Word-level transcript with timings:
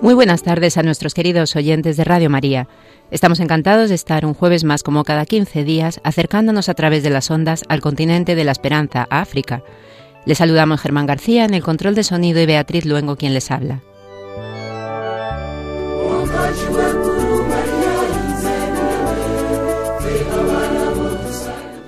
Muy 0.00 0.14
buenas 0.14 0.44
tardes 0.44 0.76
a 0.78 0.84
nuestros 0.84 1.12
queridos 1.12 1.56
oyentes 1.56 1.96
de 1.96 2.04
Radio 2.04 2.30
María. 2.30 2.68
Estamos 3.10 3.40
encantados 3.40 3.88
de 3.88 3.96
estar 3.96 4.24
un 4.24 4.32
jueves 4.32 4.62
más 4.62 4.84
como 4.84 5.02
cada 5.02 5.26
15 5.26 5.64
días 5.64 6.00
acercándonos 6.04 6.68
a 6.68 6.74
través 6.74 7.02
de 7.02 7.10
las 7.10 7.30
ondas 7.32 7.64
al 7.68 7.80
continente 7.80 8.36
de 8.36 8.44
la 8.44 8.52
esperanza, 8.52 9.08
África. 9.10 9.62
Les 10.24 10.38
saludamos 10.38 10.80
Germán 10.80 11.06
García 11.06 11.44
en 11.44 11.52
el 11.52 11.64
control 11.64 11.96
de 11.96 12.04
sonido 12.04 12.40
y 12.40 12.46
Beatriz 12.46 12.84
Luengo 12.84 13.16
quien 13.16 13.34
les 13.34 13.50
habla. 13.50 13.80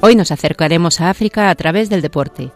Hoy 0.01 0.17
nos 0.17 0.33
acercaremos 0.33 1.01
a 1.01 1.11
África 1.11 1.49
a 1.49 1.55
través 1.55 1.89
del 1.91 2.03
deporte. 2.03 2.51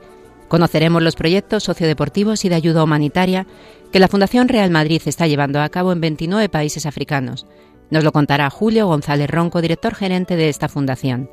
Conoceremos 0.49 1.03
los 1.03 1.17
proyectos 1.17 1.65
sociodeportivos 1.65 2.45
y 2.45 2.49
de 2.49 2.55
ayuda 2.55 2.85
humanitaria 2.85 3.47
que 3.93 4.01
la 4.01 4.09
Fundación 4.09 4.49
Real 4.49 4.71
Madrid 4.71 5.03
está 5.07 5.27
llevando 5.27 5.61
a 5.61 5.69
cabo 5.69 5.93
en 5.93 6.01
29 6.01 6.49
países 6.49 6.87
africanos 6.87 7.47
nos 7.91 8.05
lo 8.05 8.13
contará 8.13 8.51
Julio 8.51 8.87
González 8.87 9.31
Ronco, 9.31 9.61
director 9.61 9.95
gerente 9.95 10.37
de 10.37 10.49
esta 10.49 10.69
fundación. 10.69 11.31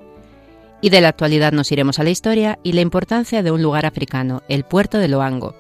Y 0.82 0.90
de 0.90 1.02
la 1.02 1.10
actualidad 1.10 1.54
nos 1.54 1.72
iremos 1.72 2.00
a 2.00 2.04
la 2.04 2.10
historia 2.10 2.60
y 2.64 2.74
la 2.74 2.82
importancia 2.82 3.44
de 3.44 3.52
un 3.52 3.62
lugar 3.62 3.86
africano, 3.86 4.44
el 4.48 4.64
puerto 4.64 4.98
de 4.98 5.08
Loango. 5.08 5.56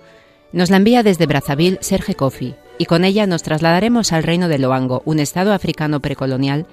Nos 0.51 0.69
la 0.69 0.77
envía 0.77 1.03
desde 1.03 1.27
Brazzaville 1.27 1.79
Serge 1.81 2.15
Kofi, 2.15 2.55
y 2.77 2.85
con 2.85 3.03
ella 3.03 3.27
nos 3.27 3.43
trasladaremos 3.43 4.11
al 4.11 4.23
reino 4.23 4.47
de 4.47 4.59
Loango, 4.59 5.01
un 5.05 5.19
estado 5.19 5.53
africano 5.53 6.01
precolonial 6.01 6.67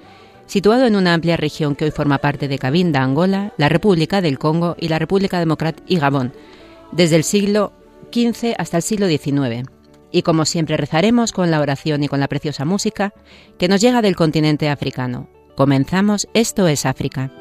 situado 0.47 0.87
en 0.87 0.95
una 0.95 1.13
amplia 1.13 1.37
región 1.37 1.75
que 1.75 1.85
hoy 1.85 1.91
forma 1.91 2.17
parte 2.17 2.47
de 2.47 2.57
Cabinda, 2.57 3.03
Angola, 3.03 3.53
la 3.57 3.69
República 3.69 4.19
del 4.19 4.39
Congo 4.39 4.75
y 4.79 4.87
la 4.87 4.97
República 4.97 5.37
Democrática 5.37 5.85
y 5.87 5.97
Gabón, 5.97 6.33
desde 6.91 7.15
el 7.15 7.23
siglo 7.23 7.73
XV 8.11 8.55
hasta 8.57 8.77
el 8.77 8.83
siglo 8.83 9.07
XIX. 9.07 9.69
Y 10.11 10.23
como 10.23 10.45
siempre 10.45 10.77
rezaremos 10.77 11.31
con 11.31 11.51
la 11.51 11.59
oración 11.59 12.03
y 12.03 12.07
con 12.07 12.19
la 12.19 12.27
preciosa 12.27 12.65
música 12.65 13.13
que 13.57 13.67
nos 13.67 13.81
llega 13.81 14.01
del 14.01 14.15
continente 14.15 14.69
africano. 14.69 15.29
Comenzamos, 15.55 16.27
esto 16.33 16.67
es 16.67 16.85
África. 16.85 17.31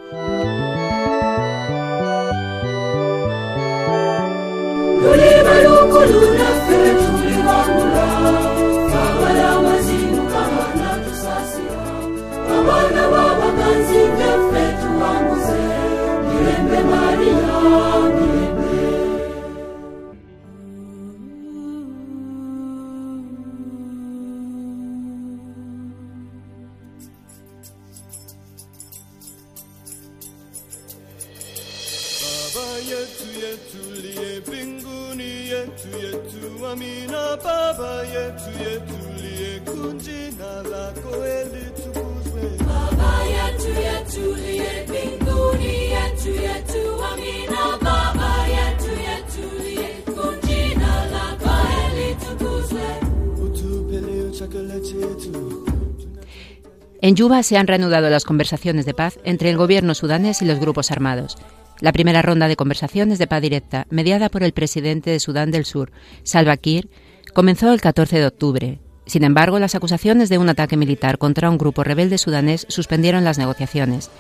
En 57.00 57.15
Yuba 57.16 57.43
se 57.43 57.56
han 57.56 57.66
reanudado 57.66 58.10
las 58.10 58.25
conversaciones 58.25 58.84
de 58.84 58.93
paz 58.93 59.19
entre 59.25 59.50
el 59.50 59.56
gobierno 59.56 59.95
sudanés 59.95 60.43
y 60.43 60.45
los 60.45 60.59
grupos 60.59 60.91
armados. 60.91 61.39
La 61.81 61.93
primera 61.93 62.22
ronda 62.22 62.49
de 62.49 62.56
conversaciones 62.56 63.19
de 63.19 63.27
paz 63.27 63.41
directa, 63.41 63.87
mediada 63.91 64.28
por 64.28 64.43
el 64.43 64.53
presidente 64.53 65.11
de 65.11 65.21
Sudán 65.21 65.50
del 65.50 65.65
Sur, 65.65 65.93
Salva 66.25 66.56
Kiir, 66.56 66.89
comenzó 67.34 67.72
el 67.72 67.81
14 67.81 68.19
de 68.19 68.27
octubre. 68.27 68.78
Sin 69.06 69.22
embargo, 69.22 69.59
las 69.59 69.75
acusaciones 69.75 70.28
de 70.28 70.39
un 70.39 70.49
ataque 70.49 70.77
militar 70.77 71.19
contra 71.19 71.49
un 71.49 71.56
grupo 71.56 71.84
rebelde 71.84 72.19
sudanés 72.19 72.66
suspendieron 72.69 73.25
las 73.25 73.39
negociaciones. 73.39 74.11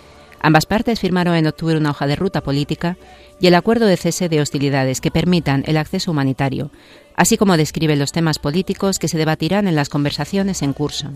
Ambas 0.40 0.66
partes 0.66 1.00
firmaron 1.00 1.34
en 1.34 1.48
octubre 1.48 1.76
una 1.76 1.90
hoja 1.90 2.06
de 2.06 2.16
ruta 2.16 2.42
política 2.42 2.96
y 3.40 3.48
el 3.48 3.54
acuerdo 3.56 3.86
de 3.86 3.96
cese 3.96 4.28
de 4.28 4.40
hostilidades 4.40 5.00
que 5.00 5.10
permitan 5.10 5.64
el 5.66 5.76
acceso 5.76 6.12
humanitario, 6.12 6.70
así 7.16 7.36
como 7.36 7.56
describe 7.56 7.96
los 7.96 8.12
temas 8.12 8.38
políticos 8.38 9.00
que 9.00 9.08
se 9.08 9.18
debatirán 9.18 9.66
en 9.66 9.74
las 9.74 9.88
conversaciones 9.88 10.62
en 10.62 10.72
curso. 10.72 11.10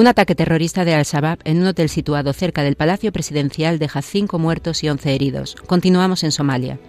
Un 0.00 0.06
ataque 0.06 0.34
terrorista 0.34 0.86
de 0.86 0.94
Al-Shabaab 0.94 1.40
en 1.44 1.60
un 1.60 1.66
hotel 1.66 1.90
situado 1.90 2.32
cerca 2.32 2.62
del 2.62 2.74
Palacio 2.74 3.12
Presidencial 3.12 3.78
deja 3.78 4.00
cinco 4.00 4.38
muertos 4.38 4.82
y 4.82 4.88
once 4.88 5.14
heridos. 5.14 5.56
Continuamos 5.66 6.24
en 6.24 6.32
Somalia. 6.32 6.80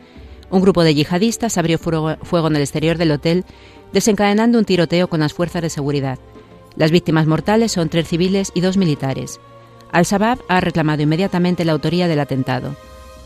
Un 0.50 0.62
grupo 0.62 0.82
de 0.82 0.96
yihadistas 0.96 1.58
abrió 1.58 1.78
fuego 1.78 2.48
en 2.48 2.56
el 2.56 2.62
exterior 2.62 2.98
del 2.98 3.12
hotel, 3.12 3.44
desencadenando 3.92 4.58
un 4.58 4.64
tiroteo 4.64 5.10
con 5.10 5.20
las 5.20 5.34
fuerzas 5.34 5.62
de 5.62 5.70
seguridad. 5.70 6.20
Las 6.78 6.92
víctimas 6.92 7.28
mortales 7.28 7.74
son 7.74 7.90
tres 7.90 8.08
civiles 8.08 8.50
y 8.56 8.62
dos 8.62 8.78
militares. 8.78 9.42
Al-Shabaab 9.92 10.40
ha 10.48 10.62
reclamado 10.62 11.02
inmediatamente 11.02 11.66
la 11.66 11.74
autoría 11.74 12.08
del 12.08 12.22
atentado. 12.22 12.78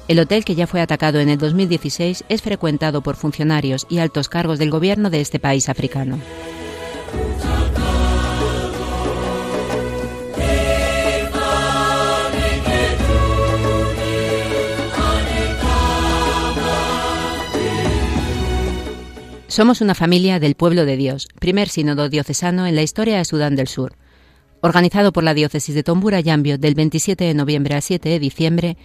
El 0.08 0.18
hotel, 0.18 0.46
que 0.46 0.56
ya 0.56 0.66
fue 0.66 0.82
atacado 0.82 1.20
en 1.20 1.30
el 1.30 1.38
2016, 1.38 2.24
es 2.28 2.42
frecuentado 2.42 3.02
por 3.02 3.18
funcionarios 3.18 3.86
y 3.88 4.00
altos 4.00 4.30
cargos 4.30 4.58
del 4.58 4.72
gobierno 4.72 5.12
de 5.12 5.22
este 5.22 5.38
país 5.38 5.70
africano. 5.70 6.18
Somos 19.56 19.80
una 19.80 19.96
familia 19.96 20.38
del 20.38 20.56
pueblo 20.56 20.84
de 20.84 20.98
Dios, 20.98 21.30
primer 21.40 21.70
sínodo 21.70 22.10
diocesano 22.10 22.68
en 22.68 22.76
la 22.76 22.82
historia 22.82 23.20
de 23.20 23.24
Sudán 23.24 23.56
del 23.56 23.70
Sur. 23.70 23.96
Organizado 24.60 25.14
por 25.14 25.24
la 25.24 25.34
diócesis 25.34 25.74
de 25.74 25.82
Tombura 25.82 26.20
Yambio 26.20 26.58
del 26.58 26.76
27 26.76 27.24
de 27.24 27.34
noviembre 27.34 27.74
al 27.74 27.82
7 27.82 28.10
de 28.10 28.20
diciembre, 28.20 28.78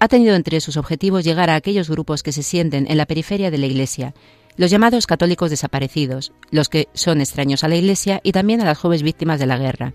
ha 0.00 0.08
tenido 0.08 0.34
entre 0.34 0.60
sus 0.60 0.76
objetivos 0.78 1.22
llegar 1.22 1.48
a 1.48 1.54
aquellos 1.54 1.88
grupos 1.88 2.24
que 2.24 2.32
se 2.32 2.42
sienten 2.42 2.90
en 2.90 2.96
la 2.96 3.06
periferia 3.06 3.52
de 3.52 3.58
la 3.58 3.66
Iglesia, 3.66 4.14
los 4.56 4.68
llamados 4.68 5.06
católicos 5.06 5.48
desaparecidos, 5.48 6.32
los 6.50 6.68
que 6.68 6.88
son 6.92 7.20
extraños 7.20 7.62
a 7.62 7.68
la 7.68 7.76
Iglesia 7.76 8.20
y 8.24 8.32
también 8.32 8.60
a 8.60 8.64
las 8.64 8.78
jóvenes 8.78 9.04
víctimas 9.04 9.38
de 9.38 9.46
la 9.46 9.58
guerra. 9.58 9.94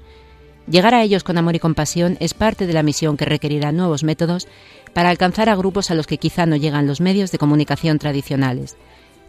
Llegar 0.66 0.94
a 0.94 1.04
ellos 1.04 1.26
con 1.26 1.40
amor 1.40 1.58
y 1.58 1.60
compasión 1.60 2.16
es 2.22 2.34
parte 2.34 2.68
de 2.68 2.74
la 2.74 2.84
misión 2.84 3.18
que 3.18 3.26
requerirá 3.26 3.74
nuevos 3.74 4.06
métodos 4.06 4.48
para 4.94 5.10
alcanzar 5.10 5.50
a 5.50 5.58
grupos 5.58 5.92
a 5.92 5.94
los 5.94 6.08
que 6.08 6.20
quizá 6.20 6.46
no 6.46 6.56
llegan 6.56 6.88
los 6.88 7.02
medios 7.02 7.34
de 7.34 7.38
comunicación 7.38 8.00
tradicionales. 8.00 8.78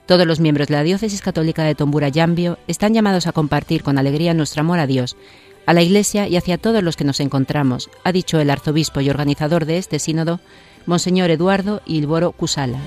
Todos 0.06 0.26
los 0.26 0.40
miembros 0.40 0.68
de 0.68 0.74
la 0.74 0.82
Diócesis 0.82 1.20
Católica 1.20 1.62
de 1.62 1.74
Tombura 1.74 2.08
Yambio 2.08 2.58
están 2.66 2.92
llamados 2.92 3.26
a 3.26 3.32
compartir 3.32 3.82
con 3.82 3.98
alegría 3.98 4.34
nuestro 4.34 4.60
amor 4.60 4.80
a 4.80 4.86
Dios, 4.86 5.16
a 5.64 5.72
la 5.72 5.82
Iglesia 5.82 6.26
y 6.26 6.36
hacia 6.36 6.58
todos 6.58 6.82
los 6.82 6.96
que 6.96 7.04
nos 7.04 7.20
encontramos, 7.20 7.88
ha 8.02 8.10
dicho 8.10 8.40
el 8.40 8.50
arzobispo 8.50 9.00
y 9.00 9.10
organizador 9.10 9.64
de 9.64 9.78
este 9.78 10.00
sínodo, 10.00 10.40
Monseñor 10.86 11.30
Eduardo 11.30 11.82
Ilboro 11.86 12.32
Kusala. 12.32 12.80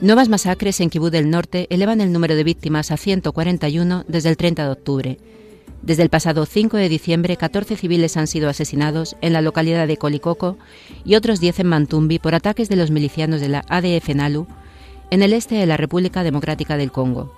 Nuevas 0.00 0.28
masacres 0.28 0.80
en 0.80 0.90
Kibú 0.90 1.10
del 1.10 1.30
Norte 1.30 1.68
elevan 1.70 2.00
el 2.00 2.12
número 2.12 2.34
de 2.34 2.42
víctimas 2.42 2.90
a 2.90 2.96
141 2.96 4.04
desde 4.08 4.30
el 4.30 4.36
30 4.36 4.64
de 4.64 4.70
octubre. 4.70 5.18
Desde 5.82 6.04
el 6.04 6.10
pasado 6.10 6.46
5 6.46 6.76
de 6.76 6.88
diciembre, 6.88 7.36
14 7.36 7.76
civiles 7.76 8.16
han 8.16 8.28
sido 8.28 8.48
asesinados 8.48 9.16
en 9.20 9.32
la 9.32 9.42
localidad 9.42 9.88
de 9.88 9.96
Colicoco 9.96 10.56
y 11.04 11.16
otros 11.16 11.40
10 11.40 11.60
en 11.60 11.66
Mantumbi 11.66 12.20
por 12.20 12.36
ataques 12.36 12.68
de 12.68 12.76
los 12.76 12.92
milicianos 12.92 13.40
de 13.40 13.48
la 13.48 13.64
ADF 13.68 14.08
Nalu 14.14 14.46
en 15.10 15.22
el 15.22 15.32
este 15.32 15.56
de 15.56 15.66
la 15.66 15.76
República 15.76 16.22
Democrática 16.22 16.76
del 16.76 16.92
Congo. 16.92 17.34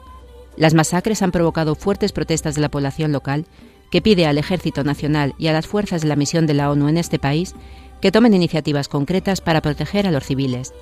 Las 0.58 0.74
masacres 0.74 1.22
han 1.22 1.32
provocado 1.32 1.74
fuertes 1.74 2.12
protestas 2.12 2.54
de 2.54 2.60
la 2.60 2.68
población 2.68 3.12
local, 3.12 3.46
que 3.90 4.02
pide 4.02 4.26
al 4.26 4.38
Ejército 4.38 4.84
Nacional 4.84 5.34
y 5.38 5.46
a 5.46 5.52
las 5.52 5.66
fuerzas 5.66 6.02
de 6.02 6.08
la 6.08 6.16
misión 6.16 6.46
de 6.46 6.54
la 6.54 6.70
ONU 6.70 6.88
en 6.88 6.98
este 6.98 7.18
país 7.18 7.54
que 8.02 8.12
tomen 8.12 8.34
iniciativas 8.34 8.88
concretas 8.88 9.40
para 9.40 9.62
proteger 9.62 10.06
a 10.06 10.10
los 10.10 10.24
civiles. 10.24 10.74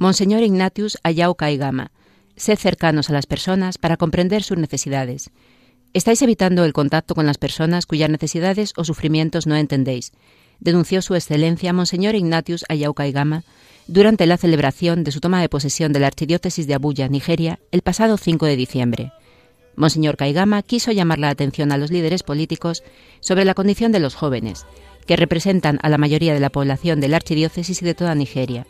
Monseñor 0.00 0.44
Ignatius 0.44 0.96
Ayau 1.02 1.34
Kaigama, 1.34 1.90
sed 2.36 2.56
cercanos 2.56 3.10
a 3.10 3.12
las 3.12 3.26
personas 3.26 3.78
para 3.78 3.96
comprender 3.96 4.44
sus 4.44 4.56
necesidades. 4.56 5.30
Estáis 5.92 6.22
evitando 6.22 6.64
el 6.64 6.72
contacto 6.72 7.16
con 7.16 7.26
las 7.26 7.36
personas 7.36 7.84
cuyas 7.84 8.08
necesidades 8.08 8.74
o 8.76 8.84
sufrimientos 8.84 9.48
no 9.48 9.56
entendéis, 9.56 10.12
denunció 10.60 11.02
su 11.02 11.16
excelencia 11.16 11.72
Monseñor 11.72 12.14
Ignatius 12.14 12.64
Ayau 12.68 12.94
Kaigama 12.94 13.42
durante 13.88 14.26
la 14.26 14.36
celebración 14.36 15.02
de 15.02 15.10
su 15.10 15.18
toma 15.18 15.40
de 15.40 15.48
posesión 15.48 15.92
de 15.92 15.98
la 15.98 16.06
Archidiócesis 16.06 16.68
de 16.68 16.74
Abuya, 16.74 17.08
Nigeria, 17.08 17.58
el 17.72 17.82
pasado 17.82 18.18
5 18.18 18.46
de 18.46 18.54
diciembre. 18.54 19.12
Monseñor 19.74 20.16
Kaigama 20.16 20.62
quiso 20.62 20.92
llamar 20.92 21.18
la 21.18 21.30
atención 21.30 21.72
a 21.72 21.76
los 21.76 21.90
líderes 21.90 22.22
políticos 22.22 22.84
sobre 23.18 23.44
la 23.44 23.54
condición 23.54 23.90
de 23.90 23.98
los 23.98 24.14
jóvenes, 24.14 24.64
que 25.08 25.16
representan 25.16 25.80
a 25.82 25.88
la 25.88 25.98
mayoría 25.98 26.34
de 26.34 26.40
la 26.40 26.50
población 26.50 27.00
de 27.00 27.08
la 27.08 27.16
Archidiócesis 27.16 27.82
y 27.82 27.84
de 27.84 27.94
toda 27.94 28.14
Nigeria. 28.14 28.64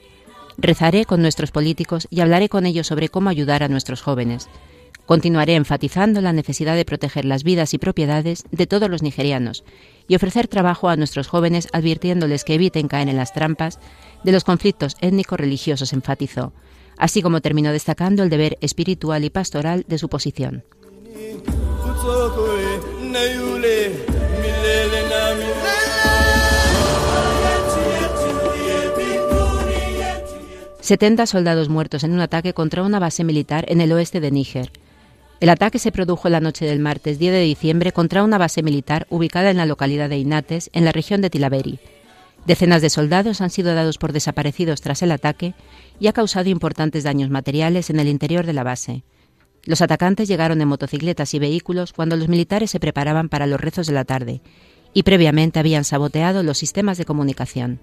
Rezaré 0.60 1.05
con 1.05 1.22
nuestros 1.22 1.52
políticos 1.52 2.08
y 2.10 2.20
hablaré 2.20 2.49
con 2.49 2.66
ellos 2.66 2.88
sobre 2.88 3.08
cómo 3.08 3.31
ayudar 3.31 3.62
a 3.62 3.69
nuestros 3.69 4.02
jóvenes. 4.02 4.49
Continuaré 5.06 5.55
enfatizando 5.55 6.20
la 6.20 6.32
necesidad 6.32 6.75
de 6.75 6.84
proteger 6.84 7.25
las 7.25 7.44
vidas 7.44 7.75
y 7.75 7.78
propiedades 7.78 8.44
de 8.50 8.66
todos 8.66 8.90
los 8.90 9.00
nigerianos 9.00 9.62
y 10.08 10.16
ofrecer 10.16 10.49
trabajo 10.49 10.88
a 10.88 10.96
nuestros 10.96 11.28
jóvenes 11.28 11.69
advirtiéndoles 11.72 12.43
que 12.43 12.55
eviten 12.55 12.88
caer 12.88 13.08
en 13.08 13.16
las 13.16 13.32
trampas 13.32 13.78
de 14.25 14.32
los 14.32 14.43
conflictos 14.43 14.96
étnico-religiosos, 15.00 15.93
enfatizó, 15.93 16.52
así 16.99 17.22
como 17.22 17.40
terminó 17.40 17.70
destacando 17.70 18.25
el 18.25 18.28
deber 18.28 18.58
espiritual 18.60 19.25
y 19.25 19.31
pastoral 19.31 19.84
de 19.87 19.99
su 19.99 20.08
posición. 20.08 20.64
70 30.88 31.26
soldados 31.26 31.69
muertos 31.69 32.02
en 32.02 32.12
un 32.12 32.20
ataque 32.20 32.55
contra 32.55 32.82
una 32.82 32.99
base 32.99 33.23
militar 33.23 33.67
en 33.69 33.82
el 33.82 33.93
oeste 33.93 34.20
de 34.20 34.31
Níger. 34.31 34.73
El 35.38 35.50
ataque 35.50 35.79
se 35.79 35.93
produjo 35.93 36.31
la 36.31 36.40
noche 36.40 36.64
del 36.64 36.79
martes 36.79 37.19
10 37.19 37.31
de 37.31 37.43
diciembre 37.43 37.93
contra 37.93 38.25
una 38.25 38.38
base 38.38 38.62
militar 38.62 39.06
ubicada 39.11 39.50
en 39.50 39.58
la 39.58 39.67
localidad 39.67 40.08
de 40.08 40.17
Inates, 40.17 40.70
en 40.73 40.87
la 40.87 40.93
región 40.93 41.20
de 41.20 41.29
Tilaberi. 41.29 41.79
Decenas 42.46 42.81
de 42.81 42.88
soldados 42.88 43.43
han 43.43 43.50
sido 43.50 43.75
dados 43.75 43.99
por 43.99 44.14
desaparecidos 44.14 44.81
tras 44.81 45.02
el 45.02 45.12
ataque 45.12 45.52
y 46.00 46.06
ha 46.06 46.14
causado 46.14 46.49
importantes 46.49 47.05
daños 47.05 47.29
materiales 47.29 47.91
en 47.91 48.00
el 48.00 48.08
interior 48.08 48.46
de 48.46 48.55
la 48.55 48.62
base. 48.62 49.02
Los 49.64 49.82
atacantes 49.82 50.26
llegaron 50.26 50.62
en 50.62 50.69
motocicletas 50.69 51.34
y 51.34 51.38
vehículos 51.38 51.93
cuando 51.93 52.17
los 52.17 52.29
militares 52.29 52.70
se 52.70 52.81
preparaban 52.81 53.29
para 53.29 53.46
los 53.46 53.61
rezos 53.61 53.88
de 53.88 53.93
la 53.93 54.06
tarde 54.06 54.41
y 54.94 55.02
previamente 55.02 55.58
habían 55.58 55.84
saboteado 55.84 56.43
los 56.43 56.56
sistemas 56.56 56.96
de 56.96 57.05
comunicación. 57.05 57.79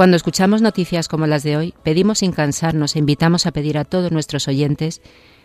Cuando 0.00 0.16
escuchamos 0.16 0.62
noticias 0.62 1.08
como 1.08 1.26
las 1.26 1.42
de 1.42 1.58
hoy, 1.58 1.74
pedimos 1.82 2.20
sin 2.20 2.32
cansarnos 2.32 2.96
e 2.96 2.98
invitamos 2.98 3.44
a 3.44 3.52
pedir 3.52 3.76
a 3.76 3.84
todos 3.84 4.10
nuestros 4.10 4.48
oyentes 4.48 5.02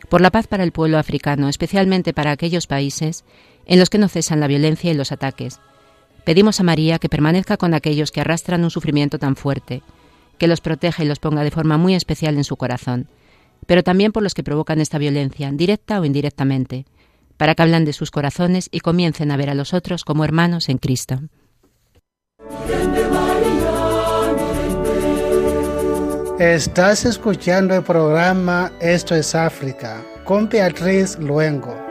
por 0.07 0.21
la 0.21 0.31
paz 0.31 0.47
para 0.47 0.63
el 0.63 0.71
pueblo 0.71 0.97
africano, 0.97 1.49
especialmente 1.49 2.13
para 2.13 2.31
aquellos 2.31 2.65
países 2.65 3.25
en 3.65 3.79
los 3.79 3.89
que 3.89 3.97
no 3.97 4.07
cesan 4.07 4.39
la 4.39 4.47
violencia 4.47 4.89
y 4.89 4.93
los 4.93 5.11
ataques. 5.11 5.59
Pedimos 6.23 6.61
a 6.61 6.63
María 6.63 6.99
que 6.99 7.09
permanezca 7.09 7.57
con 7.57 7.73
aquellos 7.73 8.13
que 8.13 8.21
arrastran 8.21 8.63
un 8.63 8.71
sufrimiento 8.71 9.19
tan 9.19 9.35
fuerte, 9.35 9.81
que 10.37 10.47
los 10.47 10.61
proteja 10.61 11.03
y 11.03 11.07
los 11.07 11.19
ponga 11.19 11.43
de 11.43 11.51
forma 11.51 11.77
muy 11.77 11.93
especial 11.93 12.37
en 12.37 12.45
su 12.45 12.55
corazón, 12.55 13.09
pero 13.65 13.83
también 13.83 14.13
por 14.13 14.23
los 14.23 14.33
que 14.33 14.43
provocan 14.43 14.79
esta 14.79 14.97
violencia, 14.97 15.51
directa 15.51 15.99
o 15.99 16.05
indirectamente, 16.05 16.85
para 17.35 17.55
que 17.55 17.63
hablan 17.63 17.83
de 17.83 17.91
sus 17.91 18.09
corazones 18.09 18.69
y 18.71 18.79
comiencen 18.79 19.31
a 19.31 19.35
ver 19.35 19.49
a 19.49 19.53
los 19.53 19.73
otros 19.73 20.05
como 20.05 20.23
hermanos 20.23 20.69
en 20.69 20.77
Cristo. 20.77 21.19
Estás 26.39 27.05
escuchando 27.05 27.73
el 27.75 27.83
programa 27.83 28.69
Esto 28.81 29.15
es 29.15 29.33
África 29.33 30.03
con 30.25 30.49
Beatriz 30.49 31.17
Luengo. 31.17 31.84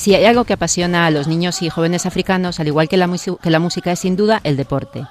Si 0.00 0.14
hay 0.14 0.24
algo 0.24 0.44
que 0.44 0.54
apasiona 0.54 1.04
a 1.04 1.10
los 1.10 1.28
niños 1.28 1.60
y 1.60 1.68
jóvenes 1.68 2.06
africanos, 2.06 2.58
al 2.58 2.68
igual 2.68 2.88
que 2.88 2.96
la, 2.96 3.06
música, 3.06 3.92
es 3.92 3.98
sin 3.98 4.16
duda 4.16 4.40
el 4.44 4.56
deporte. 4.56 5.06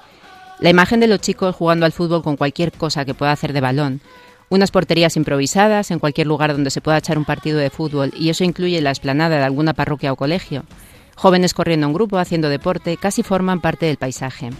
La 0.58 0.68
imagen 0.68 0.98
de 0.98 1.06
los 1.06 1.20
chicos 1.20 1.54
jugando 1.54 1.86
al 1.86 1.92
fútbol 1.92 2.24
con 2.24 2.36
cualquier 2.36 2.72
cosa 2.72 3.04
que 3.04 3.14
pueda 3.14 3.30
hacer 3.30 3.52
de 3.52 3.60
balón, 3.60 4.00
unas 4.48 4.72
porterías 4.72 5.16
improvisadas 5.16 5.92
en 5.92 6.00
cualquier 6.00 6.26
lugar 6.26 6.50
donde 6.50 6.72
se 6.72 6.80
pueda 6.80 6.98
echar 6.98 7.18
un 7.18 7.24
partido 7.24 7.60
de 7.60 7.70
fútbol, 7.70 8.12
y 8.16 8.30
eso 8.30 8.42
incluye 8.42 8.80
la 8.80 8.90
esplanada 8.90 9.36
de 9.36 9.44
alguna 9.44 9.74
parroquia 9.74 10.12
o 10.12 10.16
colegio, 10.16 10.64
jóvenes 11.14 11.54
corriendo 11.54 11.86
en 11.86 11.92
grupo 11.92 12.18
haciendo 12.18 12.48
deporte, 12.48 12.96
casi 12.96 13.22
forman 13.22 13.60
parte 13.60 13.86
del 13.86 13.96
paisaje. 13.96 14.50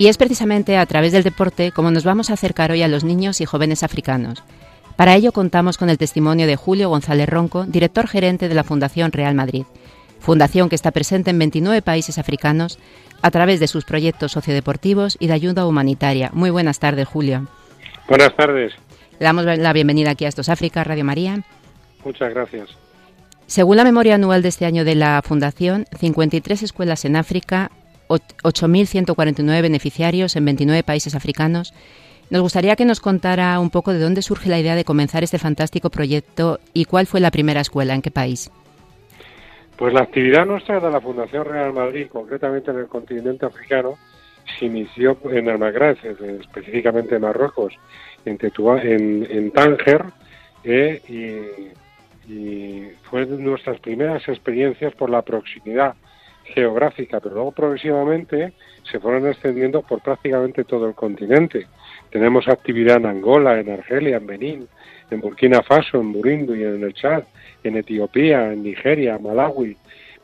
Y 0.00 0.08
es 0.08 0.16
precisamente 0.16 0.78
a 0.78 0.86
través 0.86 1.12
del 1.12 1.24
deporte 1.24 1.72
como 1.72 1.90
nos 1.90 2.04
vamos 2.04 2.30
a 2.30 2.32
acercar 2.32 2.72
hoy 2.72 2.82
a 2.82 2.88
los 2.88 3.04
niños 3.04 3.42
y 3.42 3.44
jóvenes 3.44 3.82
africanos. 3.82 4.42
Para 4.96 5.14
ello 5.14 5.30
contamos 5.30 5.76
con 5.76 5.90
el 5.90 5.98
testimonio 5.98 6.46
de 6.46 6.56
Julio 6.56 6.88
González 6.88 7.28
Ronco, 7.28 7.66
director 7.66 8.08
gerente 8.08 8.48
de 8.48 8.54
la 8.54 8.64
Fundación 8.64 9.12
Real 9.12 9.34
Madrid, 9.34 9.66
fundación 10.18 10.70
que 10.70 10.74
está 10.74 10.90
presente 10.90 11.28
en 11.28 11.38
29 11.38 11.82
países 11.82 12.16
africanos 12.16 12.78
a 13.20 13.30
través 13.30 13.60
de 13.60 13.68
sus 13.68 13.84
proyectos 13.84 14.32
sociodeportivos 14.32 15.18
y 15.20 15.26
de 15.26 15.34
ayuda 15.34 15.66
humanitaria. 15.66 16.30
Muy 16.32 16.48
buenas 16.48 16.78
tardes, 16.78 17.06
Julio. 17.06 17.46
Buenas 18.08 18.34
tardes. 18.34 18.72
Le 19.18 19.24
damos 19.26 19.44
la 19.44 19.72
bienvenida 19.74 20.12
aquí 20.12 20.24
a 20.24 20.28
Estos 20.28 20.48
África, 20.48 20.82
Radio 20.82 21.04
María. 21.04 21.44
Muchas 22.06 22.32
gracias. 22.32 22.70
Según 23.44 23.76
la 23.76 23.84
memoria 23.84 24.14
anual 24.14 24.40
de 24.40 24.48
este 24.48 24.64
año 24.64 24.86
de 24.86 24.94
la 24.94 25.20
Fundación, 25.22 25.84
53 25.98 26.62
escuelas 26.62 27.04
en 27.04 27.16
África 27.16 27.70
8.149 28.10 29.62
beneficiarios 29.62 30.36
en 30.36 30.44
29 30.44 30.82
países 30.82 31.14
africanos. 31.14 31.72
Nos 32.30 32.42
gustaría 32.42 32.76
que 32.76 32.84
nos 32.84 33.00
contara 33.00 33.58
un 33.58 33.70
poco 33.70 33.92
de 33.92 33.98
dónde 33.98 34.22
surge 34.22 34.48
la 34.48 34.58
idea 34.60 34.76
de 34.76 34.84
comenzar 34.84 35.24
este 35.24 35.38
fantástico 35.38 35.90
proyecto 35.90 36.60
y 36.72 36.84
cuál 36.84 37.06
fue 37.06 37.20
la 37.20 37.30
primera 37.30 37.60
escuela, 37.60 37.94
en 37.94 38.02
qué 38.02 38.10
país. 38.10 38.50
Pues 39.76 39.94
la 39.94 40.02
actividad 40.02 40.46
nuestra 40.46 40.78
de 40.78 40.90
la 40.90 41.00
Fundación 41.00 41.44
Real 41.44 41.72
Madrid, 41.72 42.06
concretamente 42.12 42.70
en 42.70 42.78
el 42.78 42.86
continente 42.86 43.46
africano, 43.46 43.98
se 44.58 44.66
inició 44.66 45.16
en 45.30 45.48
Almagraz, 45.48 45.98
específicamente 46.04 47.16
en 47.16 47.22
Marruecos, 47.22 47.74
en, 48.24 48.38
en, 48.42 49.26
en 49.30 49.50
Tánger, 49.50 50.04
eh, 50.64 51.00
y, 51.08 52.32
y 52.32 52.90
fue 53.04 53.26
nuestras 53.26 53.80
primeras 53.80 54.28
experiencias 54.28 54.94
por 54.94 55.10
la 55.10 55.22
proximidad 55.22 55.94
geográfica, 56.54 57.20
pero 57.20 57.34
luego 57.34 57.52
progresivamente 57.52 58.52
se 58.90 59.00
fueron 59.00 59.26
extendiendo 59.26 59.82
por 59.82 60.00
prácticamente 60.02 60.64
todo 60.64 60.88
el 60.88 60.94
continente. 60.94 61.66
Tenemos 62.10 62.48
actividad 62.48 62.96
en 62.96 63.06
Angola, 63.06 63.58
en 63.60 63.70
Argelia, 63.70 64.16
en 64.16 64.26
Benín, 64.26 64.68
en 65.10 65.20
Burkina 65.20 65.62
Faso, 65.62 66.00
en 66.00 66.12
Burundi, 66.12 66.62
en 66.62 66.82
el 66.82 66.94
Chad, 66.94 67.24
en 67.62 67.76
Etiopía, 67.76 68.52
en 68.52 68.62
Nigeria, 68.62 69.18
Malawi, 69.18 69.76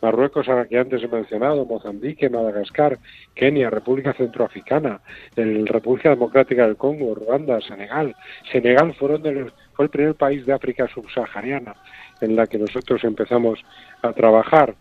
Marruecos, 0.03 0.47
que 0.69 0.79
antes 0.79 1.03
he 1.03 1.09
mencionado, 1.09 1.65
Mozambique, 1.65 2.29
Madagascar, 2.29 2.99
Kenia, 3.35 3.71
República 3.71 4.13
Centroafricana, 4.13 5.01
República 5.35 6.11
Democrática 6.11 6.67
del 6.67 6.77
Congo, 6.77 7.15
Ruanda, 7.15 7.61
Senegal. 7.61 8.15
Senegal 8.53 8.95
fueron 8.95 9.53
fue 9.73 9.85
el 9.85 9.91
primer 9.91 10.15
país 10.15 10.45
de 10.47 10.53
África 10.53 10.89
subsahariana 10.89 11.75
en 12.21 12.37
la 12.37 12.47
que 12.47 12.59
nosotros 12.59 13.05
empezamos 13.05 13.59
a 14.03 14.13
trabajar 14.13 14.75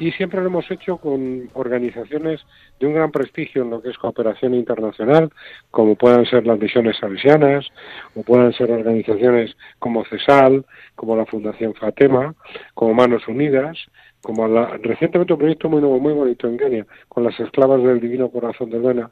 y 0.00 0.10
siempre 0.12 0.40
lo 0.40 0.46
hemos 0.46 0.68
hecho 0.70 0.96
con 0.96 1.50
organizaciones 1.52 2.40
de 2.80 2.86
un 2.86 2.94
gran 2.94 3.12
prestigio 3.12 3.62
en 3.62 3.70
lo 3.70 3.82
que 3.82 3.90
es 3.90 3.98
cooperación 3.98 4.54
internacional, 4.54 5.30
como 5.70 5.94
puedan 5.94 6.24
ser 6.24 6.46
las 6.46 6.58
misiones 6.58 6.96
salesianas, 6.96 7.68
o 8.16 8.22
puedan 8.22 8.52
ser 8.54 8.72
organizaciones 8.72 9.54
como 9.78 10.04
CESAL, 10.06 10.64
como 10.94 11.16
la 11.16 11.26
Fundación 11.26 11.74
Fatema, 11.74 12.34
como 12.72 12.94
Manos 12.94 13.28
Unidas, 13.28 13.76
como 14.22 14.48
la, 14.48 14.78
recientemente 14.78 15.34
un 15.34 15.38
proyecto 15.38 15.68
muy 15.68 15.82
nuevo, 15.82 16.00
muy 16.00 16.14
bonito 16.14 16.48
en 16.48 16.56
Kenia, 16.56 16.86
con 17.08 17.22
las 17.22 17.38
esclavas 17.38 17.82
del 17.82 18.00
Divino 18.00 18.30
Corazón 18.30 18.70
de 18.70 18.78
Vena 18.78 19.10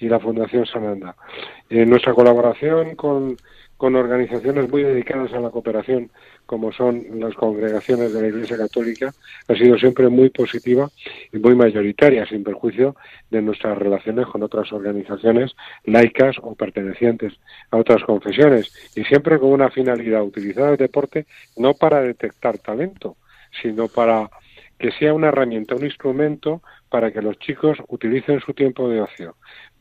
y 0.00 0.08
la 0.08 0.20
Fundación 0.20 0.66
Sananda. 0.66 1.16
En 1.68 1.90
nuestra 1.90 2.14
colaboración 2.14 2.94
con 2.96 3.36
con 3.78 3.94
organizaciones 3.94 4.68
muy 4.68 4.82
dedicadas 4.82 5.32
a 5.32 5.40
la 5.40 5.50
cooperación, 5.50 6.10
como 6.46 6.72
son 6.72 7.00
las 7.20 7.32
congregaciones 7.34 8.12
de 8.12 8.20
la 8.20 8.28
Iglesia 8.28 8.58
Católica, 8.58 9.14
ha 9.46 9.54
sido 9.54 9.78
siempre 9.78 10.08
muy 10.08 10.30
positiva 10.30 10.90
y 11.32 11.38
muy 11.38 11.54
mayoritaria, 11.54 12.26
sin 12.26 12.42
perjuicio 12.42 12.96
de 13.30 13.40
nuestras 13.40 13.78
relaciones 13.78 14.26
con 14.26 14.42
otras 14.42 14.72
organizaciones 14.72 15.54
laicas 15.84 16.36
o 16.42 16.56
pertenecientes 16.56 17.34
a 17.70 17.76
otras 17.76 18.02
confesiones, 18.02 18.72
y 18.96 19.04
siempre 19.04 19.38
con 19.38 19.52
una 19.52 19.70
finalidad, 19.70 20.24
utilizar 20.24 20.72
el 20.72 20.76
deporte 20.76 21.26
no 21.56 21.72
para 21.72 22.00
detectar 22.02 22.58
talento, 22.58 23.16
sino 23.62 23.86
para 23.86 24.28
que 24.76 24.90
sea 24.92 25.14
una 25.14 25.28
herramienta, 25.28 25.76
un 25.76 25.84
instrumento 25.84 26.62
para 26.88 27.12
que 27.12 27.22
los 27.22 27.38
chicos 27.38 27.78
utilicen 27.88 28.40
su 28.40 28.54
tiempo 28.54 28.88
de 28.88 29.02
ocio 29.02 29.36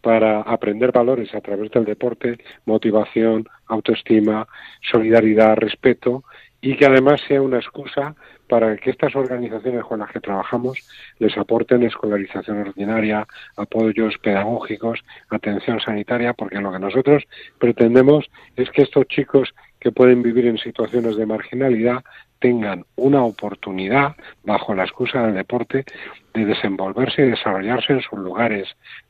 para 0.07 0.39
aprender 0.39 0.93
valores 0.93 1.35
a 1.35 1.41
través 1.41 1.69
del 1.69 1.83
deporte, 1.83 2.37
motivación, 2.65 3.45
autoestima, 3.65 4.47
solidaridad, 4.89 5.57
respeto 5.57 6.23
y 6.61 6.77
que 6.77 6.85
además 6.85 7.19
sea 7.27 7.41
una 7.41 7.57
excusa 7.57 8.15
para 8.47 8.77
que 8.77 8.91
estas 8.91 9.13
organizaciones 9.17 9.83
con 9.83 9.99
las 9.99 10.09
que 10.09 10.21
trabajamos 10.21 10.79
les 11.19 11.37
aporten 11.37 11.83
escolarización 11.83 12.61
ordinaria, 12.61 13.27
apoyos 13.57 14.17
pedagógicos, 14.19 15.03
atención 15.29 15.81
sanitaria, 15.81 16.31
porque 16.31 16.61
lo 16.61 16.71
que 16.71 16.79
nosotros 16.79 17.25
pretendemos 17.59 18.29
es 18.55 18.69
que 18.71 18.83
estos 18.83 19.09
chicos 19.09 19.53
que 19.77 19.91
pueden 19.91 20.23
vivir 20.23 20.45
en 20.45 20.57
situaciones 20.57 21.17
de 21.17 21.25
marginalidad 21.25 22.01
tengan 22.39 22.85
una 22.95 23.23
oportunidad, 23.23 24.15
bajo 24.43 24.75
la 24.75 24.83
excusa 24.83 25.23
del 25.23 25.35
deporte, 25.35 25.85
de 26.33 26.45
desenvolverse 26.45 27.23
y 27.23 27.29
desarrollarse 27.29 27.93
en 27.93 28.01
sus 28.01 28.19
lugares 28.19 28.67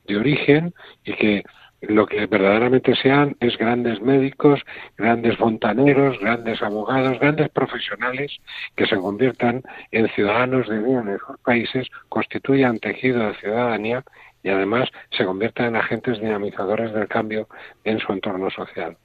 de 0.07 0.17
origen 0.17 0.73
y 1.03 1.13
que 1.13 1.43
lo 1.81 2.07
que 2.07 2.25
verdaderamente 2.25 2.95
sean 2.95 3.35
es 3.39 3.55
grandes 3.57 4.01
médicos, 4.01 4.61
grandes 4.97 5.37
fontaneros, 5.37 6.19
grandes 6.19 6.61
abogados, 6.61 7.19
grandes 7.19 7.49
profesionales 7.49 8.35
que 8.75 8.87
se 8.87 8.97
conviertan 8.97 9.61
en 9.91 10.07
ciudadanos 10.09 10.67
de 10.67 10.79
bien 10.79 11.07
en 11.07 11.19
sus 11.19 11.37
países, 11.39 11.87
constituyan 12.09 12.79
tejido 12.79 13.27
de 13.27 13.35
ciudadanía 13.35 14.03
y 14.41 14.49
además 14.49 14.89
se 15.11 15.25
conviertan 15.25 15.67
en 15.67 15.75
agentes 15.75 16.19
dinamizadores 16.19 16.93
del 16.93 17.07
cambio 17.07 17.47
en 17.83 17.99
su 17.99 18.11
entorno 18.11 18.49
social. 18.49 18.97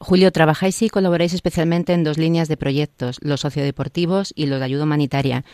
Julio, 0.00 0.30
trabajáis 0.30 0.80
y 0.82 0.88
colaboráis 0.88 1.34
especialmente 1.34 1.92
en 1.92 2.04
dos 2.04 2.18
líneas 2.18 2.48
de 2.48 2.56
proyectos, 2.56 3.18
los 3.22 3.40
sociodeportivos 3.40 4.32
y 4.36 4.46
los 4.46 4.58
de 4.58 4.64
ayuda 4.64 4.84
humanitaria. 4.84 5.44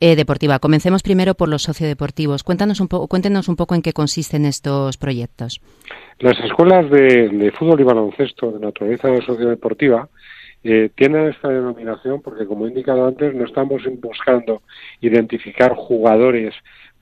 Eh, 0.00 0.16
deportiva. 0.16 0.58
Comencemos 0.58 1.02
primero 1.02 1.34
por 1.34 1.48
los 1.48 1.62
sociodeportivos. 1.62 2.42
Cuéntanos 2.42 2.80
un 2.80 2.88
poco, 2.88 3.06
cuéntenos 3.06 3.48
un 3.48 3.54
poco 3.54 3.76
en 3.76 3.82
qué 3.82 3.92
consisten 3.92 4.44
estos 4.44 4.98
proyectos. 4.98 5.60
Las 6.18 6.38
escuelas 6.40 6.90
de, 6.90 7.52
fútbol 7.56 7.80
y 7.80 7.84
baloncesto 7.84 8.50
de 8.50 8.58
naturaleza 8.58 9.08
sociodeportiva 9.24 10.08
eh, 10.64 10.90
tienen 10.96 11.28
esta 11.28 11.48
denominación 11.48 12.20
porque, 12.22 12.44
como 12.44 12.66
he 12.66 12.70
indicado 12.70 13.06
antes, 13.06 13.34
no 13.34 13.44
estamos 13.44 13.82
buscando 14.02 14.62
identificar 15.00 15.74
jugadores 15.74 16.54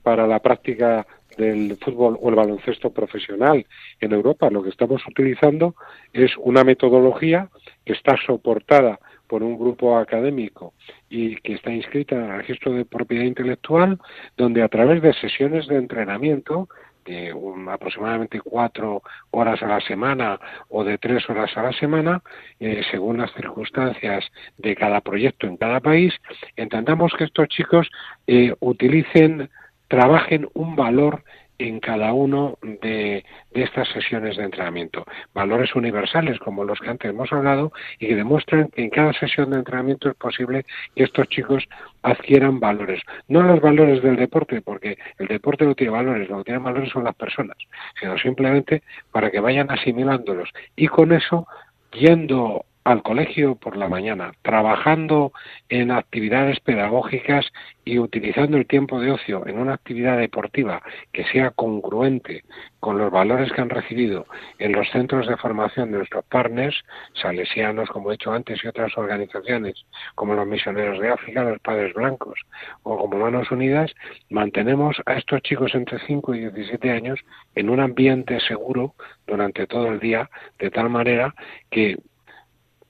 para 0.03 0.27
la 0.27 0.39
práctica 0.39 1.07
del 1.37 1.77
fútbol 1.77 2.17
o 2.21 2.29
el 2.29 2.35
baloncesto 2.35 2.91
profesional 2.91 3.65
en 3.99 4.11
Europa. 4.11 4.49
Lo 4.49 4.63
que 4.63 4.69
estamos 4.69 5.01
utilizando 5.07 5.75
es 6.11 6.31
una 6.37 6.63
metodología 6.63 7.49
que 7.85 7.93
está 7.93 8.15
soportada 8.25 8.99
por 9.27 9.41
un 9.41 9.57
grupo 9.57 9.97
académico 9.97 10.73
y 11.09 11.37
que 11.37 11.53
está 11.53 11.71
inscrita 11.71 12.15
en 12.15 12.23
el 12.25 12.37
registro 12.37 12.73
de 12.73 12.85
propiedad 12.85 13.23
intelectual, 13.23 13.99
donde 14.37 14.61
a 14.61 14.67
través 14.67 15.01
de 15.01 15.13
sesiones 15.13 15.67
de 15.67 15.77
entrenamiento 15.77 16.67
de 17.05 17.33
aproximadamente 17.69 18.39
cuatro 18.39 19.01
horas 19.31 19.61
a 19.61 19.67
la 19.67 19.81
semana 19.81 20.39
o 20.69 20.83
de 20.83 20.97
tres 20.97 21.29
horas 21.29 21.55
a 21.57 21.63
la 21.63 21.73
semana, 21.73 22.21
eh, 22.59 22.81
según 22.91 23.17
las 23.17 23.33
circunstancias 23.33 24.25
de 24.57 24.75
cada 24.75 25.01
proyecto 25.01 25.47
en 25.47 25.57
cada 25.57 25.79
país, 25.79 26.13
entendamos 26.55 27.13
que 27.17 27.25
estos 27.25 27.47
chicos 27.49 27.89
eh, 28.27 28.53
utilicen, 28.59 29.49
trabajen 29.87 30.49
un 30.53 30.75
valor 30.75 31.23
en 31.59 31.79
cada 31.79 32.13
uno 32.13 32.57
de, 32.81 33.23
estas 33.51 33.87
sesiones 33.89 34.37
de 34.37 34.43
entrenamiento. 34.43 35.05
Valores 35.33 35.75
universales 35.75 36.39
como 36.39 36.63
los 36.63 36.79
que 36.79 36.89
antes 36.89 37.09
hemos 37.09 37.31
hablado 37.31 37.71
y 37.99 38.07
que 38.07 38.15
demuestran 38.15 38.69
que 38.69 38.83
en 38.83 38.89
cada 38.89 39.13
sesión 39.13 39.51
de 39.51 39.57
entrenamiento 39.57 40.09
es 40.09 40.15
posible 40.15 40.65
que 40.95 41.03
estos 41.03 41.27
chicos 41.29 41.63
adquieran 42.01 42.59
valores. 42.59 43.01
No 43.27 43.43
los 43.43 43.61
valores 43.61 44.01
del 44.01 44.15
deporte, 44.15 44.61
porque 44.61 44.97
el 45.19 45.27
deporte 45.27 45.65
no 45.65 45.75
tiene 45.75 45.91
valores, 45.91 46.29
lo 46.29 46.39
que 46.39 46.45
tiene 46.45 46.59
valores 46.59 46.89
son 46.89 47.03
las 47.03 47.15
personas, 47.15 47.57
sino 47.99 48.17
simplemente 48.17 48.83
para 49.11 49.29
que 49.31 49.39
vayan 49.39 49.69
asimilándolos. 49.71 50.49
Y 50.75 50.87
con 50.87 51.13
eso, 51.13 51.47
yendo 51.91 52.65
al 52.83 53.01
colegio 53.01 53.55
por 53.55 53.77
la 53.77 53.87
mañana, 53.87 54.33
trabajando 54.41 55.31
en 55.69 55.91
actividades 55.91 56.59
pedagógicas 56.59 57.45
y 57.85 57.99
utilizando 57.99 58.57
el 58.57 58.65
tiempo 58.65 58.99
de 58.99 59.11
ocio 59.11 59.45
en 59.47 59.59
una 59.59 59.73
actividad 59.73 60.17
deportiva 60.17 60.81
que 61.11 61.23
sea 61.25 61.51
congruente 61.51 62.43
con 62.79 62.97
los 62.97 63.11
valores 63.11 63.51
que 63.51 63.61
han 63.61 63.69
recibido 63.69 64.25
en 64.59 64.73
los 64.73 64.89
centros 64.89 65.27
de 65.27 65.37
formación 65.37 65.91
de 65.91 65.99
nuestros 65.99 66.25
partners, 66.25 66.75
salesianos, 67.13 67.89
como 67.89 68.09
he 68.09 68.13
dicho 68.13 68.31
antes, 68.31 68.63
y 68.63 68.67
otras 68.67 68.97
organizaciones, 68.97 69.85
como 70.15 70.33
los 70.33 70.47
misioneros 70.47 70.99
de 70.99 71.09
África, 71.09 71.43
los 71.43 71.59
padres 71.59 71.93
blancos, 71.93 72.39
o 72.83 72.97
como 72.97 73.17
Manos 73.17 73.51
Unidas, 73.51 73.93
mantenemos 74.29 74.97
a 75.05 75.13
estos 75.13 75.41
chicos 75.41 75.73
entre 75.75 75.99
5 76.05 76.35
y 76.35 76.39
17 76.39 76.91
años 76.91 77.19
en 77.55 77.69
un 77.69 77.79
ambiente 77.79 78.39
seguro 78.41 78.95
durante 79.25 79.67
todo 79.67 79.87
el 79.87 79.99
día, 79.99 80.29
de 80.59 80.69
tal 80.69 80.89
manera 80.89 81.33
que 81.71 81.97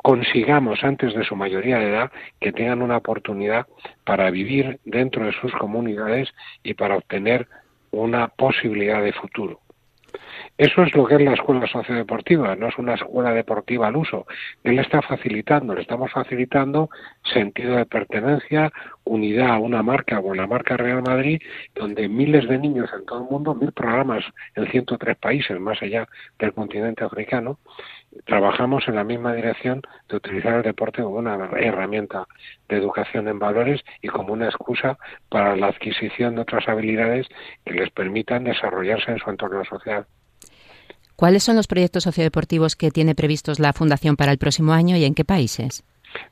consigamos 0.03 0.83
antes 0.83 1.15
de 1.15 1.23
su 1.23 1.35
mayoría 1.35 1.79
de 1.79 1.89
edad 1.89 2.11
que 2.39 2.51
tengan 2.51 2.81
una 2.81 2.97
oportunidad 2.97 3.65
para 4.03 4.29
vivir 4.29 4.79
dentro 4.83 5.25
de 5.25 5.31
sus 5.31 5.51
comunidades 5.53 6.29
y 6.61 6.73
para 6.73 6.97
obtener 6.97 7.47
una 7.91 8.27
posibilidad 8.27 9.01
de 9.01 9.13
futuro. 9.13 9.61
Eso 10.57 10.83
es 10.83 10.93
lo 10.93 11.05
que 11.05 11.15
es 11.15 11.21
la 11.21 11.33
escuela 11.33 11.65
sociodeportiva, 11.67 12.55
no 12.55 12.67
es 12.67 12.77
una 12.77 12.93
escuela 12.93 13.31
deportiva 13.31 13.87
al 13.87 13.95
uso. 13.95 14.27
Él 14.63 14.77
está 14.77 15.01
facilitando, 15.01 15.73
le 15.73 15.81
estamos 15.81 16.11
facilitando 16.11 16.89
sentido 17.23 17.77
de 17.77 17.85
pertenencia, 17.85 18.71
unidad 19.05 19.51
a 19.51 19.57
una 19.57 19.81
marca 19.81 20.19
o 20.19 20.35
la 20.35 20.45
marca 20.45 20.77
Real 20.77 21.01
Madrid, 21.01 21.41
donde 21.73 22.07
miles 22.07 22.47
de 22.47 22.59
niños 22.59 22.89
en 22.93 23.05
todo 23.05 23.23
el 23.23 23.29
mundo, 23.31 23.55
mil 23.55 23.71
programas 23.71 24.23
en 24.55 24.69
103 24.69 25.17
países 25.17 25.59
más 25.59 25.81
allá 25.81 26.07
del 26.37 26.53
continente 26.53 27.03
africano, 27.03 27.57
trabajamos 28.25 28.87
en 28.87 28.95
la 28.95 29.03
misma 29.03 29.33
dirección 29.33 29.81
de 30.09 30.17
utilizar 30.17 30.55
el 30.55 30.63
deporte 30.63 31.01
como 31.01 31.17
una 31.17 31.35
herramienta 31.57 32.27
de 32.69 32.77
educación 32.77 33.27
en 33.27 33.39
valores 33.39 33.81
y 34.01 34.07
como 34.07 34.33
una 34.33 34.45
excusa 34.45 34.97
para 35.29 35.55
la 35.55 35.67
adquisición 35.67 36.35
de 36.35 36.41
otras 36.41 36.67
habilidades 36.67 37.27
que 37.65 37.73
les 37.73 37.89
permitan 37.91 38.43
desarrollarse 38.43 39.11
en 39.11 39.19
su 39.19 39.29
entorno 39.29 39.63
social. 39.65 40.05
¿Cuáles 41.15 41.43
son 41.43 41.55
los 41.55 41.67
proyectos 41.67 42.03
sociodeportivos 42.03 42.75
que 42.75 42.91
tiene 42.91 43.15
previstos 43.15 43.59
la 43.59 43.73
Fundación 43.73 44.15
para 44.15 44.31
el 44.31 44.37
próximo 44.37 44.73
año 44.73 44.97
y 44.97 45.05
en 45.05 45.13
qué 45.13 45.23
países? 45.23 45.83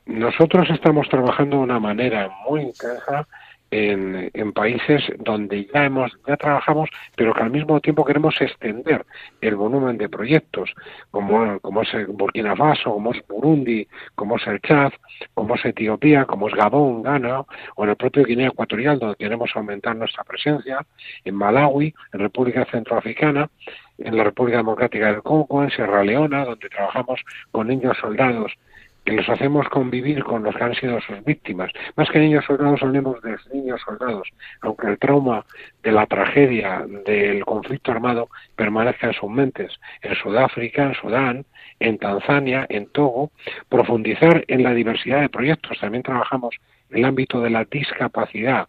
Nosotros 0.06 0.68
estamos 0.70 1.08
trabajando 1.08 1.56
de 1.56 1.62
una 1.62 1.80
manera 1.80 2.30
muy 2.48 2.62
intensa 2.62 3.26
en, 3.72 4.52
países 4.52 5.02
donde 5.18 5.66
ya 5.72 5.86
hemos 5.86 6.12
ya 6.26 6.36
trabajamos, 6.36 6.90
pero 7.16 7.32
que 7.32 7.42
al 7.42 7.50
mismo 7.50 7.80
tiempo 7.80 8.04
queremos 8.04 8.38
extender 8.40 9.04
el 9.40 9.56
volumen 9.56 9.96
de 9.96 10.10
proyectos, 10.10 10.74
como, 11.10 11.58
como 11.60 11.82
es 11.82 11.88
Burkina 12.08 12.54
Faso, 12.54 12.92
como 12.92 13.12
es 13.12 13.26
Burundi, 13.26 13.88
como 14.14 14.36
es 14.36 14.46
el 14.46 14.60
Chad, 14.60 14.92
como 15.32 15.54
es 15.54 15.64
Etiopía, 15.64 16.26
como 16.26 16.48
es 16.48 16.54
Gabón, 16.54 17.02
Ghana, 17.02 17.44
o 17.76 17.84
en 17.84 17.90
el 17.90 17.96
propio 17.96 18.24
Guinea 18.24 18.48
Ecuatorial, 18.48 18.98
donde 18.98 19.16
queremos 19.16 19.50
aumentar 19.54 19.96
nuestra 19.96 20.22
presencia, 20.24 20.84
en 21.24 21.34
Malawi, 21.34 21.94
en 22.12 22.20
República 22.20 22.66
Centroafricana, 22.66 23.48
en 23.96 24.16
la 24.16 24.24
República 24.24 24.58
Democrática 24.58 25.06
del 25.06 25.22
Congo, 25.22 25.62
en 25.62 25.70
Sierra 25.70 26.04
Leona, 26.04 26.44
donde 26.44 26.68
trabajamos 26.68 27.20
con 27.50 27.68
niños 27.68 27.96
soldados 27.98 28.52
que 29.04 29.12
los 29.12 29.28
hacemos 29.28 29.68
convivir 29.68 30.22
con 30.22 30.42
los 30.42 30.54
que 30.54 30.64
han 30.64 30.74
sido 30.74 31.00
sus 31.00 31.24
víctimas. 31.24 31.70
Más 31.96 32.08
que 32.10 32.18
niños 32.18 32.44
soldados, 32.44 32.82
hablemos 32.82 33.20
de 33.22 33.36
niños 33.52 33.80
soldados, 33.84 34.28
aunque 34.60 34.86
el 34.86 34.98
trauma 34.98 35.44
de 35.82 35.92
la 35.92 36.06
tragedia 36.06 36.86
del 37.04 37.44
conflicto 37.44 37.92
armado 37.92 38.28
permanezca 38.54 39.08
en 39.08 39.14
sus 39.14 39.30
mentes. 39.30 39.72
En 40.02 40.14
Sudáfrica, 40.14 40.84
en 40.84 40.94
Sudán, 40.94 41.44
en 41.80 41.98
Tanzania, 41.98 42.66
en 42.68 42.86
Togo, 42.86 43.32
profundizar 43.68 44.44
en 44.46 44.62
la 44.62 44.72
diversidad 44.72 45.20
de 45.20 45.28
proyectos. 45.28 45.78
También 45.80 46.04
trabajamos 46.04 46.54
en 46.90 46.98
el 46.98 47.04
ámbito 47.04 47.40
de 47.40 47.50
la 47.50 47.64
discapacidad, 47.64 48.68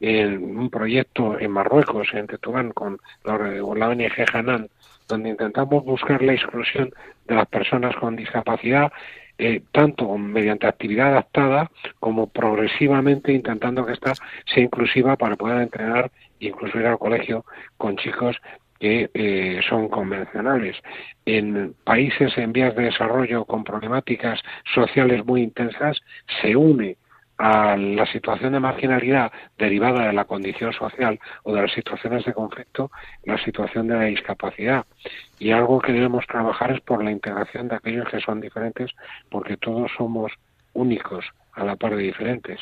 en 0.00 0.58
un 0.58 0.70
proyecto 0.70 1.38
en 1.40 1.50
Marruecos, 1.50 2.08
en 2.12 2.26
Tetuán, 2.28 2.70
con 2.70 3.00
la 3.24 3.88
ONG 3.88 4.26
Hanan, 4.32 4.68
donde 5.08 5.30
intentamos 5.30 5.84
buscar 5.84 6.22
la 6.22 6.34
exclusión 6.34 6.90
de 7.26 7.34
las 7.34 7.46
personas 7.48 7.96
con 7.96 8.16
discapacidad 8.16 8.92
eh, 9.42 9.60
tanto 9.72 10.16
mediante 10.16 10.68
actividad 10.68 11.08
adaptada 11.08 11.68
como 11.98 12.28
progresivamente 12.28 13.32
intentando 13.32 13.84
que 13.84 13.94
esta 13.94 14.14
sea 14.46 14.62
inclusiva 14.62 15.16
para 15.16 15.34
poder 15.34 15.62
entrenar 15.62 16.12
e 16.38 16.46
incluso 16.46 16.78
ir 16.78 16.86
al 16.86 16.96
colegio 16.96 17.44
con 17.76 17.96
chicos 17.96 18.36
que 18.78 19.10
eh, 19.14 19.60
son 19.68 19.88
convencionales. 19.88 20.76
En 21.26 21.74
países 21.82 22.38
en 22.38 22.52
vías 22.52 22.76
de 22.76 22.84
desarrollo 22.84 23.44
con 23.44 23.64
problemáticas 23.64 24.40
sociales 24.74 25.26
muy 25.26 25.42
intensas 25.42 25.98
se 26.40 26.54
une 26.54 26.96
a 27.42 27.76
la 27.76 28.06
situación 28.06 28.52
de 28.52 28.60
marginalidad 28.60 29.32
derivada 29.58 30.06
de 30.06 30.12
la 30.12 30.26
condición 30.26 30.72
social 30.72 31.18
o 31.42 31.52
de 31.52 31.62
las 31.62 31.72
situaciones 31.72 32.24
de 32.24 32.32
conflicto, 32.32 32.92
la 33.24 33.36
situación 33.38 33.88
de 33.88 33.96
la 33.96 34.04
discapacidad. 34.04 34.86
Y 35.40 35.50
algo 35.50 35.80
que 35.80 35.92
debemos 35.92 36.24
trabajar 36.28 36.70
es 36.70 36.80
por 36.82 37.02
la 37.02 37.10
integración 37.10 37.66
de 37.66 37.74
aquellos 37.74 38.08
que 38.08 38.20
son 38.20 38.40
diferentes, 38.40 38.92
porque 39.28 39.56
todos 39.56 39.90
somos 39.98 40.30
únicos 40.72 41.24
a 41.54 41.64
la 41.64 41.76
par 41.76 41.96
de 41.96 42.02
diferentes. 42.02 42.60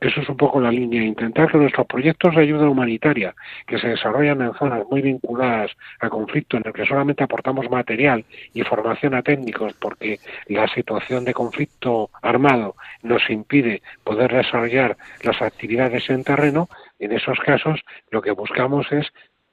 Eso 0.00 0.20
es 0.20 0.28
un 0.28 0.36
poco 0.36 0.60
la 0.60 0.70
línea, 0.70 1.02
intentar 1.02 1.50
que 1.50 1.58
nuestros 1.58 1.86
proyectos 1.86 2.34
de 2.34 2.42
ayuda 2.42 2.68
humanitaria, 2.68 3.34
que 3.66 3.78
se 3.78 3.88
desarrollan 3.88 4.42
en 4.42 4.54
zonas 4.54 4.84
muy 4.90 5.02
vinculadas 5.02 5.70
a 6.00 6.08
conflicto, 6.08 6.56
en 6.56 6.64
el 6.66 6.72
que 6.72 6.86
solamente 6.86 7.24
aportamos 7.24 7.70
material 7.70 8.24
y 8.52 8.62
formación 8.62 9.14
a 9.14 9.22
técnicos, 9.22 9.74
porque 9.74 10.18
la 10.46 10.66
situación 10.68 11.24
de 11.24 11.34
conflicto 11.34 12.10
armado 12.22 12.74
nos 13.02 13.28
impide 13.30 13.82
poder 14.02 14.32
desarrollar 14.32 14.96
las 15.22 15.40
actividades 15.40 16.08
en 16.10 16.24
terreno, 16.24 16.68
en 16.98 17.12
esos 17.12 17.38
casos 17.40 17.80
lo 18.10 18.22
que 18.22 18.32
buscamos 18.32 18.90
es 18.92 19.06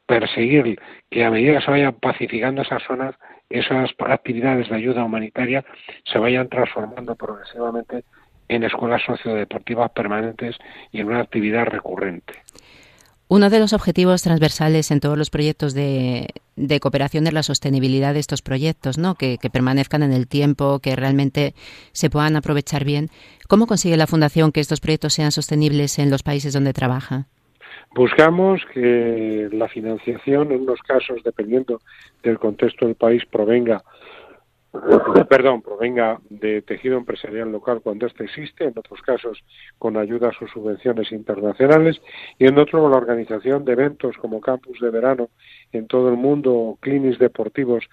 perseguir 0.06 0.80
que 1.10 1.24
a 1.24 1.32
medida 1.32 1.58
que 1.60 1.66
se 1.66 1.72
vayan 1.72 1.94
pacificando 1.94 2.64
esas 2.64 2.84
zonas, 2.84 3.16
esas 3.50 3.92
actividades 4.00 4.70
de 4.70 4.76
ayuda 4.76 5.06
humanitaria 5.06 5.64
se 6.04 6.20
vayan 6.20 6.50
transformando 6.50 7.16
progresivamente 7.16 8.04
en 8.52 8.64
escuelas 8.64 9.02
sociodeportivas 9.06 9.92
permanentes 9.92 10.58
y 10.92 11.00
en 11.00 11.08
una 11.08 11.22
actividad 11.22 11.66
recurrente. 11.66 12.34
Uno 13.30 13.50
de 13.50 13.60
los 13.60 13.72
objetivos 13.72 14.24
transversales 14.24 14.92
en 14.92 15.00
todos 15.00 15.18
los 15.18 15.30
proyectos 15.30 15.74
de, 15.74 16.28
cooperación 16.82 17.26
es 17.28 17.34
la 17.34 17.44
sostenibilidad 17.44 18.14
de 18.14 18.20
estos 18.20 18.42
proyectos, 18.42 18.98
¿no? 18.98 19.16
Que, 19.16 19.38
que, 19.38 19.50
permanezcan 19.50 20.04
en 20.04 20.12
el 20.12 20.28
tiempo, 20.28 20.80
que 20.80 20.98
realmente 20.98 21.54
se 21.94 22.10
puedan 22.10 22.36
aprovechar 22.36 22.84
bien. 22.84 23.08
¿Cómo 23.48 23.68
consigue 23.68 23.96
la 23.96 24.06
Fundación 24.06 24.52
que 24.52 24.60
estos 24.60 24.82
proyectos 24.82 25.14
sean 25.14 25.32
sostenibles 25.32 25.98
en 25.98 26.10
los 26.10 26.24
países 26.24 26.52
donde 26.52 26.74
trabaja? 26.74 27.28
Buscamos 27.96 28.62
que 28.74 29.48
la 29.54 29.70
financiación, 29.70 30.52
en 30.52 30.62
unos 30.62 30.82
casos, 30.82 31.24
dependiendo 31.24 31.80
del 32.24 32.38
contexto 32.38 32.86
del 32.86 32.96
país, 32.96 33.24
provenga 33.26 33.82
perdón, 35.30 35.62
provenga 35.62 36.20
de 36.30 36.62
tejido 36.62 36.98
empresarial 36.98 37.52
local 37.52 37.82
cuando 37.84 38.08
éste 38.08 38.24
existe, 38.24 38.64
en 38.64 38.74
otros 38.78 39.02
casos 39.02 39.44
con 39.78 39.98
ayudas 39.98 40.36
o 40.42 40.48
subvenciones 40.48 41.12
internacionales 41.12 42.02
y 42.40 42.46
en 42.46 42.58
otro 42.58 42.90
la 42.90 42.98
organización 42.98 43.66
de 43.66 43.74
eventos 43.74 44.16
como 44.18 44.40
campus 44.40 44.80
de 44.80 44.90
verano 44.90 45.30
en 45.74 45.88
todo 45.88 46.10
el 46.10 46.18
mundo, 46.18 46.78
clinics 46.80 47.20
deportivos 47.20 47.84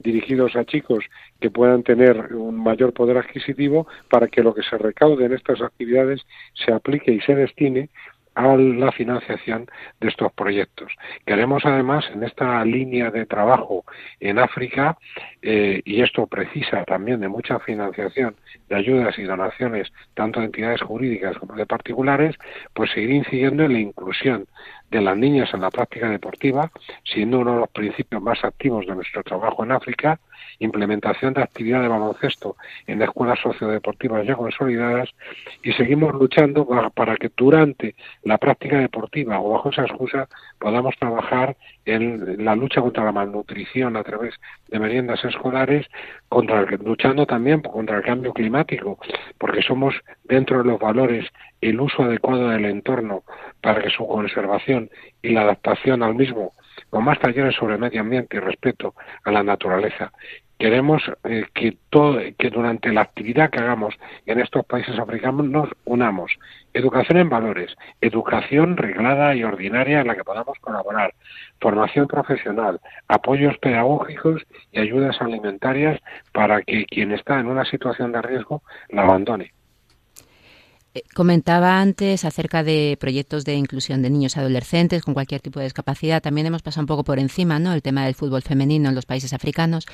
dirigidos 0.00 0.56
a 0.56 0.64
chicos 0.64 1.04
que 1.40 1.50
puedan 1.50 1.82
tener 1.82 2.34
un 2.34 2.62
mayor 2.62 2.92
poder 2.92 3.18
adquisitivo 3.18 3.86
para 4.10 4.26
que 4.26 4.42
lo 4.42 4.54
que 4.54 4.62
se 4.62 4.78
recaude 4.78 5.26
en 5.26 5.32
estas 5.32 5.62
actividades 5.62 6.22
se 6.54 6.72
aplique 6.72 7.12
y 7.12 7.20
se 7.20 7.34
destine 7.34 7.88
a 8.36 8.54
la 8.54 8.92
financiación 8.92 9.66
de 9.98 10.08
estos 10.08 10.30
proyectos. 10.32 10.92
Queremos 11.24 11.64
además 11.64 12.04
en 12.12 12.22
esta 12.22 12.62
línea 12.64 13.10
de 13.10 13.24
trabajo 13.24 13.84
en 14.20 14.38
África, 14.38 14.98
eh, 15.40 15.80
y 15.84 16.02
esto 16.02 16.26
precisa 16.26 16.84
también 16.84 17.20
de 17.20 17.28
mucha 17.28 17.58
financiación 17.60 18.36
de 18.68 18.76
ayudas 18.76 19.18
y 19.18 19.22
donaciones 19.22 19.90
tanto 20.14 20.40
de 20.40 20.46
entidades 20.46 20.82
jurídicas 20.82 21.38
como 21.38 21.54
de 21.54 21.64
particulares, 21.64 22.36
pues 22.74 22.90
seguir 22.90 23.10
incidiendo 23.10 23.64
en 23.64 23.72
la 23.72 23.80
inclusión 23.80 24.46
de 24.90 25.00
las 25.00 25.16
niñas 25.16 25.52
en 25.54 25.62
la 25.62 25.70
práctica 25.70 26.08
deportiva, 26.10 26.70
siendo 27.04 27.40
uno 27.40 27.54
de 27.54 27.60
los 27.60 27.70
principios 27.70 28.22
más 28.22 28.44
activos 28.44 28.86
de 28.86 28.94
nuestro 28.94 29.22
trabajo 29.22 29.64
en 29.64 29.72
África, 29.72 30.20
implementación 30.58 31.34
de 31.34 31.42
actividad 31.42 31.82
de 31.82 31.88
baloncesto 31.88 32.56
en 32.86 33.02
escuelas 33.02 33.38
sociodeportivas 33.40 34.26
ya 34.26 34.34
consolidadas 34.34 35.10
y 35.62 35.72
seguimos 35.72 36.14
luchando 36.14 36.66
para 36.94 37.16
que 37.16 37.30
durante 37.36 37.94
la 38.22 38.38
práctica 38.38 38.78
deportiva 38.78 39.40
o 39.40 39.50
bajo 39.50 39.70
esa 39.70 39.82
excusa 39.82 40.28
podamos 40.58 40.96
trabajar 40.98 41.56
en 41.84 42.44
la 42.44 42.56
lucha 42.56 42.80
contra 42.80 43.04
la 43.04 43.12
malnutrición 43.12 43.96
a 43.96 44.02
través 44.02 44.34
de 44.68 44.78
meriendas 44.78 45.24
escolares, 45.24 45.86
contra 46.28 46.62
luchando 46.62 47.26
también 47.26 47.60
contra 47.60 47.98
el 47.98 48.02
cambio 48.02 48.32
climático, 48.32 48.98
porque 49.38 49.62
somos 49.62 49.94
dentro 50.24 50.58
de 50.58 50.64
los 50.64 50.80
valores 50.80 51.26
el 51.60 51.80
uso 51.80 52.02
adecuado 52.02 52.48
del 52.48 52.64
entorno 52.66 53.22
para 53.60 53.82
que 53.82 53.90
su 53.90 54.06
conservación 54.06 54.90
y 55.22 55.30
la 55.30 55.42
adaptación 55.42 56.02
al 56.02 56.14
mismo, 56.14 56.52
con 56.90 57.04
más 57.04 57.18
talleres 57.18 57.54
sobre 57.54 57.78
medio 57.78 58.00
ambiente 58.00 58.36
y 58.36 58.40
respeto 58.40 58.94
a 59.24 59.30
la 59.30 59.42
naturaleza. 59.42 60.12
Queremos 60.58 61.02
eh, 61.24 61.44
que, 61.52 61.76
que 62.38 62.50
durante 62.50 62.92
la 62.92 63.02
actividad 63.02 63.50
que 63.50 63.60
hagamos 63.60 63.94
en 64.24 64.40
estos 64.40 64.64
países 64.64 64.98
africanos 64.98 65.46
nos 65.46 65.68
unamos. 65.84 66.32
Educación 66.72 67.18
en 67.18 67.28
valores, 67.28 67.76
educación 68.00 68.76
reglada 68.76 69.34
y 69.34 69.44
ordinaria 69.44 70.00
en 70.00 70.06
la 70.06 70.16
que 70.16 70.24
podamos 70.24 70.58
colaborar, 70.60 71.12
formación 71.60 72.06
profesional, 72.06 72.80
apoyos 73.08 73.58
pedagógicos 73.58 74.42
y 74.72 74.80
ayudas 74.80 75.20
alimentarias 75.20 76.00
para 76.32 76.62
que 76.62 76.86
quien 76.86 77.12
está 77.12 77.38
en 77.38 77.46
una 77.46 77.64
situación 77.64 78.12
de 78.12 78.22
riesgo 78.22 78.62
la 78.88 79.02
abandone. 79.02 79.55
Eh, 80.96 81.02
comentaba 81.14 81.78
antes 81.78 82.24
acerca 82.24 82.62
de 82.62 82.96
proyectos 82.98 83.44
de 83.44 83.52
inclusión 83.52 84.00
de 84.00 84.08
niños 84.08 84.34
y 84.34 84.40
adolescentes 84.40 85.02
con 85.02 85.12
cualquier 85.12 85.42
tipo 85.42 85.60
de 85.60 85.64
discapacidad. 85.64 86.22
También 86.22 86.46
hemos 86.46 86.62
pasado 86.62 86.84
un 86.84 86.86
poco 86.86 87.04
por 87.04 87.18
encima, 87.18 87.58
¿no? 87.58 87.74
El 87.74 87.82
tema 87.82 88.06
del 88.06 88.14
fútbol 88.14 88.40
femenino 88.40 88.88
en 88.88 88.94
los 88.94 89.04
países 89.04 89.34
africanos, 89.34 89.84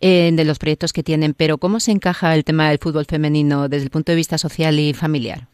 eh, 0.00 0.30
de 0.32 0.44
los 0.44 0.58
proyectos 0.58 0.92
que 0.92 1.04
tienen. 1.04 1.34
Pero 1.34 1.58
¿cómo 1.58 1.78
se 1.78 1.92
encaja 1.92 2.34
el 2.34 2.42
tema 2.42 2.68
del 2.68 2.78
fútbol 2.78 3.04
femenino 3.04 3.68
desde 3.68 3.84
el 3.84 3.90
punto 3.90 4.10
de 4.10 4.16
vista 4.16 4.38
social 4.38 4.76
y 4.80 4.92
familiar? 4.92 5.46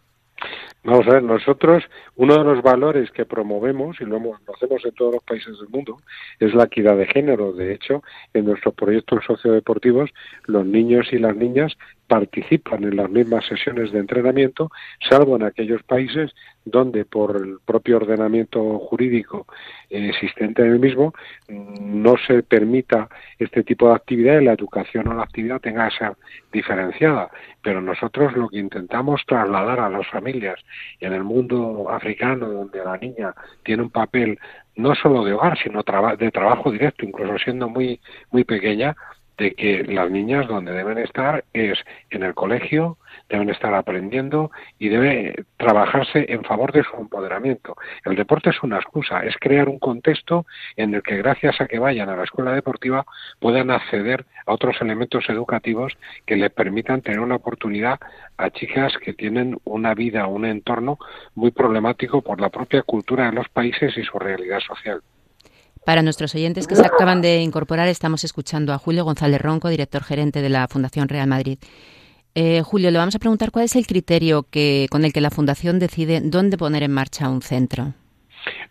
Vamos 0.83 1.07
a 1.09 1.15
ver, 1.15 1.23
nosotros, 1.25 1.83
uno 2.15 2.39
de 2.39 2.45
los 2.45 2.63
valores 2.63 3.11
que 3.11 3.27
promovemos, 3.27 4.01
y 4.01 4.05
lo, 4.05 4.21
lo, 4.21 4.55
hacemos 4.55 4.83
en 4.85 4.93
todos 4.93 5.15
los 5.17 5.25
países 5.25 5.59
del 5.59 5.69
mundo, 5.69 5.99
es 6.39 6.55
la 6.55 6.65
equidad 6.65 6.97
de 6.97 7.07
género. 7.07 7.53
De 7.53 7.75
hecho, 7.75 8.03
en 8.33 8.47
nuestros 8.47 8.73
proyectos 8.75 9.25
sociodeportivos, 9.27 10.09
los 10.47 10.65
niños 10.65 11.09
y 11.13 11.19
las 11.19 11.35
niñas 11.37 11.77
participan 12.07 12.85
en 12.85 12.97
las 12.97 13.11
mismas 13.11 13.47
sesiones 13.47 13.93
de 13.93 13.99
entrenamiento, 13.99 14.71
salvo 15.09 15.37
en 15.37 15.43
aquellos 15.43 15.83
países 15.83 16.35
donde 16.65 17.05
por 17.05 17.37
el 17.37 17.59
propio 17.65 17.97
ordenamiento 17.97 18.79
jurídico 18.81 19.47
existente 19.89 20.63
en 20.63 20.73
el 20.73 20.81
mismo 20.81 21.15
no 21.49 22.17
se 22.27 22.43
permita 22.43 23.09
este 23.39 23.63
tipo 23.63 23.89
de 23.89 23.95
actividad 23.95 24.41
y 24.41 24.45
la 24.45 24.53
educación 24.53 25.07
o 25.09 25.15
la 25.15 25.23
actividad 25.23 25.61
tenga 25.61 25.89
que 25.89 25.97
ser 25.97 26.13
diferenciada. 26.53 27.31
Pero 27.63 27.81
nosotros 27.81 28.37
lo 28.37 28.49
que 28.49 28.59
intentamos 28.59 29.23
trasladar 29.27 29.79
a 29.79 29.89
las 29.89 30.07
familias 30.09 30.59
en 31.01 31.13
el 31.13 31.23
mundo 31.23 31.89
africano 31.89 32.49
donde 32.49 32.85
la 32.85 32.97
niña 32.99 33.33
tiene 33.63 33.85
un 33.85 33.91
papel 33.91 34.39
no 34.75 34.95
solo 34.95 35.25
de 35.25 35.33
hogar, 35.33 35.59
sino 35.59 35.83
de 36.19 36.31
trabajo 36.31 36.71
directo, 36.71 37.07
incluso 37.07 37.39
siendo 37.39 37.69
muy, 37.69 38.01
muy 38.31 38.45
pequeña, 38.45 38.95
de 39.39 39.55
que 39.55 39.85
las 39.85 40.11
niñas 40.11 40.47
donde 40.49 40.73
deben 40.73 40.99
estar 40.99 41.45
es 41.53 41.79
en 42.11 42.23
el 42.23 42.35
colegio, 42.35 42.99
deben 43.29 43.51
estar 43.51 43.75
aprendiendo 43.75 44.51
y 44.79 44.89
debe 44.89 45.45
trabajarse 45.57 46.27
en 46.29 46.45
favor 46.45 46.73
de 46.73 46.85
su 46.85 46.97
empoderamiento. 46.97 47.77
El 48.05 48.17
deporte 48.17 48.51
es 48.51 48.63
una 48.63 48.77
excusa, 48.77 49.21
es 49.21 49.37
crear 49.39 49.69
un 49.69 49.79
contexto 49.79 50.47
en 50.77 50.95
el 50.95 51.03
que 51.03 51.17
gracias 51.19 51.61
a 51.61 51.67
que 51.67 51.79
vayan 51.79 52.09
a 52.09 52.17
la 52.17 52.25
escuela 52.25 52.53
deportiva 52.53 53.05
puedan 53.41 53.71
acceder 53.71 54.25
a 54.47 54.53
otros 54.53 54.77
elementos 54.81 55.29
educativos 55.29 55.97
que 56.25 56.37
les 56.37 56.51
permitan 56.51 57.03
tener 57.03 57.21
una 57.21 57.37
oportunidad 57.37 57.99
a 58.37 58.51
chicas 58.51 58.93
que 58.99 59.13
tienen 59.13 59.59
una 59.65 59.95
vida, 59.95 60.27
un 60.27 60.45
entorno 60.45 60.99
muy 61.35 61.51
problemático 61.51 62.23
por 62.23 62.41
la 62.41 62.51
propia 62.51 62.83
cultura 62.83 63.27
de 63.27 63.33
los 63.33 63.49
países 63.49 63.97
y 63.97 64.03
su 64.03 64.19
realidad 64.19 64.61
social. 64.61 65.03
Para 65.87 66.03
nuestros 66.03 66.35
oyentes 66.35 66.67
que 66.67 66.75
se 66.75 66.85
acaban 66.85 67.23
de 67.23 67.43
incorporar, 67.43 67.87
estamos 67.87 68.25
escuchando 68.25 68.73
a 68.73 68.79
Julio 68.79 69.05
González 69.05 69.41
Ronco, 69.41 69.69
director 69.69 70.03
gerente 70.03 70.43
de 70.43 70.49
la 70.49 70.67
Fundación 70.67 71.09
Real 71.09 71.29
Madrid. 71.29 71.59
Eh, 72.35 72.63
Julio, 72.63 72.91
le 72.91 72.99
vamos 72.99 73.15
a 73.15 73.21
preguntar 73.21 73.53
cuál 73.53 73.67
es 73.67 73.77
el 73.77 73.87
criterio 73.87 74.47
que, 74.51 74.89
con 74.91 75.05
el 75.05 75.13
que 75.13 75.21
la 75.21 75.31
Fundación 75.31 75.79
decide 75.79 76.21
dónde 76.25 76.59
poner 76.59 76.83
en 76.83 76.91
marcha 76.91 77.31
un 77.31 77.41
centro. 77.41 77.95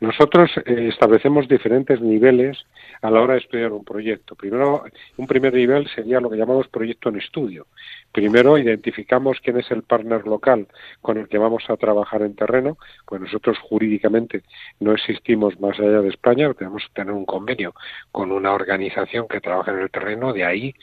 Nosotros 0.02 0.52
eh, 0.66 0.90
establecemos 0.92 1.48
diferentes 1.48 2.02
niveles 2.02 2.58
a 3.02 3.10
la 3.10 3.22
hora 3.22 3.36
de 3.36 3.40
estudiar 3.40 3.72
un 3.72 3.86
proyecto. 3.86 4.36
Primero, 4.36 4.84
un 5.16 5.26
primer 5.26 5.54
nivel 5.54 5.88
sería 5.96 6.20
lo 6.20 6.30
que 6.30 6.36
llamamos 6.36 6.68
proyecto 6.68 7.08
en 7.08 7.16
estudio. 7.16 7.68
Primero 8.16 8.58
identificamos 8.58 9.42
quién 9.44 9.58
es 9.58 9.70
el 9.72 9.84
partner 9.84 10.26
local 10.26 10.70
con 11.02 11.18
el 11.18 11.28
que 11.28 11.38
vamos 11.38 11.66
a 11.68 11.76
trabajar 11.76 12.22
en 12.22 12.34
terreno, 12.34 12.78
pues 13.06 13.20
nosotros 13.20 13.58
jurídicamente 13.60 14.44
no 14.80 14.94
existimos 14.94 15.60
más 15.60 15.78
allá 15.82 16.00
de 16.00 16.08
España, 16.08 16.54
tenemos 16.54 16.84
que 16.84 16.94
tener 16.94 17.14
un 17.14 17.26
convenio 17.26 17.76
con 18.14 18.32
una 18.32 18.54
organización 18.54 19.28
que 19.28 19.42
trabaja 19.42 19.72
en 19.72 19.80
el 19.80 19.92
terreno, 19.92 20.32
de 20.32 20.46
ahí 20.46 20.74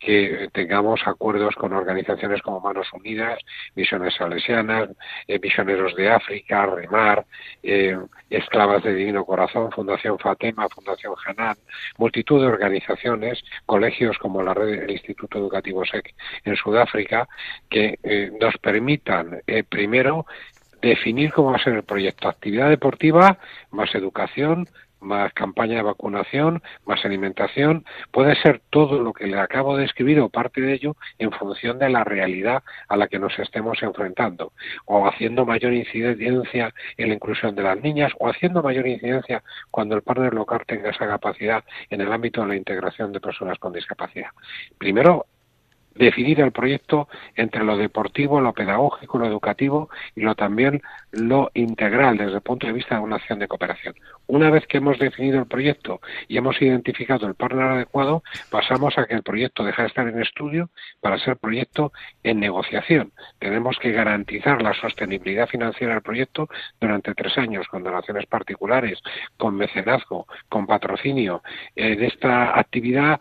que 0.00 0.48
tengamos 0.52 1.02
acuerdos 1.06 1.54
con 1.54 1.74
organizaciones 1.74 2.42
como 2.42 2.58
Manos 2.58 2.92
Unidas, 2.92 3.38
Misiones 3.76 4.16
Salesianas, 4.16 4.90
eh, 5.28 5.38
Misioneros 5.40 5.94
de 5.94 6.10
África, 6.10 6.66
Remar, 6.66 7.24
eh, 7.62 7.96
Esclavas 8.30 8.82
de 8.82 8.94
Divino 8.94 9.24
Corazón, 9.24 9.70
Fundación 9.70 10.18
Fatema, 10.18 10.68
Fundación 10.68 11.14
Hanan, 11.24 11.56
multitud 11.98 12.40
de 12.40 12.48
organizaciones, 12.48 13.40
colegios 13.64 14.18
como 14.18 14.42
la 14.42 14.54
red 14.54 14.80
del 14.80 14.90
Instituto 14.90 15.38
Educativo 15.38 15.84
SEC 15.84 16.12
en 16.44 16.56
Sudáfrica, 16.80 17.28
que 17.68 17.98
eh, 18.02 18.30
nos 18.40 18.56
permitan, 18.58 19.40
eh, 19.46 19.64
primero, 19.64 20.26
definir 20.80 21.32
cómo 21.32 21.50
va 21.50 21.56
a 21.56 21.62
ser 21.62 21.74
el 21.74 21.82
proyecto. 21.82 22.28
Actividad 22.28 22.68
deportiva, 22.70 23.38
más 23.70 23.94
educación, 23.94 24.66
más 25.00 25.32
campaña 25.32 25.76
de 25.76 25.82
vacunación, 25.82 26.62
más 26.84 27.04
alimentación, 27.04 27.84
puede 28.10 28.34
ser 28.36 28.60
todo 28.70 29.00
lo 29.00 29.12
que 29.12 29.26
le 29.26 29.38
acabo 29.38 29.76
de 29.76 29.84
escribir 29.84 30.20
o 30.20 30.28
parte 30.28 30.60
de 30.60 30.74
ello 30.74 30.96
en 31.18 31.32
función 31.32 31.78
de 31.78 31.88
la 31.88 32.04
realidad 32.04 32.62
a 32.88 32.96
la 32.96 33.08
que 33.08 33.18
nos 33.18 33.38
estemos 33.38 33.82
enfrentando, 33.82 34.52
o 34.84 35.06
haciendo 35.06 35.46
mayor 35.46 35.72
incidencia 35.72 36.72
en 36.96 37.08
la 37.08 37.14
inclusión 37.14 37.54
de 37.54 37.62
las 37.62 37.80
niñas, 37.80 38.12
o 38.18 38.28
haciendo 38.28 38.62
mayor 38.62 38.86
incidencia 38.86 39.42
cuando 39.70 39.96
el 39.96 40.02
partner 40.02 40.34
local 40.34 40.62
tenga 40.66 40.90
esa 40.90 41.06
capacidad 41.06 41.64
en 41.88 42.00
el 42.00 42.12
ámbito 42.12 42.42
de 42.42 42.48
la 42.48 42.56
integración 42.56 43.12
de 43.12 43.20
personas 43.20 43.58
con 43.58 43.72
discapacidad. 43.72 44.30
Primero, 44.78 45.26
definir 46.00 46.40
el 46.40 46.50
proyecto 46.50 47.08
entre 47.36 47.62
lo 47.62 47.76
deportivo, 47.76 48.40
lo 48.40 48.54
pedagógico, 48.54 49.18
lo 49.18 49.26
educativo 49.26 49.90
y 50.16 50.22
lo 50.22 50.34
también 50.34 50.80
lo 51.12 51.50
integral 51.54 52.16
desde 52.16 52.36
el 52.36 52.40
punto 52.40 52.66
de 52.66 52.72
vista 52.72 52.96
de 52.96 53.02
una 53.02 53.16
acción 53.16 53.38
de 53.38 53.46
cooperación. 53.46 53.94
Una 54.26 54.50
vez 54.50 54.66
que 54.66 54.78
hemos 54.78 54.98
definido 54.98 55.38
el 55.38 55.46
proyecto 55.46 56.00
y 56.26 56.38
hemos 56.38 56.60
identificado 56.62 57.26
el 57.26 57.34
partner 57.34 57.66
adecuado, 57.66 58.22
pasamos 58.50 58.96
a 58.96 59.06
que 59.06 59.14
el 59.14 59.22
proyecto 59.22 59.62
deja 59.62 59.82
de 59.82 59.88
estar 59.88 60.08
en 60.08 60.20
estudio 60.22 60.70
para 61.00 61.18
ser 61.18 61.36
proyecto 61.36 61.92
en 62.22 62.40
negociación. 62.40 63.12
Tenemos 63.38 63.76
que 63.78 63.92
garantizar 63.92 64.62
la 64.62 64.72
sostenibilidad 64.72 65.48
financiera 65.48 65.94
del 65.94 66.02
proyecto 66.02 66.48
durante 66.80 67.14
tres 67.14 67.36
años 67.36 67.66
con 67.68 67.82
donaciones 67.82 68.24
particulares, 68.26 68.98
con 69.36 69.54
mecenazgo, 69.56 70.26
con 70.48 70.66
patrocinio. 70.66 71.42
En 71.76 72.02
esta 72.02 72.58
actividad 72.58 73.20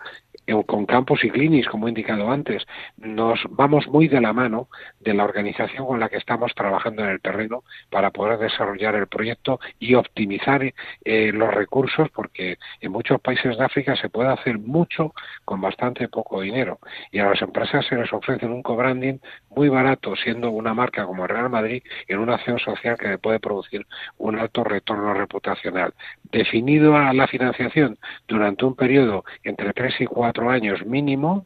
con 0.65 0.85
campos 0.85 1.23
y 1.23 1.29
clinis, 1.29 1.67
como 1.67 1.87
he 1.87 1.89
indicado 1.89 2.31
antes, 2.31 2.65
nos 2.97 3.39
vamos 3.49 3.87
muy 3.87 4.07
de 4.07 4.21
la 4.21 4.33
mano 4.33 4.67
de 4.99 5.13
la 5.13 5.23
organización 5.23 5.85
con 5.85 5.99
la 5.99 6.09
que 6.09 6.17
estamos 6.17 6.53
trabajando 6.55 7.03
en 7.03 7.09
el 7.09 7.21
terreno 7.21 7.63
para 7.89 8.11
poder 8.11 8.39
desarrollar 8.39 8.95
el 8.95 9.07
proyecto 9.07 9.59
y 9.79 9.95
optimizar 9.95 10.61
eh, 11.05 11.31
los 11.31 11.53
recursos, 11.53 12.09
porque 12.09 12.57
en 12.81 12.91
muchos 12.91 13.21
países 13.21 13.57
de 13.57 13.63
África 13.63 13.95
se 13.95 14.09
puede 14.09 14.29
hacer 14.29 14.59
mucho 14.59 15.13
con 15.45 15.61
bastante 15.61 16.07
poco 16.07 16.41
dinero. 16.41 16.79
Y 17.11 17.19
a 17.19 17.29
las 17.29 17.41
empresas 17.41 17.85
se 17.85 17.95
les 17.95 18.11
ofrece 18.11 18.45
un 18.45 18.63
co-branding 18.63 19.19
muy 19.49 19.69
barato, 19.69 20.15
siendo 20.15 20.49
una 20.51 20.73
marca 20.73 21.05
como 21.05 21.27
Real 21.27 21.49
Madrid, 21.49 21.83
en 22.07 22.19
una 22.19 22.35
acción 22.35 22.59
social 22.59 22.97
que 22.97 23.17
puede 23.17 23.39
producir 23.39 23.85
un 24.17 24.39
alto 24.39 24.63
retorno 24.63 25.13
reputacional. 25.13 25.93
Definido 26.31 26.95
a 26.95 27.13
la 27.13 27.27
financiación 27.27 27.97
durante 28.27 28.65
un 28.65 28.75
periodo 28.75 29.23
entre 29.43 29.73
tres 29.73 29.99
y 29.99 30.05
cuatro 30.05 30.49
años 30.49 30.85
mínimo, 30.85 31.45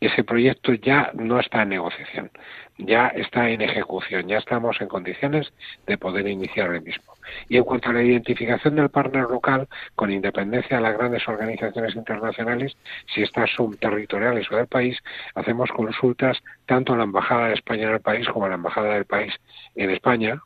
ese 0.00 0.24
proyecto 0.24 0.72
ya 0.72 1.10
no 1.14 1.38
está 1.38 1.62
en 1.62 1.68
negociación, 1.70 2.30
ya 2.78 3.08
está 3.08 3.50
en 3.50 3.60
ejecución, 3.60 4.26
ya 4.28 4.38
estamos 4.38 4.80
en 4.80 4.88
condiciones 4.88 5.52
de 5.86 5.98
poder 5.98 6.26
iniciar 6.26 6.74
el 6.74 6.80
mismo. 6.80 7.12
Y 7.48 7.58
en 7.58 7.64
cuanto 7.64 7.90
a 7.90 7.92
la 7.92 8.02
identificación 8.02 8.76
del 8.76 8.88
partner 8.88 9.24
local, 9.24 9.68
con 9.94 10.10
independencia 10.10 10.78
de 10.78 10.82
las 10.82 10.96
grandes 10.96 11.28
organizaciones 11.28 11.94
internacionales, 11.94 12.76
si 13.14 13.22
estas 13.22 13.50
son 13.50 13.76
territoriales 13.76 14.50
o 14.50 14.56
del 14.56 14.66
país, 14.66 14.96
hacemos 15.34 15.70
consultas 15.70 16.38
tanto 16.64 16.94
a 16.94 16.96
la 16.96 17.04
Embajada 17.04 17.48
de 17.48 17.54
España 17.54 17.88
en 17.88 17.94
el 17.94 18.00
país 18.00 18.26
como 18.28 18.46
a 18.46 18.48
la 18.48 18.54
Embajada 18.54 18.94
del 18.94 19.04
país 19.04 19.34
en 19.74 19.90
España, 19.90 20.40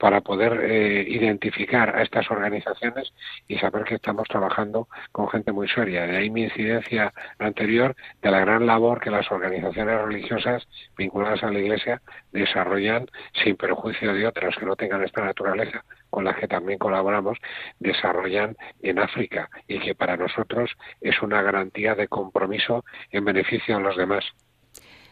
para 0.00 0.22
poder 0.22 0.64
eh, 0.64 1.04
identificar 1.06 1.94
a 1.94 2.02
estas 2.02 2.30
organizaciones 2.30 3.12
y 3.46 3.58
saber 3.58 3.84
que 3.84 3.96
estamos 3.96 4.26
trabajando 4.28 4.88
con 5.12 5.28
gente 5.28 5.52
muy 5.52 5.68
seria. 5.68 6.06
De 6.06 6.16
ahí 6.16 6.30
mi 6.30 6.44
incidencia 6.44 7.12
anterior 7.38 7.94
de 8.22 8.30
la 8.30 8.40
gran 8.40 8.66
labor 8.66 8.98
que 8.98 9.10
las 9.10 9.30
organizaciones 9.30 10.00
religiosas 10.00 10.66
vinculadas 10.96 11.42
a 11.44 11.50
la 11.50 11.58
Iglesia 11.58 12.00
desarrollan 12.32 13.06
sin 13.44 13.56
perjuicio 13.56 14.14
de 14.14 14.26
otras 14.26 14.56
que 14.56 14.64
no 14.64 14.74
tengan 14.74 15.04
esta 15.04 15.22
naturaleza 15.22 15.84
con 16.08 16.24
las 16.24 16.36
que 16.36 16.48
también 16.48 16.78
colaboramos, 16.78 17.36
desarrollan 17.78 18.56
en 18.82 18.98
África 18.98 19.50
y 19.68 19.80
que 19.80 19.94
para 19.94 20.16
nosotros 20.16 20.70
es 21.02 21.20
una 21.20 21.42
garantía 21.42 21.94
de 21.94 22.08
compromiso 22.08 22.86
en 23.10 23.26
beneficio 23.26 23.76
de 23.76 23.82
los 23.82 23.96
demás. 23.98 24.24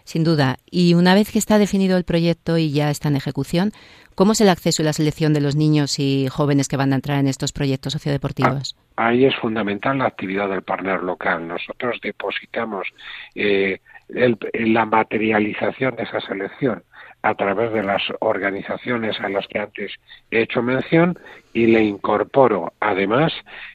Sin 0.09 0.25
duda. 0.25 0.57
Y 0.71 0.95
una 0.95 1.13
vez 1.13 1.31
que 1.31 1.39
está 1.39 1.59
definido 1.59 1.99
el 1.99 2.05
proyecto 2.05 2.57
y 2.57 2.73
ya 2.73 2.89
está 2.89 3.09
en 3.09 3.17
ejecución, 3.17 3.73
¿cómo 4.15 4.33
es 4.33 4.41
el 4.41 4.49
acceso 4.49 4.81
y 4.81 4.87
la 4.87 4.95
selección 4.95 5.35
de 5.35 5.43
los 5.43 5.55
niños 5.55 5.99
y 5.99 6.29
jóvenes 6.31 6.67
que 6.67 6.79
van 6.79 6.95
a 6.95 6.97
entrar 6.97 7.19
en 7.19 7.29
estos 7.29 7.53
proyectos 7.53 7.93
sociodeportivos? 7.93 8.75
Ah, 8.97 9.09
ahí 9.09 9.27
es 9.27 9.37
fundamental 9.37 9.99
la 9.99 10.07
actividad 10.07 10.49
del 10.49 10.63
partner 10.63 11.03
local. 11.03 11.47
Nosotros 11.47 11.99
depositamos 12.03 12.89
eh, 13.35 13.81
la 14.09 14.87
materialización 14.87 15.95
de 15.97 16.05
esa 16.05 16.23
selección 16.23 16.83
a 17.21 17.35
través 17.35 17.71
de 17.75 17.83
las 17.83 18.03
organizaciones 18.21 19.21
a 19.21 19.29
las 19.29 19.47
que 19.47 19.59
antes 19.59 19.93
he 20.31 20.41
hecho 20.41 20.63
mención 20.63 21.19
y 21.53 21.67
le 21.67 21.83
incorporo 21.83 22.73
además 22.81 23.33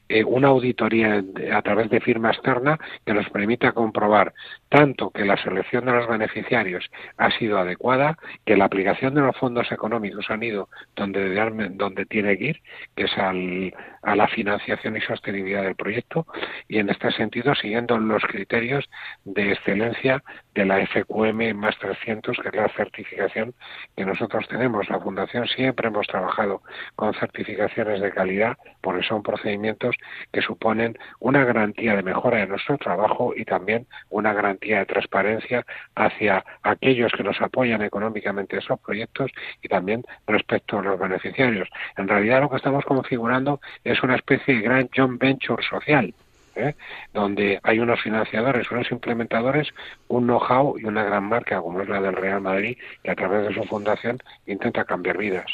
eh, 0.08 0.22
una 0.24 0.48
auditoría 0.48 1.24
a 1.52 1.62
través 1.62 1.90
de 1.90 2.00
firma 2.00 2.30
externa 2.30 2.78
que 3.04 3.14
nos 3.14 3.28
permita 3.30 3.72
comprobar 3.72 4.34
tanto 4.68 5.10
que 5.10 5.24
la 5.24 5.36
selección 5.36 5.86
de 5.86 5.92
los 5.92 6.08
beneficiarios 6.08 6.90
ha 7.16 7.30
sido 7.30 7.58
adecuada, 7.58 8.18
que 8.44 8.56
la 8.56 8.66
aplicación 8.66 9.14
de 9.14 9.22
los 9.22 9.36
fondos 9.36 9.70
económicos 9.72 10.30
han 10.30 10.42
ido 10.42 10.68
donde, 10.96 11.34
donde 11.70 12.06
tiene 12.06 12.36
que 12.36 12.44
ir, 12.44 12.60
que 12.96 13.04
es 13.04 13.12
a 13.16 13.32
la 14.14 14.28
financiación 14.28 14.96
y 14.96 15.00
sostenibilidad 15.00 15.62
del 15.62 15.76
proyecto, 15.76 16.26
y 16.68 16.78
en 16.78 16.90
este 16.90 17.10
sentido 17.12 17.54
siguiendo 17.54 17.96
los 17.98 18.22
criterios 18.24 18.88
de 19.24 19.52
excelencia 19.52 20.22
de 20.54 20.64
la 20.64 20.84
FQM 20.86 21.54
más 21.54 21.78
300, 21.78 22.36
que 22.38 22.48
es 22.48 22.54
la 22.54 22.68
certificación 22.70 23.54
que 23.96 24.04
nosotros 24.04 24.46
tenemos. 24.48 24.88
La 24.88 25.00
Fundación 25.00 25.46
siempre 25.48 25.88
hemos 25.88 26.06
trabajado 26.06 26.62
con 26.96 27.14
de 27.68 28.10
calidad, 28.10 28.56
porque 28.80 29.02
son 29.02 29.22
procedimientos 29.22 29.96
que 30.32 30.42
suponen 30.42 30.96
una 31.20 31.44
garantía 31.44 31.96
de 31.96 32.02
mejora 32.02 32.38
de 32.38 32.46
nuestro 32.46 32.78
trabajo 32.78 33.32
y 33.36 33.44
también 33.44 33.86
una 34.10 34.32
garantía 34.32 34.80
de 34.80 34.86
transparencia 34.86 35.64
hacia 35.94 36.44
aquellos 36.62 37.12
que 37.12 37.22
nos 37.22 37.40
apoyan 37.40 37.82
económicamente 37.82 38.58
esos 38.58 38.78
proyectos 38.80 39.30
y 39.62 39.68
también 39.68 40.04
respecto 40.26 40.78
a 40.78 40.82
los 40.82 40.98
beneficiarios. 40.98 41.68
En 41.96 42.08
realidad 42.08 42.40
lo 42.40 42.50
que 42.50 42.56
estamos 42.56 42.84
configurando 42.84 43.60
es 43.82 44.02
una 44.02 44.16
especie 44.16 44.54
de 44.54 44.60
gran 44.60 44.88
joint 44.94 45.20
venture 45.20 45.62
social 45.62 46.14
¿eh? 46.56 46.74
donde 47.12 47.60
hay 47.62 47.78
unos 47.78 48.00
financiadores, 48.02 48.70
unos 48.70 48.90
implementadores, 48.90 49.68
un 50.08 50.24
know-how 50.24 50.78
y 50.78 50.84
una 50.84 51.04
gran 51.04 51.24
marca 51.24 51.60
como 51.60 51.80
es 51.80 51.88
la 51.88 52.00
del 52.00 52.14
Real 52.14 52.40
Madrid, 52.40 52.76
que 53.02 53.10
a 53.10 53.14
través 53.14 53.48
de 53.48 53.54
su 53.54 53.64
fundación 53.64 54.18
intenta 54.46 54.84
cambiar 54.84 55.18
vidas. 55.18 55.46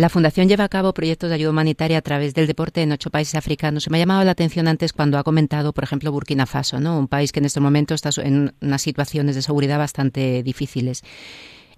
La 0.00 0.08
Fundación 0.08 0.48
lleva 0.48 0.64
a 0.64 0.68
cabo 0.70 0.94
proyectos 0.94 1.28
de 1.28 1.34
ayuda 1.34 1.50
humanitaria 1.50 1.98
a 1.98 2.00
través 2.00 2.32
del 2.32 2.46
deporte 2.46 2.80
en 2.80 2.90
ocho 2.90 3.10
países 3.10 3.34
africanos. 3.34 3.84
Se 3.84 3.90
me 3.90 3.98
ha 3.98 4.00
llamado 4.00 4.24
la 4.24 4.30
atención 4.30 4.66
antes 4.66 4.94
cuando 4.94 5.18
ha 5.18 5.22
comentado, 5.22 5.74
por 5.74 5.84
ejemplo, 5.84 6.10
Burkina 6.10 6.46
Faso, 6.46 6.80
¿no? 6.80 6.98
un 6.98 7.06
país 7.06 7.32
que 7.32 7.40
en 7.40 7.44
este 7.44 7.60
momento 7.60 7.92
está 7.92 8.08
en 8.22 8.54
unas 8.62 8.80
situaciones 8.80 9.36
de 9.36 9.42
seguridad 9.42 9.76
bastante 9.76 10.42
difíciles. 10.42 11.02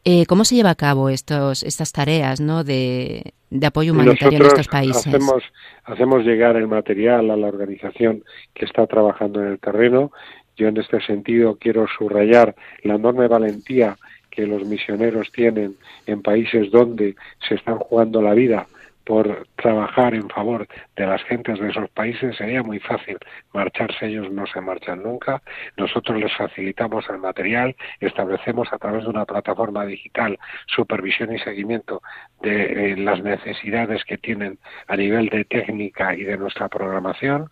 Eh, 0.05 0.25
¿Cómo 0.27 0.45
se 0.45 0.55
lleva 0.55 0.71
a 0.71 0.77
cabo 0.77 1.09
estos, 1.09 1.65
estas 1.65 1.91
tareas 1.91 2.41
¿no? 2.41 2.63
de, 2.63 3.35
apoyo 3.67 3.93
humanitario 3.93 4.39
en 4.39 4.47
estos 4.47 4.69
países? 4.69 5.05
Hacemos, 5.05 5.43
hacemos 5.83 6.25
llegar 6.25 6.55
el 6.55 6.69
material 6.69 7.29
a 7.29 7.37
la 7.37 7.49
organización 7.49 8.23
que 8.55 8.67
está 8.67 8.87
trabajando 8.87 9.41
en 9.41 9.49
el 9.49 9.59
terreno. 9.59 10.13
Yo 10.57 10.69
en 10.69 10.77
este 10.77 11.01
sentido 11.05 11.57
quiero 11.59 11.87
subrayar 11.99 12.55
la 12.85 12.95
enorme 12.95 13.27
valentía 13.27 13.97
que 14.35 14.47
los 14.47 14.65
misioneros 14.65 15.31
tienen 15.31 15.77
en 16.07 16.23
países 16.23 16.71
donde 16.71 17.15
se 17.47 17.55
están 17.55 17.79
jugando 17.79 18.21
la 18.21 18.35
vida 18.35 18.67
por 19.05 19.47
trabajar 19.57 20.15
en 20.15 20.29
favor 20.29 20.67
de 20.97 21.07
las 21.07 21.23
gentes 21.25 21.59
de 21.59 21.71
esos 21.71 21.91
países 21.91 22.37
sería 22.37 22.63
muy 22.63 22.79
fácil 22.79 23.19
marcharse. 23.53 24.07
Ellos 24.07 24.31
no 24.31 24.47
se 24.47 24.61
marchan 24.61 25.03
nunca. 25.03 25.43
Nosotros 25.77 26.21
les 26.21 26.35
facilitamos 26.37 27.05
el 27.11 27.19
material 27.19 27.75
establecemos 28.01 28.73
a 28.73 28.79
través 28.79 29.05
de 29.05 29.11
una 29.11 29.25
plataforma 29.25 29.85
digital 29.85 30.39
supervisión 30.67 31.35
y 31.35 31.39
seguimiento 31.39 32.03
de 32.41 32.93
eh, 32.93 32.97
las 32.97 33.23
necesidades 33.23 34.05
que 34.05 34.19
tienen 34.19 34.59
a 34.87 34.97
nivel 34.97 35.29
de 35.29 35.45
técnica 35.45 36.15
y 36.15 36.25
de 36.25 36.37
nuestra 36.37 36.69
programación 36.69 37.51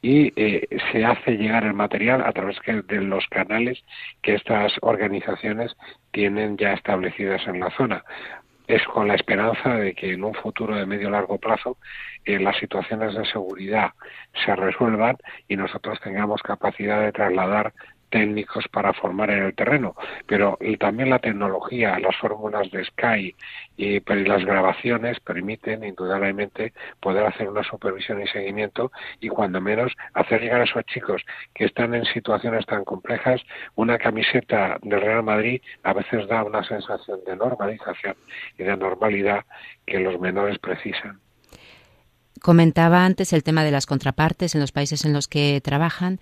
y 0.00 0.32
eh, 0.36 0.68
se 0.92 1.04
hace 1.04 1.32
llegar 1.36 1.64
el 1.64 1.74
material 1.74 2.22
a 2.24 2.32
través 2.32 2.56
de 2.64 3.00
los 3.00 3.26
canales 3.28 3.82
que 4.22 4.34
estas 4.34 4.72
organizaciones 4.80 5.76
tienen 6.12 6.56
ya 6.56 6.74
establecidas 6.74 7.46
en 7.46 7.60
la 7.60 7.70
zona. 7.70 8.04
Es 8.68 8.84
con 8.84 9.08
la 9.08 9.14
esperanza 9.14 9.76
de 9.76 9.94
que 9.94 10.12
en 10.12 10.24
un 10.24 10.34
futuro 10.34 10.76
de 10.76 10.86
medio 10.86 11.10
largo 11.10 11.38
plazo 11.38 11.78
eh, 12.24 12.38
las 12.38 12.56
situaciones 12.58 13.14
de 13.14 13.24
seguridad 13.24 13.92
se 14.44 14.54
resuelvan 14.54 15.16
y 15.48 15.56
nosotros 15.56 15.98
tengamos 16.00 16.42
capacidad 16.42 17.00
de 17.00 17.12
trasladar 17.12 17.72
técnicos 18.10 18.66
para 18.68 18.92
formar 18.92 19.30
en 19.30 19.44
el 19.44 19.54
terreno, 19.54 19.94
pero 20.26 20.58
también 20.78 21.10
la 21.10 21.18
tecnología, 21.18 21.98
las 21.98 22.16
fórmulas 22.16 22.70
de 22.70 22.84
Sky 22.84 23.34
y, 23.76 24.00
las 24.08 24.44
grabaciones 24.44 25.20
permiten 25.20 25.84
indudablemente 25.84 26.72
poder 27.00 27.24
hacer 27.24 27.48
una 27.48 27.62
supervisión 27.62 28.20
y 28.22 28.26
seguimiento 28.26 28.90
y 29.20 29.28
cuando 29.28 29.60
menos 29.60 29.92
hacer 30.14 30.40
llegar 30.40 30.60
a 30.60 30.64
esos 30.64 30.84
chicos 30.86 31.22
que 31.54 31.66
están 31.66 31.94
en 31.94 32.04
situaciones 32.04 32.66
tan 32.66 32.84
complejas 32.84 33.40
una 33.74 33.98
camiseta 33.98 34.78
del 34.82 35.00
Real 35.00 35.22
Madrid 35.22 35.60
a 35.82 35.92
veces 35.92 36.26
da 36.28 36.42
una 36.44 36.64
sensación 36.64 37.20
de 37.26 37.36
normalización 37.36 38.14
y 38.58 38.64
de 38.64 38.76
normalidad 38.76 39.44
que 39.86 40.00
los 40.00 40.18
menores 40.20 40.58
precisan. 40.58 41.20
Comentaba 42.40 43.04
antes 43.04 43.32
el 43.32 43.42
tema 43.42 43.64
de 43.64 43.72
las 43.72 43.86
contrapartes 43.86 44.54
en 44.54 44.60
los 44.60 44.72
países 44.72 45.04
en 45.04 45.12
los 45.12 45.26
que 45.26 45.60
trabajan 45.62 46.20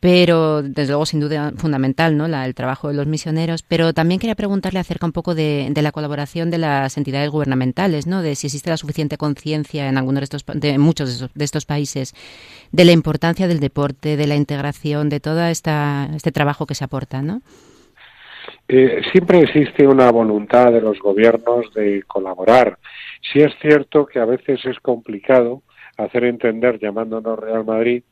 pero 0.00 0.62
desde 0.62 0.88
luego 0.88 1.06
sin 1.06 1.20
duda 1.20 1.52
fundamental 1.56 2.16
¿no? 2.16 2.26
el 2.26 2.54
trabajo 2.54 2.88
de 2.88 2.94
los 2.94 3.06
misioneros, 3.06 3.62
pero 3.62 3.92
también 3.94 4.20
quería 4.20 4.34
preguntarle 4.34 4.78
acerca 4.78 5.06
un 5.06 5.12
poco 5.12 5.34
de, 5.34 5.72
la 5.74 5.92
colaboración 5.92 6.50
de 6.50 6.58
las 6.58 6.96
entidades 6.96 7.30
gubernamentales, 7.30 8.06
¿no? 8.06 8.22
de 8.22 8.34
si 8.34 8.46
existe 8.46 8.70
la 8.70 8.76
suficiente 8.76 9.16
conciencia 9.16 9.88
en 9.88 9.96
algunos 9.96 10.20
de 10.20 10.24
estos, 10.24 10.44
de 10.46 10.78
muchos 10.78 11.32
de 11.34 11.44
estos, 11.44 11.64
países, 11.66 12.14
de 12.72 12.84
la 12.84 12.92
importancia 12.92 13.48
del 13.48 13.60
deporte, 13.60 14.16
de 14.16 14.26
la 14.26 14.36
integración, 14.36 15.08
de 15.08 15.20
todo 15.20 15.44
este 15.46 16.32
trabajo 16.32 16.66
que 16.66 16.74
se 16.74 16.84
aporta, 16.84 17.22
¿no? 17.22 17.40
Eh, 18.68 19.00
siempre 19.12 19.40
existe 19.40 19.86
una 19.86 20.10
voluntad 20.10 20.72
de 20.72 20.80
los 20.80 20.98
gobiernos 20.98 21.72
de 21.74 22.02
colaborar. 22.06 22.78
Sí 23.32 23.40
es 23.40 23.52
cierto 23.60 24.06
que 24.06 24.18
a 24.18 24.24
veces 24.24 24.64
es 24.64 24.78
complicado 24.80 25.62
hacer 25.96 26.24
entender, 26.24 26.78
llamándonos 26.78 27.38
Real 27.38 27.64
Madrid, 27.64 28.02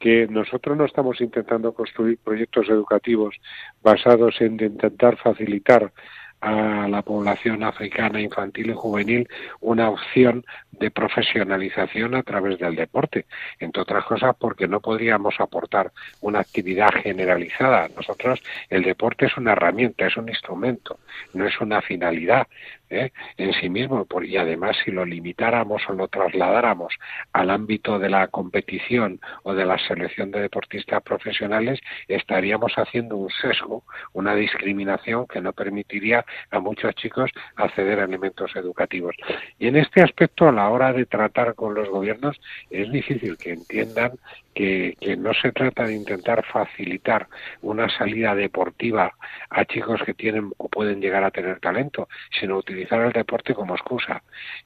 que 0.00 0.26
nosotros 0.28 0.76
no 0.76 0.86
estamos 0.86 1.20
intentando 1.20 1.72
construir 1.72 2.18
proyectos 2.18 2.68
educativos 2.68 3.36
basados 3.82 4.40
en 4.40 4.54
intentar 4.54 5.16
facilitar 5.18 5.92
a 6.40 6.88
la 6.88 7.02
población 7.02 7.62
africana 7.62 8.20
infantil 8.20 8.70
y 8.70 8.74
juvenil 8.74 9.28
una 9.60 9.90
opción 9.90 10.44
de 10.70 10.90
profesionalización 10.90 12.14
a 12.14 12.22
través 12.22 12.58
del 12.58 12.76
deporte, 12.76 13.26
entre 13.58 13.82
otras 13.82 14.04
cosas 14.06 14.34
porque 14.38 14.66
no 14.66 14.80
podríamos 14.80 15.34
aportar 15.38 15.92
una 16.22 16.40
actividad 16.40 16.90
generalizada. 17.02 17.88
Nosotros 17.94 18.42
el 18.70 18.82
deporte 18.82 19.26
es 19.26 19.36
una 19.36 19.52
herramienta, 19.52 20.06
es 20.06 20.16
un 20.16 20.30
instrumento, 20.30 21.00
no 21.34 21.46
es 21.46 21.60
una 21.60 21.82
finalidad. 21.82 22.46
¿Eh? 22.90 23.12
en 23.36 23.52
sí 23.54 23.68
mismo 23.68 24.06
y 24.22 24.36
además 24.36 24.76
si 24.84 24.90
lo 24.90 25.04
limitáramos 25.04 25.82
o 25.88 25.92
lo 25.92 26.08
trasladáramos 26.08 26.94
al 27.32 27.50
ámbito 27.50 27.98
de 27.98 28.10
la 28.10 28.26
competición 28.28 29.20
o 29.44 29.54
de 29.54 29.64
la 29.64 29.78
selección 29.78 30.30
de 30.30 30.40
deportistas 30.40 31.02
profesionales 31.02 31.80
estaríamos 32.08 32.72
haciendo 32.76 33.16
un 33.16 33.30
sesgo, 33.30 33.84
una 34.12 34.34
discriminación 34.34 35.26
que 35.26 35.40
no 35.40 35.52
permitiría 35.52 36.24
a 36.50 36.58
muchos 36.60 36.94
chicos 36.96 37.30
acceder 37.56 38.00
a 38.00 38.04
elementos 38.04 38.54
educativos. 38.56 39.14
Y 39.58 39.68
en 39.68 39.76
este 39.76 40.02
aspecto 40.02 40.48
a 40.48 40.52
la 40.52 40.68
hora 40.68 40.92
de 40.92 41.06
tratar 41.06 41.54
con 41.54 41.74
los 41.74 41.88
gobiernos 41.88 42.40
es 42.70 42.90
difícil 42.90 43.36
que 43.36 43.52
entiendan 43.52 44.12
que, 44.54 45.16
no 45.18 45.32
se 45.34 45.52
trata 45.52 45.86
de 45.86 45.94
intentar 45.94 46.44
facilitar 46.44 47.28
una 47.62 47.88
salida 47.88 48.34
deportiva 48.34 49.12
a 49.50 49.64
chicos 49.64 50.00
que 50.04 50.14
tienen 50.14 50.52
o 50.56 50.68
pueden 50.68 51.00
llegar 51.00 51.24
a 51.24 51.30
tener 51.30 51.60
talento, 51.60 52.08
sino 52.38 52.56
utilizar 52.56 52.79
el 52.90 53.12
deporte 53.12 53.54
como 53.54 53.74
excusa 53.74 54.22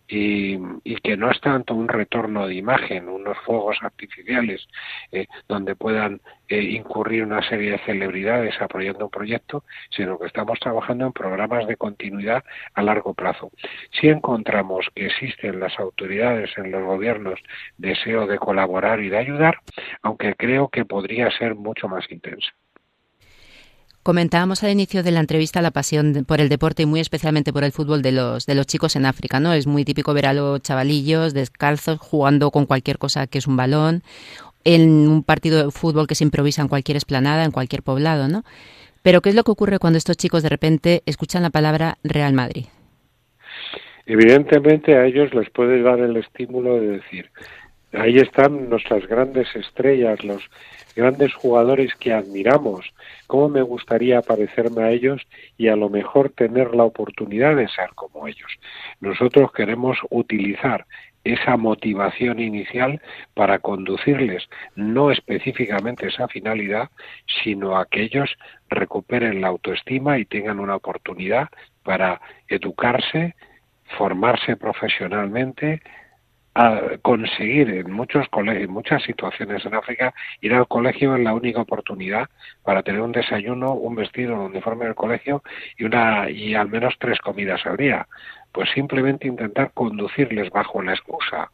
y, 0.08 0.58
que 1.02 1.16
no 1.16 1.30
es 1.30 1.40
tanto 1.40 1.74
un 1.74 1.88
retorno 1.88 2.46
de 2.46 2.54
imagen, 2.54 3.08
unos 3.08 3.36
fuegos 3.44 3.78
artificiales 3.82 4.66
eh, 5.12 5.26
donde 5.48 5.76
puedan 5.76 6.20
eh, 6.48 6.60
incurrir 6.62 7.24
una 7.24 7.42
serie 7.48 7.72
de 7.72 7.78
celebridades 7.78 8.54
apoyando 8.60 9.06
un 9.06 9.10
proyecto, 9.10 9.64
sino 9.90 10.18
que 10.18 10.26
estamos 10.26 10.58
trabajando 10.60 11.06
en 11.06 11.12
programas 11.12 11.66
de 11.66 11.76
continuidad 11.76 12.44
a 12.74 12.82
largo 12.82 13.14
plazo. 13.14 13.50
Si 13.90 14.08
encontramos 14.08 14.88
que 14.94 15.06
existen 15.06 15.60
las 15.60 15.78
autoridades 15.78 16.50
en 16.56 16.70
los 16.70 16.82
gobiernos 16.82 17.40
deseo 17.76 18.26
de 18.26 18.38
colaborar 18.38 19.00
y 19.00 19.08
de 19.08 19.18
ayudar, 19.18 19.58
aunque 20.02 20.34
creo 20.34 20.68
que 20.68 20.84
podría 20.84 21.30
ser 21.30 21.54
mucho 21.54 21.88
más 21.88 22.10
intensa. 22.10 22.52
Comentábamos 24.04 24.62
al 24.62 24.70
inicio 24.70 25.02
de 25.02 25.12
la 25.12 25.20
entrevista 25.20 25.62
la 25.62 25.70
pasión 25.70 26.26
por 26.28 26.38
el 26.38 26.50
deporte 26.50 26.82
y 26.82 26.86
muy 26.86 27.00
especialmente 27.00 27.54
por 27.54 27.64
el 27.64 27.72
fútbol 27.72 28.02
de 28.02 28.12
los, 28.12 28.44
de 28.44 28.54
los 28.54 28.66
chicos 28.66 28.96
en 28.96 29.06
África, 29.06 29.40
¿no? 29.40 29.54
Es 29.54 29.66
muy 29.66 29.82
típico 29.86 30.12
ver 30.12 30.26
a 30.26 30.34
los 30.34 30.60
chavalillos 30.60 31.32
descalzos 31.32 32.00
jugando 32.00 32.50
con 32.50 32.66
cualquier 32.66 32.98
cosa 32.98 33.26
que 33.26 33.38
es 33.38 33.46
un 33.46 33.56
balón, 33.56 34.02
en 34.62 35.08
un 35.08 35.22
partido 35.22 35.64
de 35.64 35.70
fútbol 35.70 36.06
que 36.06 36.14
se 36.16 36.22
improvisa 36.22 36.60
en 36.60 36.68
cualquier 36.68 36.98
esplanada, 36.98 37.46
en 37.46 37.50
cualquier 37.50 37.82
poblado, 37.82 38.28
¿no? 38.28 38.44
Pero 39.02 39.22
¿qué 39.22 39.30
es 39.30 39.34
lo 39.34 39.42
que 39.42 39.52
ocurre 39.52 39.78
cuando 39.78 39.96
estos 39.96 40.18
chicos 40.18 40.42
de 40.42 40.50
repente 40.50 41.02
escuchan 41.06 41.42
la 41.42 41.48
palabra 41.48 41.96
Real 42.04 42.34
Madrid? 42.34 42.66
Evidentemente 44.04 44.96
a 44.96 45.06
ellos 45.06 45.32
les 45.32 45.48
puede 45.48 45.80
dar 45.80 46.00
el 46.00 46.18
estímulo 46.18 46.74
de 46.78 46.88
decir, 46.98 47.30
ahí 47.94 48.18
están 48.18 48.68
nuestras 48.68 49.06
grandes 49.06 49.48
estrellas, 49.56 50.22
los 50.22 50.42
grandes 50.94 51.34
jugadores 51.34 51.94
que 51.96 52.12
admiramos. 52.12 52.92
¿Cómo 53.26 53.48
me 53.48 53.62
gustaría 53.62 54.22
parecerme 54.22 54.82
a 54.82 54.90
ellos 54.90 55.22
y 55.56 55.68
a 55.68 55.76
lo 55.76 55.88
mejor 55.88 56.30
tener 56.30 56.74
la 56.74 56.84
oportunidad 56.84 57.56
de 57.56 57.68
ser 57.68 57.90
como 57.94 58.26
ellos? 58.26 58.50
Nosotros 59.00 59.52
queremos 59.52 59.98
utilizar 60.10 60.86
esa 61.24 61.56
motivación 61.56 62.38
inicial 62.38 63.00
para 63.32 63.58
conducirles 63.58 64.48
no 64.76 65.10
específicamente 65.10 66.08
esa 66.08 66.28
finalidad, 66.28 66.90
sino 67.42 67.78
a 67.78 67.86
que 67.86 68.02
ellos 68.02 68.36
recuperen 68.68 69.40
la 69.40 69.48
autoestima 69.48 70.18
y 70.18 70.26
tengan 70.26 70.60
una 70.60 70.76
oportunidad 70.76 71.48
para 71.82 72.20
educarse, 72.48 73.34
formarse 73.96 74.56
profesionalmente, 74.56 75.80
a 76.54 76.98
conseguir 77.02 77.68
en 77.70 77.90
muchos 77.90 78.28
colegios, 78.28 78.64
en 78.64 78.70
muchas 78.70 79.02
situaciones 79.02 79.64
en 79.66 79.74
África, 79.74 80.14
ir 80.40 80.54
al 80.54 80.68
colegio 80.68 81.16
es 81.16 81.22
la 81.22 81.34
única 81.34 81.60
oportunidad 81.60 82.28
para 82.62 82.82
tener 82.82 83.00
un 83.00 83.12
desayuno, 83.12 83.72
un 83.72 83.96
vestido, 83.96 84.34
un 84.34 84.52
uniforme 84.52 84.84
del 84.84 84.94
colegio 84.94 85.42
y 85.76 85.84
una 85.84 86.30
y 86.30 86.54
al 86.54 86.68
menos 86.68 86.94
tres 86.98 87.18
comidas 87.20 87.66
al 87.66 87.76
día. 87.76 88.06
Pues 88.52 88.70
simplemente 88.70 89.26
intentar 89.26 89.72
conducirles 89.74 90.50
bajo 90.50 90.80
la 90.80 90.92
excusa 90.92 91.50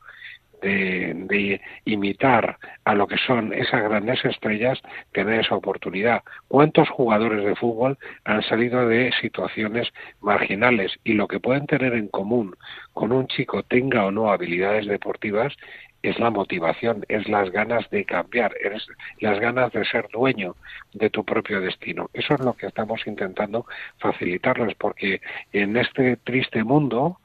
de, 0.60 1.60
imitar 1.84 2.58
a 2.84 2.94
lo 2.94 3.06
que 3.06 3.16
son 3.18 3.52
esas 3.52 3.82
grandes 3.82 4.24
estrellas, 4.24 4.80
tener 5.12 5.40
esa 5.40 5.56
oportunidad. 5.56 6.22
¿Cuántos 6.48 6.88
jugadores 6.88 7.44
de 7.44 7.56
fútbol 7.56 7.98
han 8.24 8.42
salido 8.42 8.86
de 8.88 9.12
situaciones 9.20 9.88
marginales? 10.20 10.92
Y 11.04 11.14
lo 11.14 11.28
que 11.28 11.40
pueden 11.40 11.66
tener 11.66 11.94
en 11.94 12.08
común 12.08 12.54
con 12.92 13.12
un 13.12 13.26
chico, 13.28 13.62
tenga 13.62 14.04
o 14.06 14.10
no 14.10 14.30
habilidades 14.30 14.86
deportivas, 14.86 15.54
es 16.02 16.18
la 16.18 16.30
motivación, 16.30 17.04
es 17.08 17.28
las 17.28 17.50
ganas 17.50 17.88
de 17.90 18.04
cambiar, 18.04 18.54
es 18.60 18.86
las 19.18 19.38
ganas 19.38 19.72
de 19.72 19.84
ser 19.84 20.08
dueño 20.12 20.56
de 20.92 21.10
tu 21.10 21.24
propio 21.24 21.60
destino. 21.60 22.08
Eso 22.14 22.34
es 22.34 22.40
lo 22.40 22.54
que 22.54 22.66
estamos 22.66 23.06
intentando 23.06 23.66
facilitarles, 23.98 24.74
porque 24.76 25.20
en 25.52 25.76
este 25.76 26.16
triste 26.16 26.64
mundo, 26.64 27.18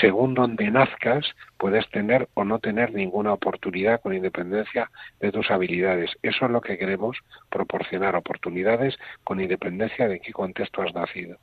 según 0.00 0.34
donde 0.34 0.70
nazcas, 0.70 1.26
puedes 1.58 1.88
tener 1.90 2.28
o 2.34 2.44
no 2.44 2.58
tener 2.58 2.92
ninguna 2.92 3.32
oportunidad 3.32 4.00
con 4.00 4.14
independencia 4.14 4.90
de 5.20 5.30
tus 5.30 5.50
habilidades. 5.50 6.10
Eso 6.22 6.46
es 6.46 6.50
lo 6.50 6.60
que 6.60 6.78
queremos 6.78 7.18
proporcionar, 7.50 8.16
oportunidades 8.16 8.98
con 9.24 9.40
independencia 9.40 10.08
de 10.08 10.20
qué 10.20 10.32
contexto 10.32 10.82
has 10.82 10.94
nacido. 10.94 11.36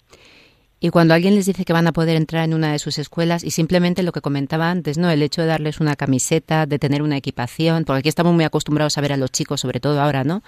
Y 0.82 0.90
cuando 0.90 1.14
alguien 1.14 1.36
les 1.36 1.46
dice 1.46 1.66
que 1.66 1.74
van 1.74 1.88
a 1.88 1.92
poder 1.92 2.16
entrar 2.16 2.46
en 2.46 2.54
una 2.54 2.72
de 2.72 2.80
sus 2.80 3.00
escuelas 3.00 3.44
y 3.44 3.52
simplemente 3.52 4.02
lo 4.02 4.14
que 4.14 4.22
comentaba 4.22 4.72
antes, 4.72 4.98
¿no? 4.98 5.10
El 5.10 5.22
hecho 5.22 5.42
de 5.42 5.48
darles 5.48 5.82
una 5.82 5.98
camiseta, 5.98 6.66
de 6.66 6.80
tener 6.80 7.02
una 7.02 7.18
equipación, 7.18 7.84
porque 7.84 8.00
aquí 8.00 8.10
estamos 8.10 8.34
muy 8.34 8.46
acostumbrados 8.46 8.98
a 8.98 9.02
ver 9.02 9.12
a 9.12 9.18
los 9.18 9.30
chicos, 9.30 9.60
sobre 9.60 9.82
todo 9.82 10.00
ahora, 10.00 10.24
¿no? 10.24 10.42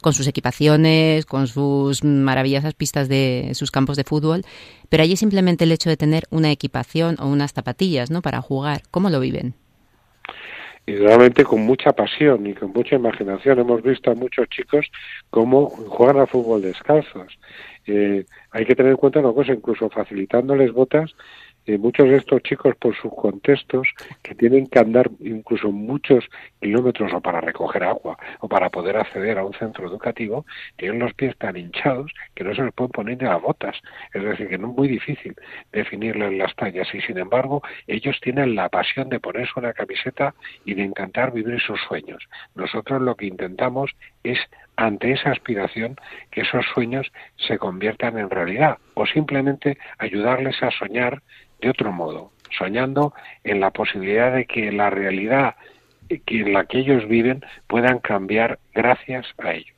Con 0.00 0.14
sus 0.14 0.26
equipaciones, 0.26 1.26
con 1.26 1.48
sus 1.48 2.02
maravillosas 2.02 2.72
pistas 2.72 3.08
de 3.08 3.52
sus 3.54 3.70
campos 3.70 3.98
de 3.98 4.04
fútbol, 4.04 4.44
pero 4.88 5.02
allí 5.02 5.16
simplemente 5.16 5.64
el 5.64 5.72
hecho 5.72 5.90
de 5.90 5.98
tener 5.98 6.24
una 6.30 6.50
equipación 6.50 7.16
o 7.20 7.26
unas 7.26 7.52
zapatillas, 7.52 8.10
¿no? 8.10 8.22
Para 8.22 8.40
jugar, 8.40 8.82
¿cómo 8.90 9.10
lo 9.10 9.20
viven? 9.20 9.54
Y 10.86 10.96
realmente 10.96 11.44
con 11.44 11.60
mucha 11.60 11.92
pasión 11.92 12.46
y 12.46 12.54
con 12.54 12.72
mucha 12.72 12.96
imaginación. 12.96 13.58
Hemos 13.58 13.82
visto 13.82 14.10
a 14.10 14.14
muchos 14.14 14.48
chicos 14.48 14.90
cómo 15.30 15.68
juegan 15.68 16.20
a 16.20 16.26
fútbol 16.26 16.62
descalzos 16.62 17.38
eh, 17.86 18.24
hay 18.50 18.64
que 18.64 18.74
tener 18.74 18.92
en 18.92 18.96
cuenta 18.96 19.20
una 19.20 19.32
cosa, 19.32 19.52
incluso 19.52 19.90
facilitándoles 19.90 20.72
botas, 20.72 21.14
eh, 21.66 21.78
muchos 21.78 22.08
de 22.08 22.16
estos 22.16 22.42
chicos 22.42 22.74
por 22.76 22.94
sus 22.94 23.12
contextos 23.14 23.88
que 24.22 24.34
tienen 24.34 24.66
que 24.66 24.78
andar 24.78 25.10
incluso 25.20 25.72
muchos 25.72 26.24
kilómetros 26.60 27.12
o 27.12 27.20
para 27.20 27.40
recoger 27.40 27.84
agua 27.84 28.18
o 28.40 28.48
para 28.48 28.68
poder 28.70 28.96
acceder 28.96 29.38
a 29.38 29.44
un 29.44 29.54
centro 29.54 29.86
educativo 29.86 30.44
tienen 30.76 30.98
los 30.98 31.14
pies 31.14 31.36
tan 31.38 31.56
hinchados 31.56 32.12
que 32.34 32.44
no 32.44 32.54
se 32.54 32.62
les 32.62 32.72
pueden 32.74 32.92
poner 32.92 33.18
ni 33.18 33.24
las 33.24 33.40
botas. 33.40 33.76
Es 34.12 34.22
decir 34.22 34.48
que 34.48 34.58
no 34.58 34.68
es 34.68 34.76
muy 34.76 34.88
difícil 34.88 35.34
definirles 35.72 36.32
las 36.34 36.54
tallas. 36.54 36.88
Y 36.94 37.00
sin 37.00 37.18
embargo 37.18 37.62
ellos 37.86 38.18
tienen 38.20 38.54
la 38.54 38.68
pasión 38.68 39.08
de 39.08 39.20
ponerse 39.20 39.52
una 39.56 39.72
camiseta 39.72 40.34
y 40.64 40.74
de 40.74 40.82
intentar 40.82 41.32
vivir 41.32 41.60
sus 41.60 41.80
sueños. 41.88 42.22
Nosotros 42.54 43.00
lo 43.00 43.14
que 43.14 43.26
intentamos 43.26 43.90
es 44.22 44.38
ante 44.76 45.12
esa 45.12 45.30
aspiración 45.30 45.96
que 46.30 46.42
esos 46.42 46.64
sueños 46.74 47.10
se 47.36 47.58
conviertan 47.58 48.18
en 48.18 48.30
realidad 48.30 48.78
o 48.94 49.06
simplemente 49.06 49.78
ayudarles 49.98 50.62
a 50.62 50.70
soñar 50.70 51.22
de 51.64 51.70
otro 51.70 51.92
modo, 51.92 52.30
soñando 52.56 53.14
en 53.42 53.58
la 53.58 53.70
posibilidad 53.70 54.34
de 54.34 54.44
que 54.44 54.70
la 54.70 54.90
realidad 54.90 55.56
en 56.10 56.52
la 56.52 56.66
que 56.66 56.78
ellos 56.78 57.08
viven 57.08 57.42
puedan 57.66 57.98
cambiar 57.98 58.58
gracias 58.74 59.26
a 59.38 59.54
ellos. 59.54 59.74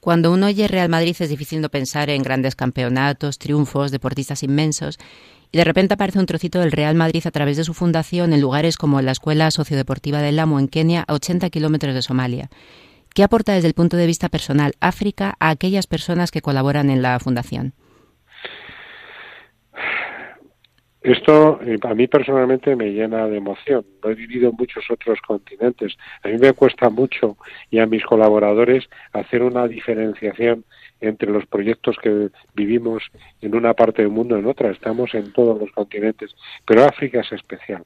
Cuando 0.00 0.32
uno 0.32 0.46
oye 0.46 0.66
Real 0.66 0.88
Madrid 0.88 1.14
es 1.20 1.28
difícil 1.28 1.60
no 1.60 1.68
pensar 1.68 2.08
en 2.08 2.22
grandes 2.22 2.56
campeonatos, 2.56 3.38
triunfos, 3.38 3.90
deportistas 3.90 4.42
inmensos, 4.42 4.98
y 5.52 5.58
de 5.58 5.64
repente 5.64 5.94
aparece 5.94 6.18
un 6.18 6.26
trocito 6.26 6.60
del 6.60 6.72
Real 6.72 6.94
Madrid 6.94 7.26
a 7.26 7.30
través 7.30 7.58
de 7.58 7.64
su 7.64 7.74
fundación 7.74 8.32
en 8.32 8.40
lugares 8.40 8.76
como 8.76 9.02
la 9.02 9.12
Escuela 9.12 9.50
Sociodeportiva 9.50 10.22
del 10.22 10.36
Lamo 10.36 10.58
en 10.58 10.68
Kenia, 10.68 11.04
a 11.06 11.14
80 11.14 11.50
kilómetros 11.50 11.94
de 11.94 12.02
Somalia. 12.02 12.48
¿Qué 13.14 13.22
aporta 13.22 13.52
desde 13.52 13.68
el 13.68 13.74
punto 13.74 13.96
de 13.96 14.06
vista 14.06 14.28
personal 14.28 14.74
África 14.80 15.36
a 15.40 15.50
aquellas 15.50 15.86
personas 15.86 16.30
que 16.30 16.42
colaboran 16.42 16.90
en 16.90 17.02
la 17.02 17.18
fundación? 17.18 17.74
Esto 21.00 21.60
eh, 21.62 21.78
a 21.82 21.94
mí 21.94 22.08
personalmente 22.08 22.74
me 22.74 22.90
llena 22.90 23.26
de 23.28 23.36
emoción. 23.36 23.84
Lo 24.02 24.10
he 24.10 24.14
vivido 24.14 24.50
en 24.50 24.56
muchos 24.56 24.84
otros 24.90 25.20
continentes. 25.20 25.96
A 26.24 26.28
mí 26.28 26.38
me 26.38 26.52
cuesta 26.52 26.90
mucho 26.90 27.36
y 27.70 27.78
a 27.78 27.86
mis 27.86 28.04
colaboradores 28.04 28.88
hacer 29.12 29.42
una 29.42 29.68
diferenciación 29.68 30.64
entre 31.00 31.30
los 31.30 31.46
proyectos 31.46 31.96
que 32.02 32.30
vivimos 32.54 33.04
en 33.40 33.54
una 33.54 33.74
parte 33.74 34.02
del 34.02 34.10
mundo 34.10 34.36
y 34.36 34.40
en 34.40 34.46
otra. 34.46 34.70
Estamos 34.70 35.14
en 35.14 35.32
todos 35.32 35.60
los 35.60 35.70
continentes, 35.70 36.34
pero 36.66 36.84
África 36.84 37.20
es 37.20 37.30
especial. 37.30 37.84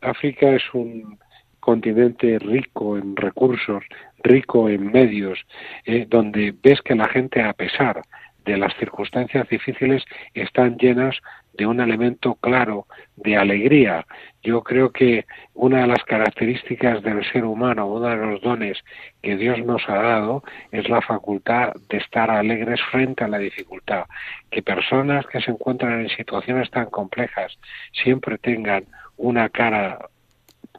África 0.00 0.50
es 0.50 0.62
un 0.74 1.18
continente 1.60 2.38
rico 2.38 2.96
en 2.96 3.14
recursos, 3.14 3.84
rico 4.24 4.68
en 4.68 4.90
medios, 4.90 5.38
eh, 5.84 6.06
donde 6.08 6.54
ves 6.62 6.80
que 6.82 6.94
la 6.94 7.08
gente, 7.08 7.40
a 7.40 7.52
pesar 7.52 8.02
de 8.48 8.56
las 8.56 8.74
circunstancias 8.78 9.46
difíciles, 9.48 10.04
están 10.32 10.78
llenas 10.78 11.16
de 11.52 11.66
un 11.66 11.80
elemento 11.80 12.34
claro 12.36 12.86
de 13.16 13.36
alegría. 13.36 14.06
Yo 14.42 14.62
creo 14.62 14.90
que 14.90 15.26
una 15.52 15.82
de 15.82 15.86
las 15.86 16.02
características 16.04 17.02
del 17.02 17.22
ser 17.30 17.44
humano, 17.44 17.86
uno 17.86 18.08
de 18.08 18.16
los 18.16 18.40
dones 18.40 18.78
que 19.20 19.36
Dios 19.36 19.58
nos 19.66 19.86
ha 19.88 19.96
dado, 19.96 20.42
es 20.72 20.88
la 20.88 21.02
facultad 21.02 21.74
de 21.90 21.98
estar 21.98 22.30
alegres 22.30 22.80
frente 22.90 23.24
a 23.24 23.28
la 23.28 23.38
dificultad. 23.38 24.04
Que 24.50 24.62
personas 24.62 25.26
que 25.26 25.40
se 25.42 25.50
encuentran 25.50 26.00
en 26.00 26.08
situaciones 26.08 26.70
tan 26.70 26.86
complejas 26.86 27.58
siempre 27.92 28.38
tengan 28.38 28.84
una 29.18 29.50
cara 29.50 29.98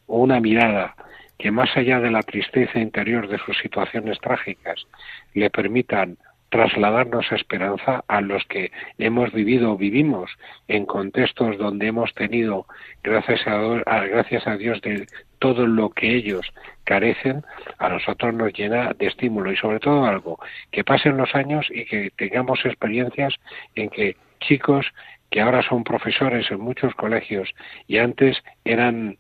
o 0.08 0.22
una 0.24 0.40
mirada 0.40 0.96
que 1.38 1.52
más 1.52 1.70
allá 1.78 2.00
de 2.00 2.12
la 2.12 2.24
tristeza 2.24 2.80
interior 2.80 3.28
de 3.28 3.38
sus 3.38 3.58
situaciones 3.60 4.20
trágicas 4.20 4.88
le 5.34 5.50
permitan 5.50 6.18
trasladarnos 6.50 7.32
esperanza 7.32 8.04
a 8.08 8.22
los 8.22 8.44
que 8.46 8.72
hemos 8.98 9.32
vivido 9.32 9.74
o 9.74 9.78
vivimos 9.78 10.32
en 10.68 10.86
contextos 10.86 11.58
donde 11.58 11.88
hemos 11.88 12.14
tenido, 12.14 12.66
gracias 13.04 13.48
a, 13.48 14.06
gracias 14.06 14.48
a 14.48 14.58
Dios, 14.58 14.82
de 14.82 15.08
todo 15.38 15.68
lo 15.68 15.90
que 15.90 16.16
ellos 16.16 16.52
carecen, 16.84 17.44
a 17.78 17.90
nosotros 17.90 18.34
nos 18.34 18.52
llena 18.54 18.94
de 18.94 19.08
estímulo. 19.08 19.52
Y 19.52 19.58
sobre 19.58 19.80
todo 19.80 20.06
algo, 20.06 20.40
que 20.72 20.84
pasen 20.84 21.18
los 21.18 21.34
años 21.36 21.68
y 21.70 21.86
que 21.86 22.12
tengamos 22.18 22.66
experiencias 22.66 23.36
en 23.76 23.90
que 23.90 24.18
chicos 24.40 24.86
que 25.30 25.42
ahora 25.42 25.62
son 25.62 25.84
profesores 25.84 26.50
en 26.50 26.60
muchos 26.60 26.96
colegios 26.96 27.54
y 27.88 28.00
antes 28.00 28.38
eran 28.66 29.18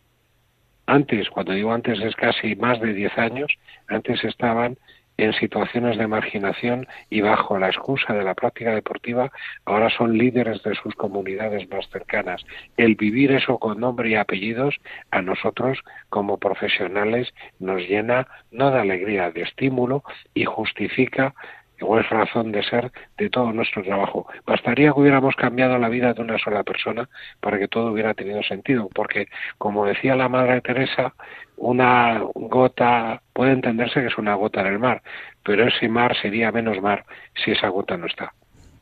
antes, 0.88 1.30
cuando 1.30 1.54
digo 1.54 1.72
antes 1.72 2.00
es 2.00 2.15
casi 2.15 2.56
más 2.56 2.80
de 2.80 2.94
10 2.94 3.18
años, 3.20 3.52
antes 3.88 4.24
estaban 4.24 4.78
en 5.20 5.34
situaciones 5.34 5.98
de 5.98 6.08
marginación 6.08 6.88
y 7.10 7.22
bajo 7.22 7.58
la 7.58 7.68
excusa 7.68 8.14
de 8.14 8.24
la 8.24 8.36
práctica 8.36 8.74
deportiva, 8.74 9.32
ahora 9.66 9.90
son 9.90 10.18
líderes 10.18 10.64
de 10.64 10.76
sus 10.76 10.96
comunidades 10.96 11.70
más 11.70 11.90
cercanas. 11.90 12.46
El 12.78 12.96
vivir 12.96 13.32
eso 13.32 13.58
con 13.58 13.80
nombre 13.80 14.10
y 14.10 14.16
apellidos 14.16 14.76
a 15.12 15.22
nosotros 15.22 15.80
como 16.10 16.38
profesionales 16.38 17.34
nos 17.60 17.82
llena 17.82 18.28
no 18.52 18.72
de 18.72 18.80
alegría, 18.80 19.32
de 19.32 19.42
estímulo 19.42 20.04
y 20.34 20.46
justifica 20.46 21.34
o 21.82 22.00
es 22.00 22.10
razón 22.10 22.52
de 22.52 22.63
ser 22.63 22.92
de 23.18 23.30
todo 23.30 23.52
nuestro 23.52 23.84
trabajo. 23.84 24.28
Bastaría 24.46 24.92
que 24.92 25.00
hubiéramos 25.00 25.36
cambiado 25.36 25.78
la 25.78 25.89
vida 25.89 26.13
de 26.13 26.22
una 26.22 26.38
sola 26.38 26.63
persona 26.63 27.10
para 27.39 27.60
que 27.60 27.68
todo 27.68 27.92
hubiera 27.92 28.13
tenido 28.13 28.42
sentido, 28.44 28.89
porque 28.94 29.28
como 29.58 29.86
decía 29.86 30.15
la 30.15 30.30
Madre 30.30 30.62
Teresa, 30.62 31.13
una 31.58 32.22
gota 32.34 33.22
puede 33.34 33.52
entenderse 33.52 34.02
que 34.02 34.08
es 34.08 34.18
una 34.18 34.36
gota 34.36 34.62
en 34.62 34.68
el 34.68 34.80
mar, 34.80 35.02
pero 35.44 35.68
ese 35.68 35.88
mar 35.88 36.15
sería 36.22 36.52
menos 36.52 36.82
mar 36.82 37.06
si 37.44 37.52
esa 37.52 37.68
gota 37.70 37.98
no 37.98 38.08
está. 38.08 38.34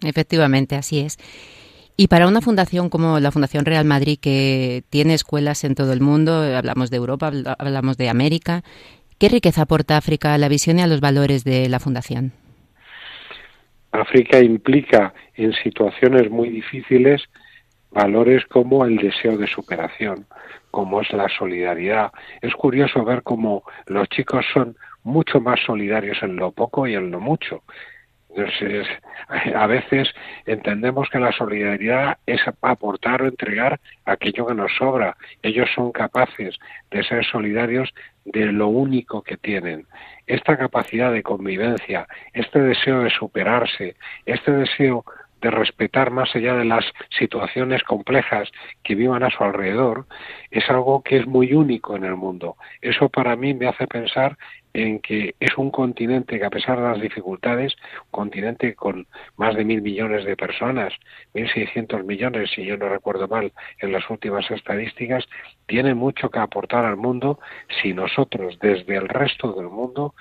Efectivamente, 0.04 0.76
así 0.76 1.00
es. 1.00 1.18
Y 2.00 2.08
para 2.08 2.28
una 2.28 2.42
fundación 2.42 2.90
como 2.90 3.20
la 3.20 3.32
Fundación 3.32 3.66
Real 3.66 3.84
Madrid, 3.84 4.20
que 4.22 4.84
tiene 4.92 5.16
escuelas 5.16 5.64
en 5.64 5.74
todo 5.74 5.94
el 5.94 6.02
mundo, 6.02 6.44
hablamos 6.56 6.92
de 6.92 6.98
Europa, 6.98 7.32
hablamos 7.58 7.98
de 7.98 8.10
América, 8.10 8.64
¿qué 9.18 9.30
riqueza 9.30 9.64
aporta 9.64 9.98
África 9.98 10.36
a 10.36 10.38
la 10.38 10.48
visión 10.48 10.78
y 10.78 10.84
a 10.84 10.88
los 10.88 11.02
valores 11.02 11.44
de 11.44 11.68
la 11.70 11.80
fundación? 11.80 12.34
África 13.92 14.40
implica 14.40 15.14
en 15.36 15.54
situaciones 15.54 16.30
muy 16.30 16.50
difíciles 16.50 17.24
valores 17.92 18.46
como 18.46 18.86
el 18.86 18.98
deseo 18.98 19.38
de 19.38 19.48
superación, 19.48 20.26
como 20.72 21.02
es 21.02 21.12
la 21.14 21.30
solidaridad. 21.30 22.12
Es 22.42 22.54
curioso 22.54 23.04
ver 23.04 23.24
cómo 23.24 23.64
los 23.86 24.08
chicos 24.10 24.46
son 24.54 24.76
mucho 25.04 25.40
más 25.40 25.60
solidarios 25.66 26.18
en 26.22 26.36
lo 26.36 26.52
poco 26.52 26.86
y 26.86 26.96
en 26.96 27.12
lo 27.12 27.20
mucho. 27.20 27.64
Entonces, 28.30 28.88
a 29.56 29.68
veces 29.68 30.14
entendemos 30.46 31.10
que 31.10 31.20
la 31.20 31.32
solidaridad 31.32 32.18
es 32.26 32.42
aportar 32.62 33.22
o 33.22 33.28
entregar 33.28 33.80
aquello 34.06 34.48
que 34.48 34.54
nos 34.54 34.72
sobra. 34.78 35.16
Ellos 35.42 35.70
son 35.74 35.92
capaces 35.92 36.58
de 36.92 37.04
ser 37.04 37.26
solidarios 37.26 37.94
de 38.26 38.46
lo 38.48 38.68
único 38.68 39.22
que 39.22 39.38
tienen. 39.38 39.86
Esta 40.26 40.58
capacidad 40.58 41.12
de 41.12 41.24
convivencia, 41.24 42.08
este 42.34 42.60
deseo 42.60 43.02
de 43.02 43.10
superarse, 43.10 43.96
este 44.26 44.52
deseo 44.52 45.06
de 45.42 45.52
respetar 45.52 46.12
más 46.12 46.36
allá 46.36 46.56
de 46.56 46.66
las 46.66 46.86
situaciones 47.18 47.84
complejas 47.84 48.50
que 48.84 48.96
vivan 48.96 49.24
a 49.24 49.30
su 49.30 49.44
alrededor, 49.44 50.06
es 50.50 50.68
algo 50.70 51.04
que 51.04 51.18
es 51.18 51.28
muy 51.28 51.54
único 51.54 51.96
en 51.96 52.04
el 52.04 52.16
mundo. 52.16 52.58
Eso 52.82 53.10
para 53.10 53.36
mí 53.36 53.54
me 53.54 53.68
hace 53.68 53.88
pensar 53.88 54.38
en 54.74 55.00
que 55.00 55.36
es 55.40 55.58
un 55.58 55.72
continente 55.72 56.38
que 56.38 56.46
a 56.46 56.50
pesar 56.50 56.78
de 56.78 56.88
las 56.90 57.02
dificultades, 57.02 57.76
un 58.06 58.12
continente 58.12 58.76
con 58.76 59.08
más 59.38 59.56
de 59.56 59.66
mil 59.66 59.82
millones 59.82 60.26
de 60.26 60.36
personas, 60.36 60.94
mil 61.34 61.50
seiscientos 61.52 62.04
millones, 62.06 62.52
si 62.54 62.66
yo 62.66 62.78
no 62.78 62.90
recuerdo 62.90 63.28
mal, 63.28 63.52
en 63.80 63.92
las 63.92 64.10
últimas 64.10 64.50
estadísticas, 64.52 65.26
tiene 65.66 65.96
mucho 65.96 66.30
que 66.30 66.40
aportar 66.40 66.86
al 66.86 66.98
mundo 66.98 67.40
si 67.82 67.94
nosotros 67.94 68.60
desde 68.60 68.96
el 68.96 69.08
resto 69.08 69.54
del 69.54 69.70
mundo 69.70 70.14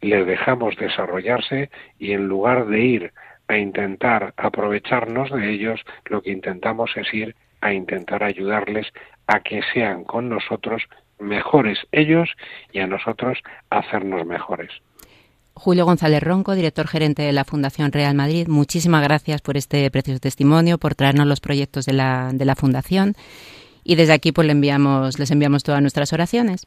les 0.00 0.26
dejamos 0.26 0.76
desarrollarse 0.76 1.70
y 1.98 2.12
en 2.12 2.26
lugar 2.26 2.66
de 2.66 2.80
ir 2.80 3.12
a 3.48 3.58
intentar 3.58 4.32
aprovecharnos 4.36 5.30
de 5.30 5.50
ellos, 5.50 5.80
lo 6.06 6.22
que 6.22 6.30
intentamos 6.30 6.96
es 6.96 7.12
ir 7.12 7.34
a 7.60 7.72
intentar 7.72 8.22
ayudarles 8.22 8.86
a 9.26 9.40
que 9.40 9.60
sean 9.74 10.04
con 10.04 10.28
nosotros 10.28 10.82
mejores 11.20 11.78
ellos 11.92 12.28
y 12.72 12.80
a 12.80 12.86
nosotros 12.86 13.38
hacernos 13.70 14.26
mejores. 14.26 14.70
Julio 15.54 15.84
González 15.84 16.22
Ronco, 16.22 16.54
director 16.54 16.86
gerente 16.86 17.22
de 17.22 17.32
la 17.32 17.44
Fundación 17.44 17.92
Real 17.92 18.14
Madrid, 18.14 18.46
muchísimas 18.48 19.02
gracias 19.02 19.42
por 19.42 19.56
este 19.56 19.90
precioso 19.90 20.20
testimonio, 20.20 20.78
por 20.78 20.94
traernos 20.94 21.26
los 21.26 21.40
proyectos 21.40 21.84
de 21.84 21.92
la, 21.92 22.30
de 22.32 22.44
la 22.44 22.54
Fundación 22.54 23.14
y 23.84 23.96
desde 23.96 24.14
aquí 24.14 24.32
pues 24.32 24.46
le 24.46 24.52
enviamos, 24.52 25.18
les 25.18 25.30
enviamos 25.30 25.62
todas 25.62 25.80
nuestras 25.80 26.12
oraciones. 26.12 26.64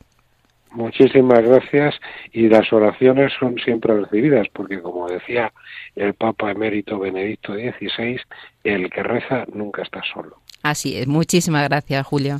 Muchísimas 0.72 1.41
gracias 1.43 1.95
y 2.32 2.49
las 2.49 2.72
oraciones 2.74 3.32
son 3.39 3.58
siempre 3.64 3.99
recibidas 3.99 4.47
porque 4.54 4.82
como 4.82 5.08
decía 5.08 5.54
el 5.95 6.16
Papa 6.16 6.51
emérito 6.51 6.97
Benedicto 6.97 7.54
XVI, 7.54 8.20
el 8.64 8.89
que 8.89 9.04
reza 9.04 9.45
nunca 9.54 9.84
está 9.84 10.01
solo. 10.12 10.38
Así 10.64 10.97
es, 10.97 11.08
muchísimas 11.08 11.68
gracias 11.68 12.06
Julio. 12.06 12.39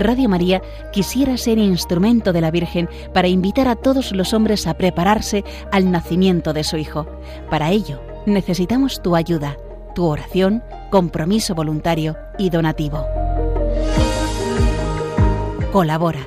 Radio 0.00 0.28
María 0.28 0.62
quisiera 0.92 1.36
ser 1.36 1.58
instrumento 1.58 2.32
de 2.32 2.40
la 2.40 2.50
Virgen 2.50 2.88
para 3.12 3.28
invitar 3.28 3.68
a 3.68 3.76
todos 3.76 4.12
los 4.12 4.32
hombres 4.32 4.66
a 4.66 4.74
prepararse 4.74 5.44
al 5.70 5.90
nacimiento 5.90 6.52
de 6.52 6.64
su 6.64 6.76
Hijo. 6.76 7.06
Para 7.50 7.70
ello 7.70 8.00
necesitamos 8.26 9.02
tu 9.02 9.16
ayuda 9.16 9.56
tu 9.94 10.06
oración, 10.06 10.62
compromiso 10.90 11.54
voluntario 11.54 12.16
y 12.38 12.50
donativo. 12.50 13.06
Colabora 15.72 16.26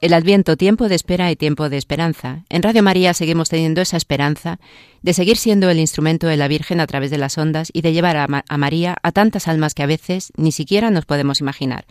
El 0.00 0.14
Adviento, 0.14 0.56
tiempo 0.56 0.88
de 0.88 0.94
espera 0.94 1.28
y 1.32 1.34
tiempo 1.34 1.68
de 1.68 1.76
esperanza. 1.76 2.44
En 2.50 2.62
Radio 2.62 2.84
María 2.84 3.14
seguimos 3.14 3.48
teniendo 3.48 3.80
esa 3.80 3.96
esperanza 3.96 4.60
de 5.02 5.12
seguir 5.12 5.36
siendo 5.36 5.68
el 5.70 5.80
instrumento 5.80 6.28
de 6.28 6.36
la 6.36 6.46
Virgen 6.46 6.78
a 6.78 6.86
través 6.86 7.10
de 7.10 7.18
las 7.18 7.36
ondas 7.36 7.70
y 7.72 7.82
de 7.82 7.92
llevar 7.92 8.16
a, 8.16 8.44
a, 8.48 8.58
María 8.58 8.96
a 9.02 9.10
tantas 9.10 9.48
almas 9.48 9.74
que 9.74 9.82
a 9.82 9.86
veces 9.86 10.32
ni 10.36 10.52
siquiera 10.52 10.92
nos 10.92 11.04
podemos 11.04 11.40
imaginar. 11.40 11.84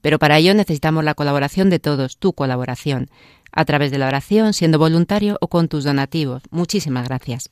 Pero 0.00 0.18
para 0.18 0.38
ello 0.38 0.54
necesitamos 0.54 1.04
la 1.04 1.12
colaboración 1.12 1.68
de 1.68 1.78
todos, 1.78 2.16
tu 2.16 2.32
colaboración, 2.32 3.10
a 3.52 3.66
través 3.66 3.90
de 3.90 3.98
la 3.98 4.08
oración, 4.08 4.54
siendo 4.54 4.78
voluntario 4.78 5.36
o 5.42 5.48
con 5.48 5.68
tus 5.68 5.84
donativos. 5.84 6.42
Muchísimas 6.50 7.06
gracias. 7.06 7.50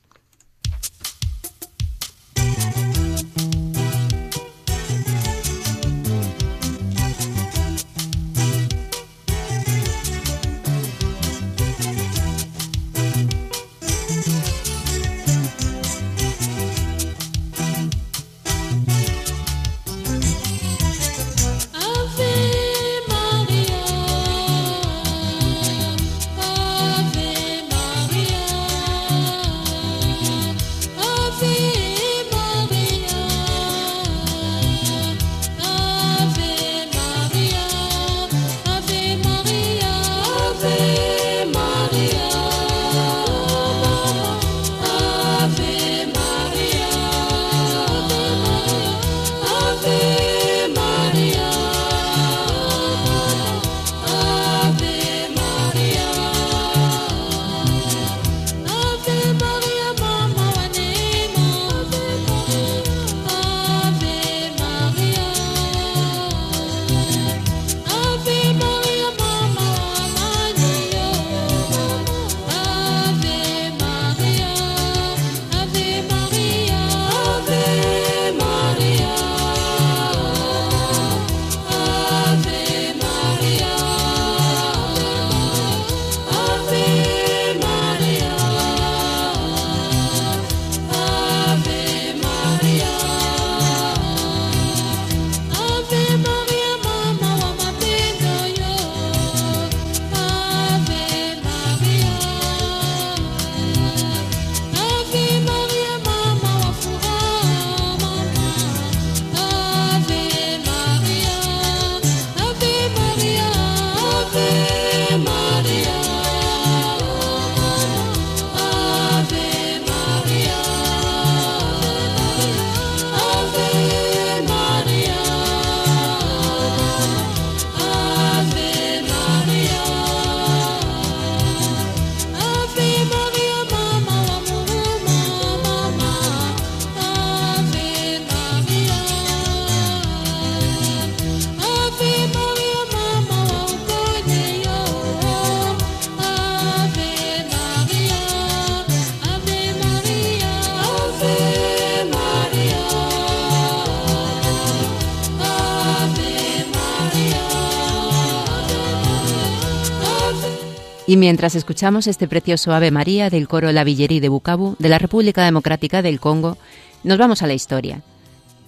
Mientras 161.20 161.54
escuchamos 161.54 162.06
este 162.06 162.26
precioso 162.26 162.72
Ave 162.72 162.90
María 162.90 163.28
del 163.28 163.46
coro 163.46 163.70
La 163.72 163.84
Villerí 163.84 164.20
de 164.20 164.30
Bukavu, 164.30 164.76
de 164.78 164.88
la 164.88 164.98
República 164.98 165.44
Democrática 165.44 166.00
del 166.00 166.18
Congo, 166.18 166.56
nos 167.04 167.18
vamos 167.18 167.42
a 167.42 167.46
la 167.46 167.52
historia. 167.52 168.00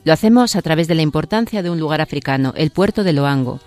Lo 0.04 0.12
hacemos 0.12 0.54
a 0.54 0.60
través 0.62 0.86
de 0.86 0.94
la 0.94 1.02
importancia 1.02 1.62
de 1.62 1.70
un 1.70 1.80
lugar 1.80 2.02
africano, 2.02 2.52
el 2.54 2.70
puerto 2.70 3.04
de 3.04 3.14
Loango, 3.14 3.58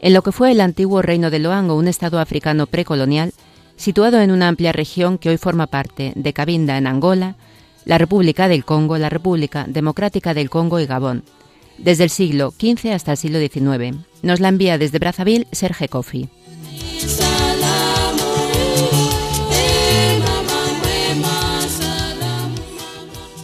en 0.00 0.12
lo 0.12 0.22
que 0.22 0.30
fue 0.30 0.52
el 0.52 0.60
antiguo 0.60 1.00
reino 1.00 1.30
de 1.30 1.38
Loango, 1.38 1.74
un 1.74 1.88
estado 1.88 2.20
africano 2.20 2.66
precolonial, 2.66 3.32
situado 3.76 4.20
en 4.20 4.30
una 4.30 4.48
amplia 4.48 4.72
región 4.72 5.16
que 5.16 5.30
hoy 5.30 5.38
forma 5.38 5.66
parte 5.66 6.12
de 6.14 6.32
Cabinda 6.34 6.76
en 6.76 6.86
Angola, 6.86 7.36
la 7.86 7.96
República 7.96 8.46
del 8.46 8.66
Congo, 8.66 8.98
la 8.98 9.08
República 9.08 9.64
Democrática 9.66 10.34
del 10.34 10.50
Congo 10.50 10.80
y 10.80 10.86
Gabón, 10.86 11.24
desde 11.78 12.04
el 12.04 12.10
siglo 12.10 12.50
XV 12.50 12.92
hasta 12.92 13.12
el 13.12 13.16
siglo 13.16 13.38
XIX. 13.38 13.96
Nos 14.22 14.40
la 14.40 14.48
envía 14.48 14.76
desde 14.76 14.98
Brazzaville 14.98 15.46
Serge 15.50 15.88
Kofi. 15.88 16.28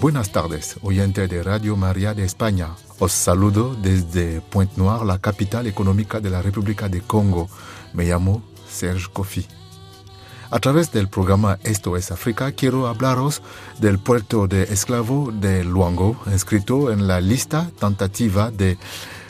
Buenas 0.01 0.32
tardes, 0.32 0.76
oyente 0.80 1.28
de 1.28 1.42
Radio 1.42 1.76
María 1.76 2.14
de 2.14 2.24
España. 2.24 2.68
Os 2.98 3.12
saludo 3.12 3.74
desde 3.74 4.40
Pointe 4.40 4.72
Noire, 4.78 5.05
la 5.05 5.18
capital 5.18 5.66
económica 5.66 6.20
de 6.20 6.30
la 6.30 6.40
República 6.40 6.88
de 6.88 7.03
Congo. 7.03 7.51
Me 7.92 8.07
llamo 8.07 8.42
Serge 8.66 9.09
Kofi. 9.12 9.46
A 10.51 10.59
través 10.59 10.90
del 10.90 11.09
programa 11.09 11.59
Esto 11.64 11.98
es 11.98 12.11
África, 12.11 12.53
quiero 12.53 12.86
hablaros 12.86 13.42
del 13.78 13.98
puerto 13.98 14.48
de 14.48 14.62
esclavo 14.62 15.32
de 15.32 15.64
Luango, 15.64 16.16
inscrito 16.32 16.90
en 16.90 17.07
la 17.07 17.20
lista 17.20 17.70
tentativa 17.78 18.51
de 18.51 18.78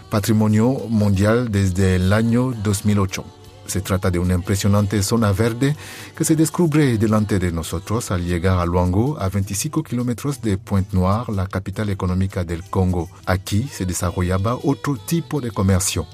Patrimonio 0.09 0.71
Mundial 0.89 1.51
desde 1.51 1.97
el 1.97 2.13
año 2.13 2.53
2008. 2.63 3.40
Se 3.71 3.81
trata 3.83 4.11
de 4.11 4.19
una 4.19 4.35
impresionante 4.35 5.01
zona 5.01 5.31
verde 5.31 5.77
que 6.17 6.25
se 6.25 6.35
descubre 6.35 6.99
delante 6.99 7.39
de 7.39 7.53
nosotros 7.53 8.11
al 8.11 8.27
llegar 8.27 8.59
a 8.59 8.67
Luango, 8.67 9.17
a 9.21 9.29
25 9.29 9.85
kilómetros 9.85 10.43
de 10.43 10.59
Pointe 10.59 10.97
Noire, 10.97 11.33
la 11.33 11.47
capital 11.47 11.89
económica 11.89 12.43
del 12.43 12.65
Congo. 12.65 13.09
Aquí 13.27 13.71
se 13.73 13.87
desarrollaba 13.87 14.57
otro 14.57 14.97
tipo 14.97 15.41
de 15.41 15.53
comercio. 15.53 16.05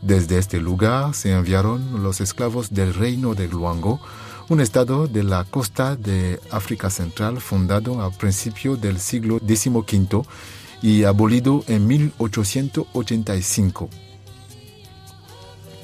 Desde 0.00 0.38
este 0.38 0.60
lugar 0.60 1.14
se 1.14 1.32
enviaron 1.32 2.02
los 2.02 2.22
esclavos 2.22 2.72
del 2.72 2.94
reino 2.94 3.34
de 3.34 3.48
Luango, 3.48 4.00
un 4.48 4.62
estado 4.62 5.08
de 5.08 5.24
la 5.24 5.44
costa 5.44 5.94
de 5.94 6.40
África 6.50 6.88
Central 6.88 7.42
fundado 7.42 8.00
a 8.00 8.10
principios 8.10 8.80
del 8.80 8.98
siglo 8.98 9.40
XV 9.46 10.22
y 10.80 11.04
abolido 11.04 11.64
en 11.66 11.86
1885. 11.86 13.90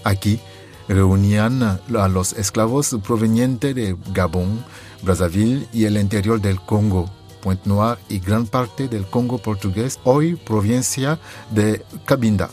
Aquí 0.02 0.40
reunían 0.89 1.62
a 1.62 2.09
los 2.09 2.32
esclavos 2.35 2.97
provenientes 3.03 3.74
de 3.74 3.97
Gabón, 4.12 4.64
Brazzaville 5.03 5.66
y 5.72 5.85
el 5.85 5.97
interior 5.97 6.41
del 6.41 6.61
Congo, 6.61 7.11
Pointe 7.43 7.68
Noire 7.68 8.01
y 8.09 8.18
gran 8.18 8.47
parte 8.47 8.89
del 8.89 9.07
Congo 9.07 9.39
portugués, 9.39 9.99
hoy 10.05 10.37
provincia 10.37 11.18
de 11.51 11.85
Cabinda. 12.05 12.51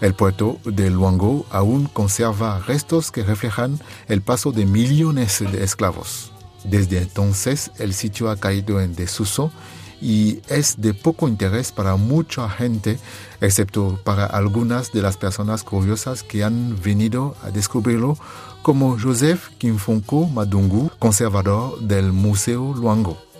El 0.00 0.14
puerto 0.14 0.58
de 0.64 0.90
Luango 0.90 1.44
aún 1.50 1.86
conserva 1.86 2.58
restos 2.60 3.10
que 3.10 3.22
reflejan 3.22 3.78
el 4.08 4.22
paso 4.22 4.50
de 4.50 4.64
millones 4.64 5.40
de 5.40 5.62
esclavos. 5.62 6.32
Desde 6.64 6.98
entonces 6.98 7.70
el 7.78 7.92
sitio 7.94 8.30
ha 8.30 8.36
caído 8.36 8.80
en 8.80 8.94
desuso 8.94 9.52
y 10.00 10.40
es 10.48 10.80
de 10.80 10.94
poco 10.94 11.28
interés 11.28 11.72
para 11.72 11.96
mucha 11.96 12.48
gente, 12.48 12.98
excepto 13.40 13.98
para 14.04 14.26
algunas 14.26 14.92
de 14.92 15.02
las 15.02 15.16
personas 15.16 15.64
curiosas 15.64 16.22
que 16.22 16.44
han 16.44 16.80
venido 16.82 17.34
a 17.42 17.50
descubrirlo, 17.50 18.18
como 18.62 18.98
Joseph 19.00 19.48
Kimfonko 19.58 20.26
Madungu, 20.28 20.90
conservador 20.98 21.78
del 21.80 22.12
Museo 22.12 22.74
Luango. 22.74 23.30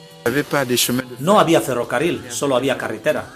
No 1.18 1.40
había 1.40 1.60
ferrocarril, 1.60 2.22
solo 2.30 2.56
había 2.56 2.76
carretera. 2.76 3.26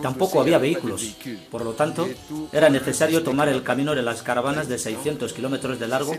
Tampoco 0.00 0.40
había 0.40 0.58
vehículos. 0.58 1.14
Por 1.50 1.64
lo 1.64 1.72
tanto, 1.72 2.08
era 2.52 2.70
necesario 2.70 3.22
tomar 3.22 3.48
el 3.48 3.62
camino 3.62 3.94
de 3.94 4.02
las 4.02 4.22
caravanas 4.22 4.68
de 4.68 4.78
600 4.78 5.32
kilómetros 5.32 5.78
de 5.78 5.88
largo 5.88 6.16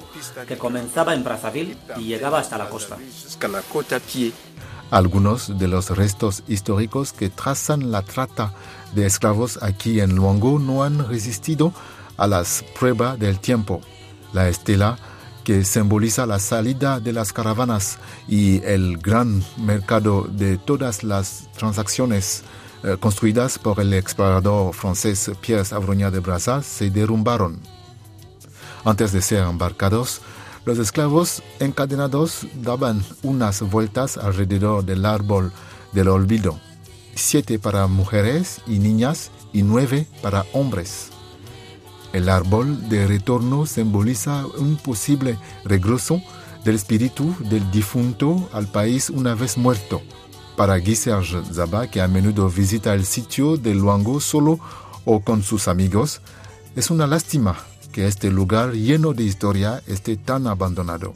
que 0.47 0.57
comenzaba 0.57 1.13
en 1.13 1.23
Brazzaville 1.23 1.77
y 1.97 2.03
llegaba 2.03 2.39
hasta 2.39 2.57
la 2.57 2.69
costa. 2.69 2.97
Algunos 4.91 5.57
de 5.57 5.67
los 5.67 5.89
restos 5.89 6.43
históricos 6.47 7.13
que 7.13 7.29
trazan 7.29 7.91
la 7.91 8.03
trata 8.03 8.53
de 8.95 9.05
esclavos 9.05 9.59
aquí 9.61 9.99
en 9.99 10.15
Luango 10.15 10.59
no 10.59 10.83
han 10.83 11.07
resistido 11.07 11.73
a 12.17 12.27
las 12.27 12.63
pruebas 12.77 13.19
del 13.19 13.39
tiempo. 13.39 13.81
La 14.33 14.49
estela 14.49 14.97
que 15.43 15.63
simboliza 15.65 16.25
la 16.25 16.39
salida 16.39 16.99
de 16.99 17.13
las 17.13 17.33
caravanas 17.33 17.97
y 18.27 18.63
el 18.63 18.97
gran 18.97 19.43
mercado 19.57 20.23
de 20.23 20.57
todas 20.57 21.03
las 21.03 21.49
transacciones 21.57 22.43
eh, 22.83 22.97
construidas 22.99 23.59
por 23.59 23.79
el 23.79 23.93
explorador 23.93 24.73
francés 24.73 25.31
Pierre 25.41 25.63
Avronia 25.71 26.11
de 26.11 26.19
Brazza 26.19 26.61
se 26.63 26.89
derrumbaron. 26.89 27.59
Antes 28.85 29.11
de 29.11 29.21
ser 29.21 29.43
embarcados, 29.43 30.21
los 30.65 30.79
esclavos 30.79 31.43
encadenados 31.59 32.47
daban 32.55 33.03
unas 33.21 33.61
vueltas 33.61 34.17
alrededor 34.17 34.85
del 34.85 35.05
árbol 35.05 35.51
del 35.91 36.07
olvido, 36.07 36.59
siete 37.15 37.59
para 37.59 37.87
mujeres 37.87 38.61
y 38.67 38.79
niñas 38.79 39.31
y 39.51 39.63
nueve 39.63 40.07
para 40.21 40.45
hombres. 40.53 41.09
El 42.13 42.29
árbol 42.29 42.89
de 42.89 43.07
retorno 43.07 43.65
simboliza 43.65 44.45
un 44.45 44.77
posible 44.77 45.37
regreso 45.65 46.21
del 46.63 46.75
espíritu 46.75 47.35
del 47.39 47.69
difunto 47.71 48.49
al 48.53 48.67
país 48.67 49.09
una 49.09 49.35
vez 49.35 49.57
muerto. 49.57 50.01
Para 50.55 50.77
Guy 50.77 50.95
Serge 50.95 51.41
Zaba, 51.51 51.87
que 51.87 52.01
a 52.01 52.07
menudo 52.07 52.49
visita 52.49 52.93
el 52.93 53.05
sitio 53.05 53.57
de 53.57 53.73
Luango 53.73 54.21
solo 54.21 54.59
o 55.05 55.21
con 55.21 55.41
sus 55.41 55.67
amigos, 55.67 56.21
es 56.75 56.91
una 56.91 57.07
lástima 57.07 57.57
que 57.91 58.07
este 58.07 58.29
lugar 58.29 58.73
lleno 58.73 59.13
de 59.13 59.23
historia 59.23 59.81
esté 59.87 60.15
tan 60.17 60.47
abandonado. 60.47 61.13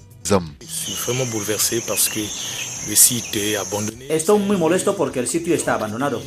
Estoy 4.09 4.39
muy 4.39 4.57
molesto 4.57 4.95
porque 4.95 5.19
el 5.19 5.27
sitio 5.27 5.55
está 5.55 5.73
abandonado. 5.73 6.21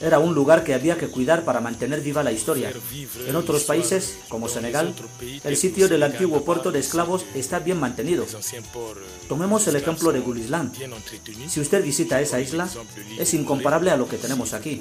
Era 0.00 0.20
un 0.20 0.32
lugar 0.32 0.62
que 0.62 0.74
había 0.74 0.96
que 0.96 1.08
cuidar 1.08 1.44
para 1.44 1.60
mantener 1.60 2.00
viva 2.00 2.22
la 2.22 2.30
historia. 2.30 2.72
En 3.26 3.34
otros 3.34 3.64
países, 3.64 4.18
como 4.28 4.48
Senegal, 4.48 4.94
el 5.42 5.56
sitio 5.56 5.88
del 5.88 6.04
antiguo 6.04 6.44
puerto 6.44 6.70
de 6.70 6.78
esclavos 6.78 7.24
está 7.34 7.58
bien 7.58 7.80
mantenido. 7.80 8.24
Tomemos 9.28 9.66
el 9.66 9.76
ejemplo 9.76 10.12
de 10.12 10.20
Gulisland. 10.20 10.72
Si 11.48 11.60
usted 11.60 11.82
visita 11.82 12.20
esa 12.20 12.40
isla, 12.40 12.68
es 13.18 13.34
incomparable 13.34 13.90
a 13.90 13.96
lo 13.96 14.08
que 14.08 14.18
tenemos 14.18 14.54
aquí. 14.54 14.80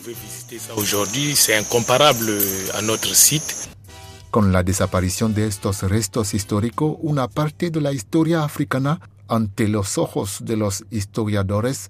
Con 4.29 4.51
la 4.51 4.61
desaparición 4.61 5.33
de 5.33 5.47
estos 5.47 5.81
restos 5.81 6.35
históricos, 6.35 6.95
una 6.99 7.27
parte 7.27 7.71
de 7.71 7.81
la 7.81 7.91
historia 7.91 8.43
africana 8.43 8.99
ante 9.27 9.67
los 9.67 9.97
ojos 9.97 10.39
de 10.41 10.57
los 10.57 10.85
historiadores 10.91 11.89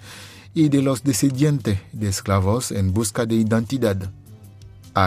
y 0.53 0.69
de 0.69 0.81
los 0.81 1.03
descendientes 1.03 1.79
de 1.93 2.09
esclavos 2.09 2.71
en 2.71 2.93
busca 2.93 3.25
de 3.25 3.35
identidad. 3.35 4.11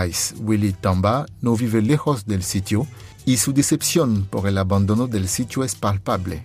Ice 0.08 0.34
Willy 0.40 0.72
Tamba 0.72 1.26
no 1.40 1.56
vive 1.56 1.82
lejos 1.82 2.26
del 2.26 2.44
sitio 2.44 2.86
y 3.26 3.36
su 3.36 3.52
decepción 3.52 4.26
por 4.26 4.46
el 4.46 4.58
abandono 4.58 5.06
del 5.06 5.28
sitio 5.28 5.64
es 5.64 5.74
palpable. 5.74 6.42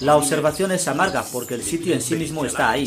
La 0.00 0.16
observación 0.16 0.70
es 0.72 0.86
amarga 0.86 1.24
porque 1.32 1.54
el 1.54 1.62
sitio 1.62 1.94
en 1.94 2.02
sí 2.02 2.14
mismo 2.14 2.44
está 2.44 2.70
ahí. 2.70 2.86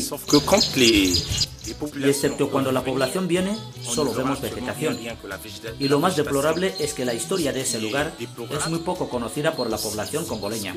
Y 1.64 2.04
excepto 2.04 2.50
cuando 2.50 2.72
la 2.72 2.82
población 2.82 3.28
viene, 3.28 3.56
solo 3.82 4.12
vemos 4.12 4.40
vegetación. 4.40 4.98
Y 5.78 5.88
lo 5.88 6.00
más 6.00 6.16
deplorable 6.16 6.74
es 6.78 6.94
que 6.94 7.04
la 7.04 7.14
historia 7.14 7.52
de 7.52 7.60
ese 7.60 7.80
lugar 7.80 8.14
es 8.18 8.68
muy 8.68 8.80
poco 8.80 9.08
conocida 9.08 9.54
por 9.54 9.70
la 9.70 9.78
población 9.78 10.24
congoleña. 10.26 10.74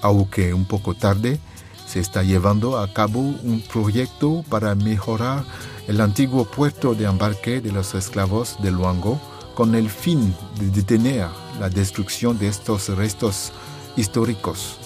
Aunque 0.00 0.54
un 0.54 0.64
poco 0.64 0.94
tarde, 0.94 1.40
se 1.86 1.98
está 2.00 2.22
llevando 2.22 2.78
a 2.78 2.92
cabo 2.92 3.18
un 3.20 3.62
proyecto 3.62 4.44
para 4.48 4.74
mejorar 4.76 5.44
el 5.88 6.00
antiguo 6.00 6.44
puerto 6.44 6.94
de 6.94 7.04
embarque 7.06 7.60
de 7.60 7.72
los 7.72 7.94
esclavos 7.94 8.56
de 8.62 8.70
Luango 8.70 9.20
con 9.54 9.74
el 9.74 9.90
fin 9.90 10.34
de 10.58 10.70
detener 10.70 11.26
la 11.58 11.68
destrucción 11.68 12.38
de 12.38 12.48
estos 12.48 12.88
restos 12.90 13.52
históricos 13.96 14.79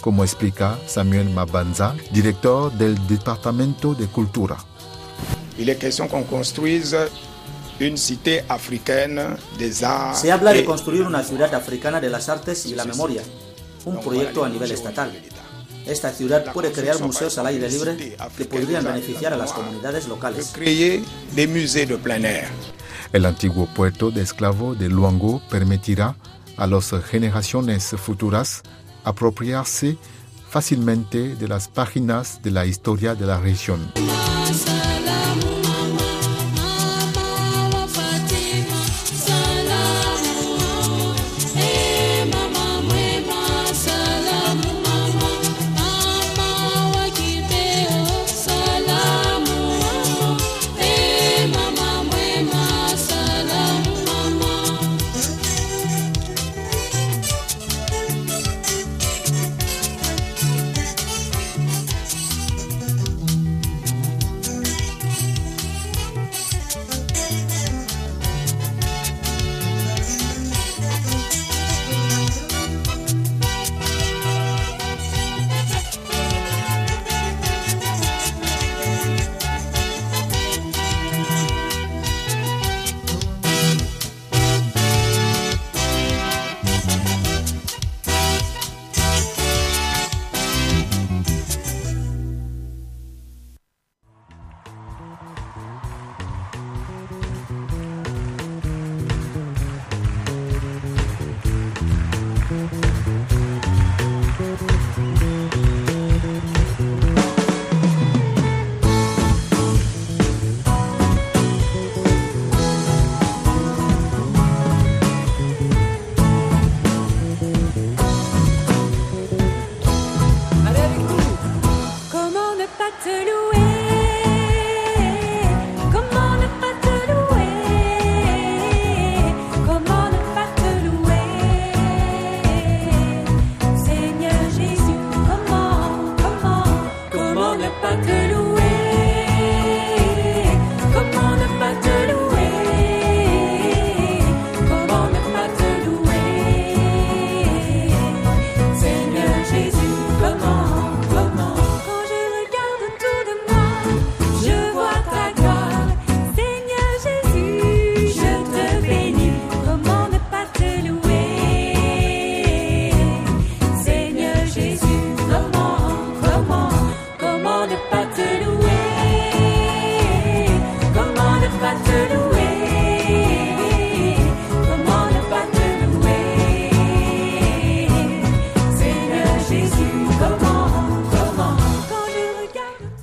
como 0.00 0.24
explica 0.24 0.78
Samuel 0.86 1.30
Mabanza, 1.30 1.94
director 2.12 2.72
del 2.72 2.94
Departamento 3.06 3.94
de 3.94 4.06
Cultura. 4.06 4.56
Se 10.14 10.32
habla 10.32 10.52
de 10.52 10.64
construir 10.64 11.02
una 11.02 11.22
ciudad 11.22 11.54
africana 11.54 12.00
de 12.00 12.10
las 12.10 12.28
artes 12.28 12.66
y 12.66 12.74
la 12.74 12.84
memoria, 12.84 13.22
un 13.84 14.00
proyecto 14.00 14.44
a 14.44 14.48
nivel 14.48 14.70
estatal. 14.70 15.12
Esta 15.86 16.12
ciudad 16.12 16.52
puede 16.52 16.70
crear 16.70 17.00
museos 17.00 17.38
al 17.38 17.46
aire 17.46 17.68
libre 17.70 18.16
que 18.36 18.44
podrían 18.44 18.84
beneficiar 18.84 19.32
a 19.32 19.36
las 19.36 19.52
comunidades 19.52 20.06
locales. 20.06 20.52
El 23.12 23.24
antiguo 23.24 23.66
puerto 23.74 24.10
de 24.10 24.20
esclavo 24.20 24.74
de 24.74 24.88
Luango 24.90 25.40
permitirá 25.48 26.16
a 26.58 26.66
las 26.66 26.92
generaciones 27.08 27.94
futuras 27.96 28.62
apropiarse 29.08 29.96
fácilmente 30.48 31.36
de 31.36 31.48
las 31.48 31.68
páginas 31.68 32.40
de 32.42 32.50
la 32.50 32.66
historia 32.66 33.14
de 33.14 33.26
la 33.26 33.38
región. 33.38 33.92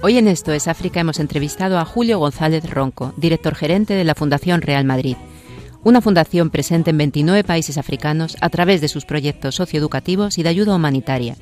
Hoy 0.07 0.19
en 0.19 0.27
Esto 0.27 0.51
es 0.51 0.67
África 0.67 0.99
hemos 0.99 1.19
entrevistado 1.19 1.79
a 1.79 1.83
Julio 1.83 2.19
González 2.19 2.69
Ronco, 2.69 3.11
director 3.17 3.55
gerente 3.55 3.95
de 3.95 4.03
la 4.03 4.13
Fundación 4.13 4.61
Real 4.61 4.85
Madrid, 4.85 5.17
una 5.83 5.99
fundación 5.99 6.51
presente 6.51 6.91
en 6.91 6.99
29 6.99 7.43
países 7.43 7.79
africanos 7.79 8.37
a 8.39 8.51
través 8.51 8.81
de 8.81 8.87
sus 8.87 9.03
proyectos 9.03 9.55
socioeducativos 9.55 10.37
y 10.37 10.43
de 10.43 10.49
ayuda 10.49 10.75
humanitaria, 10.75 11.37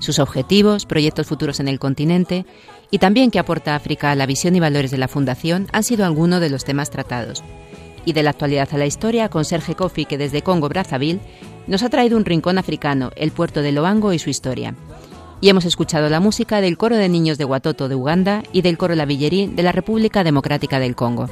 sus 0.00 0.18
objetivos, 0.18 0.86
proyectos 0.86 1.28
futuros 1.28 1.60
en 1.60 1.68
el 1.68 1.78
continente 1.78 2.46
y 2.90 2.98
también 2.98 3.30
que 3.30 3.38
aporta 3.38 3.76
África 3.76 4.10
a 4.10 4.16
la 4.16 4.26
visión 4.26 4.56
y 4.56 4.60
valores 4.60 4.90
de 4.90 4.98
la 4.98 5.06
Fundación 5.06 5.68
han 5.70 5.84
sido 5.84 6.04
algunos 6.04 6.40
de 6.40 6.50
los 6.50 6.64
temas 6.64 6.90
tratados. 6.90 7.44
Y 8.04 8.12
de 8.12 8.24
la 8.24 8.30
actualidad 8.30 8.70
a 8.72 8.78
la 8.78 8.86
historia 8.86 9.28
con 9.28 9.44
Sergio 9.44 9.76
Kofi, 9.76 10.04
que 10.04 10.18
desde 10.18 10.42
Congo 10.42 10.68
Brazzaville 10.68 11.20
nos 11.68 11.84
ha 11.84 11.90
traído 11.90 12.16
un 12.16 12.24
rincón 12.24 12.58
africano, 12.58 13.12
el 13.14 13.30
puerto 13.30 13.62
de 13.62 13.70
Loango 13.70 14.12
y 14.12 14.18
su 14.18 14.30
historia 14.30 14.74
y 15.40 15.48
hemos 15.48 15.64
escuchado 15.64 16.08
la 16.08 16.20
música 16.20 16.60
del 16.60 16.76
coro 16.76 16.96
de 16.96 17.08
niños 17.08 17.38
de 17.38 17.44
Watoto 17.44 17.88
de 17.88 17.94
Uganda 17.94 18.42
y 18.52 18.62
del 18.62 18.78
coro 18.78 18.94
La 18.94 19.06
Villerí 19.06 19.46
de 19.46 19.62
la 19.62 19.72
República 19.72 20.24
Democrática 20.24 20.78
del 20.78 20.94
Congo. 20.94 21.28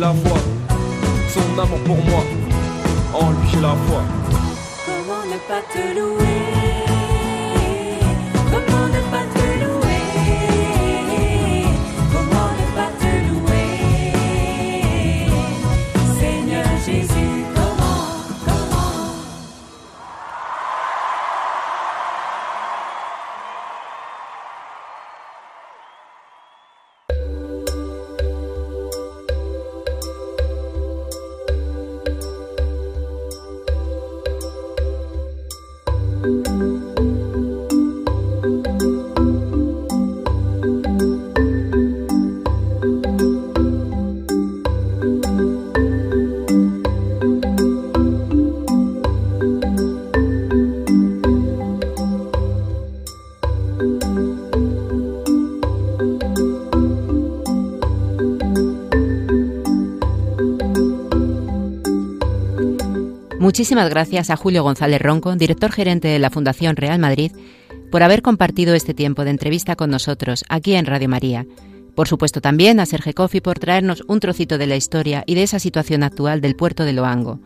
La 0.00 0.14
foi, 0.14 0.38
son 1.28 1.60
amour 1.60 1.78
pour 1.80 1.96
moi, 1.96 2.24
en 3.12 3.30
lui 3.32 3.48
j'ai 3.52 3.60
la 3.60 3.74
foi. 3.86 4.02
Comment 4.86 5.24
ne 5.26 5.38
pas 5.46 5.62
te 5.72 5.82
louer? 5.94 6.40
Comment 8.50 8.86
ne 8.96 9.00
pas 9.12 9.19
Muchísimas 63.50 63.90
gracias 63.90 64.30
a 64.30 64.36
Julio 64.36 64.62
González 64.62 65.02
Ronco, 65.02 65.34
director 65.34 65.72
gerente 65.72 66.06
de 66.06 66.20
la 66.20 66.30
Fundación 66.30 66.76
Real 66.76 67.00
Madrid, 67.00 67.32
por 67.90 68.04
haber 68.04 68.22
compartido 68.22 68.76
este 68.76 68.94
tiempo 68.94 69.24
de 69.24 69.30
entrevista 69.30 69.74
con 69.74 69.90
nosotros 69.90 70.44
aquí 70.48 70.74
en 70.74 70.86
Radio 70.86 71.08
María, 71.08 71.46
Por 71.96 72.06
supuesto 72.06 72.40
también 72.40 72.78
a 72.78 72.86
Sergio 72.86 73.12
Coffey 73.12 73.40
por 73.40 73.58
traernos 73.58 74.04
un 74.06 74.20
trocito 74.20 74.56
de 74.56 74.68
la 74.68 74.76
historia 74.76 75.24
y 75.26 75.34
de 75.34 75.42
esa 75.42 75.58
situación 75.58 76.04
actual 76.04 76.40
del 76.40 76.54
puerto 76.54 76.84
de 76.84 76.92
Loango. 76.92 77.40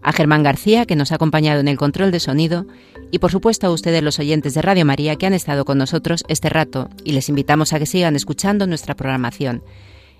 A 0.00 0.12
Germán 0.12 0.44
García, 0.44 0.86
que 0.86 0.94
nos 0.94 1.10
ha 1.10 1.16
acompañado 1.16 1.58
en 1.58 1.66
el 1.66 1.76
control 1.76 2.12
de 2.12 2.20
sonido, 2.20 2.64
y 3.10 3.18
por 3.18 3.32
supuesto 3.32 3.66
a 3.66 3.72
ustedes 3.72 4.04
los 4.04 4.20
oyentes 4.20 4.54
de 4.54 4.62
Radio 4.62 4.84
María 4.84 5.16
que 5.16 5.26
han 5.26 5.34
estado 5.34 5.64
con 5.64 5.76
nosotros 5.76 6.22
este 6.28 6.50
rato 6.50 6.88
y 7.02 7.10
les 7.10 7.28
invitamos 7.28 7.72
a 7.72 7.80
que 7.80 7.86
sigan 7.86 8.14
escuchando 8.14 8.68
nuestra 8.68 8.94
programación. 8.94 9.64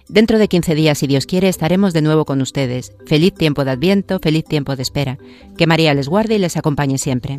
Dentro 0.09 0.39
de 0.39 0.49
15 0.49 0.75
días, 0.75 0.99
si 0.99 1.07
Dios 1.07 1.27
quiere, 1.27 1.49
estaremos 1.49 1.93
de 1.93 2.01
nuevo 2.01 2.25
con 2.25 2.41
ustedes. 2.41 2.93
Feliz 3.05 3.35
tiempo 3.35 3.67
de 3.67 3.73
Adviento, 3.73 4.19
feliz 4.21 4.45
tiempo 4.45 4.75
de 4.75 4.83
espera. 4.83 5.19
Que 5.59 5.67
María 5.67 5.93
les 5.93 6.09
guarde 6.09 6.37
y 6.37 6.39
les 6.39 6.57
acompañe 6.57 6.97
siempre. 6.97 7.39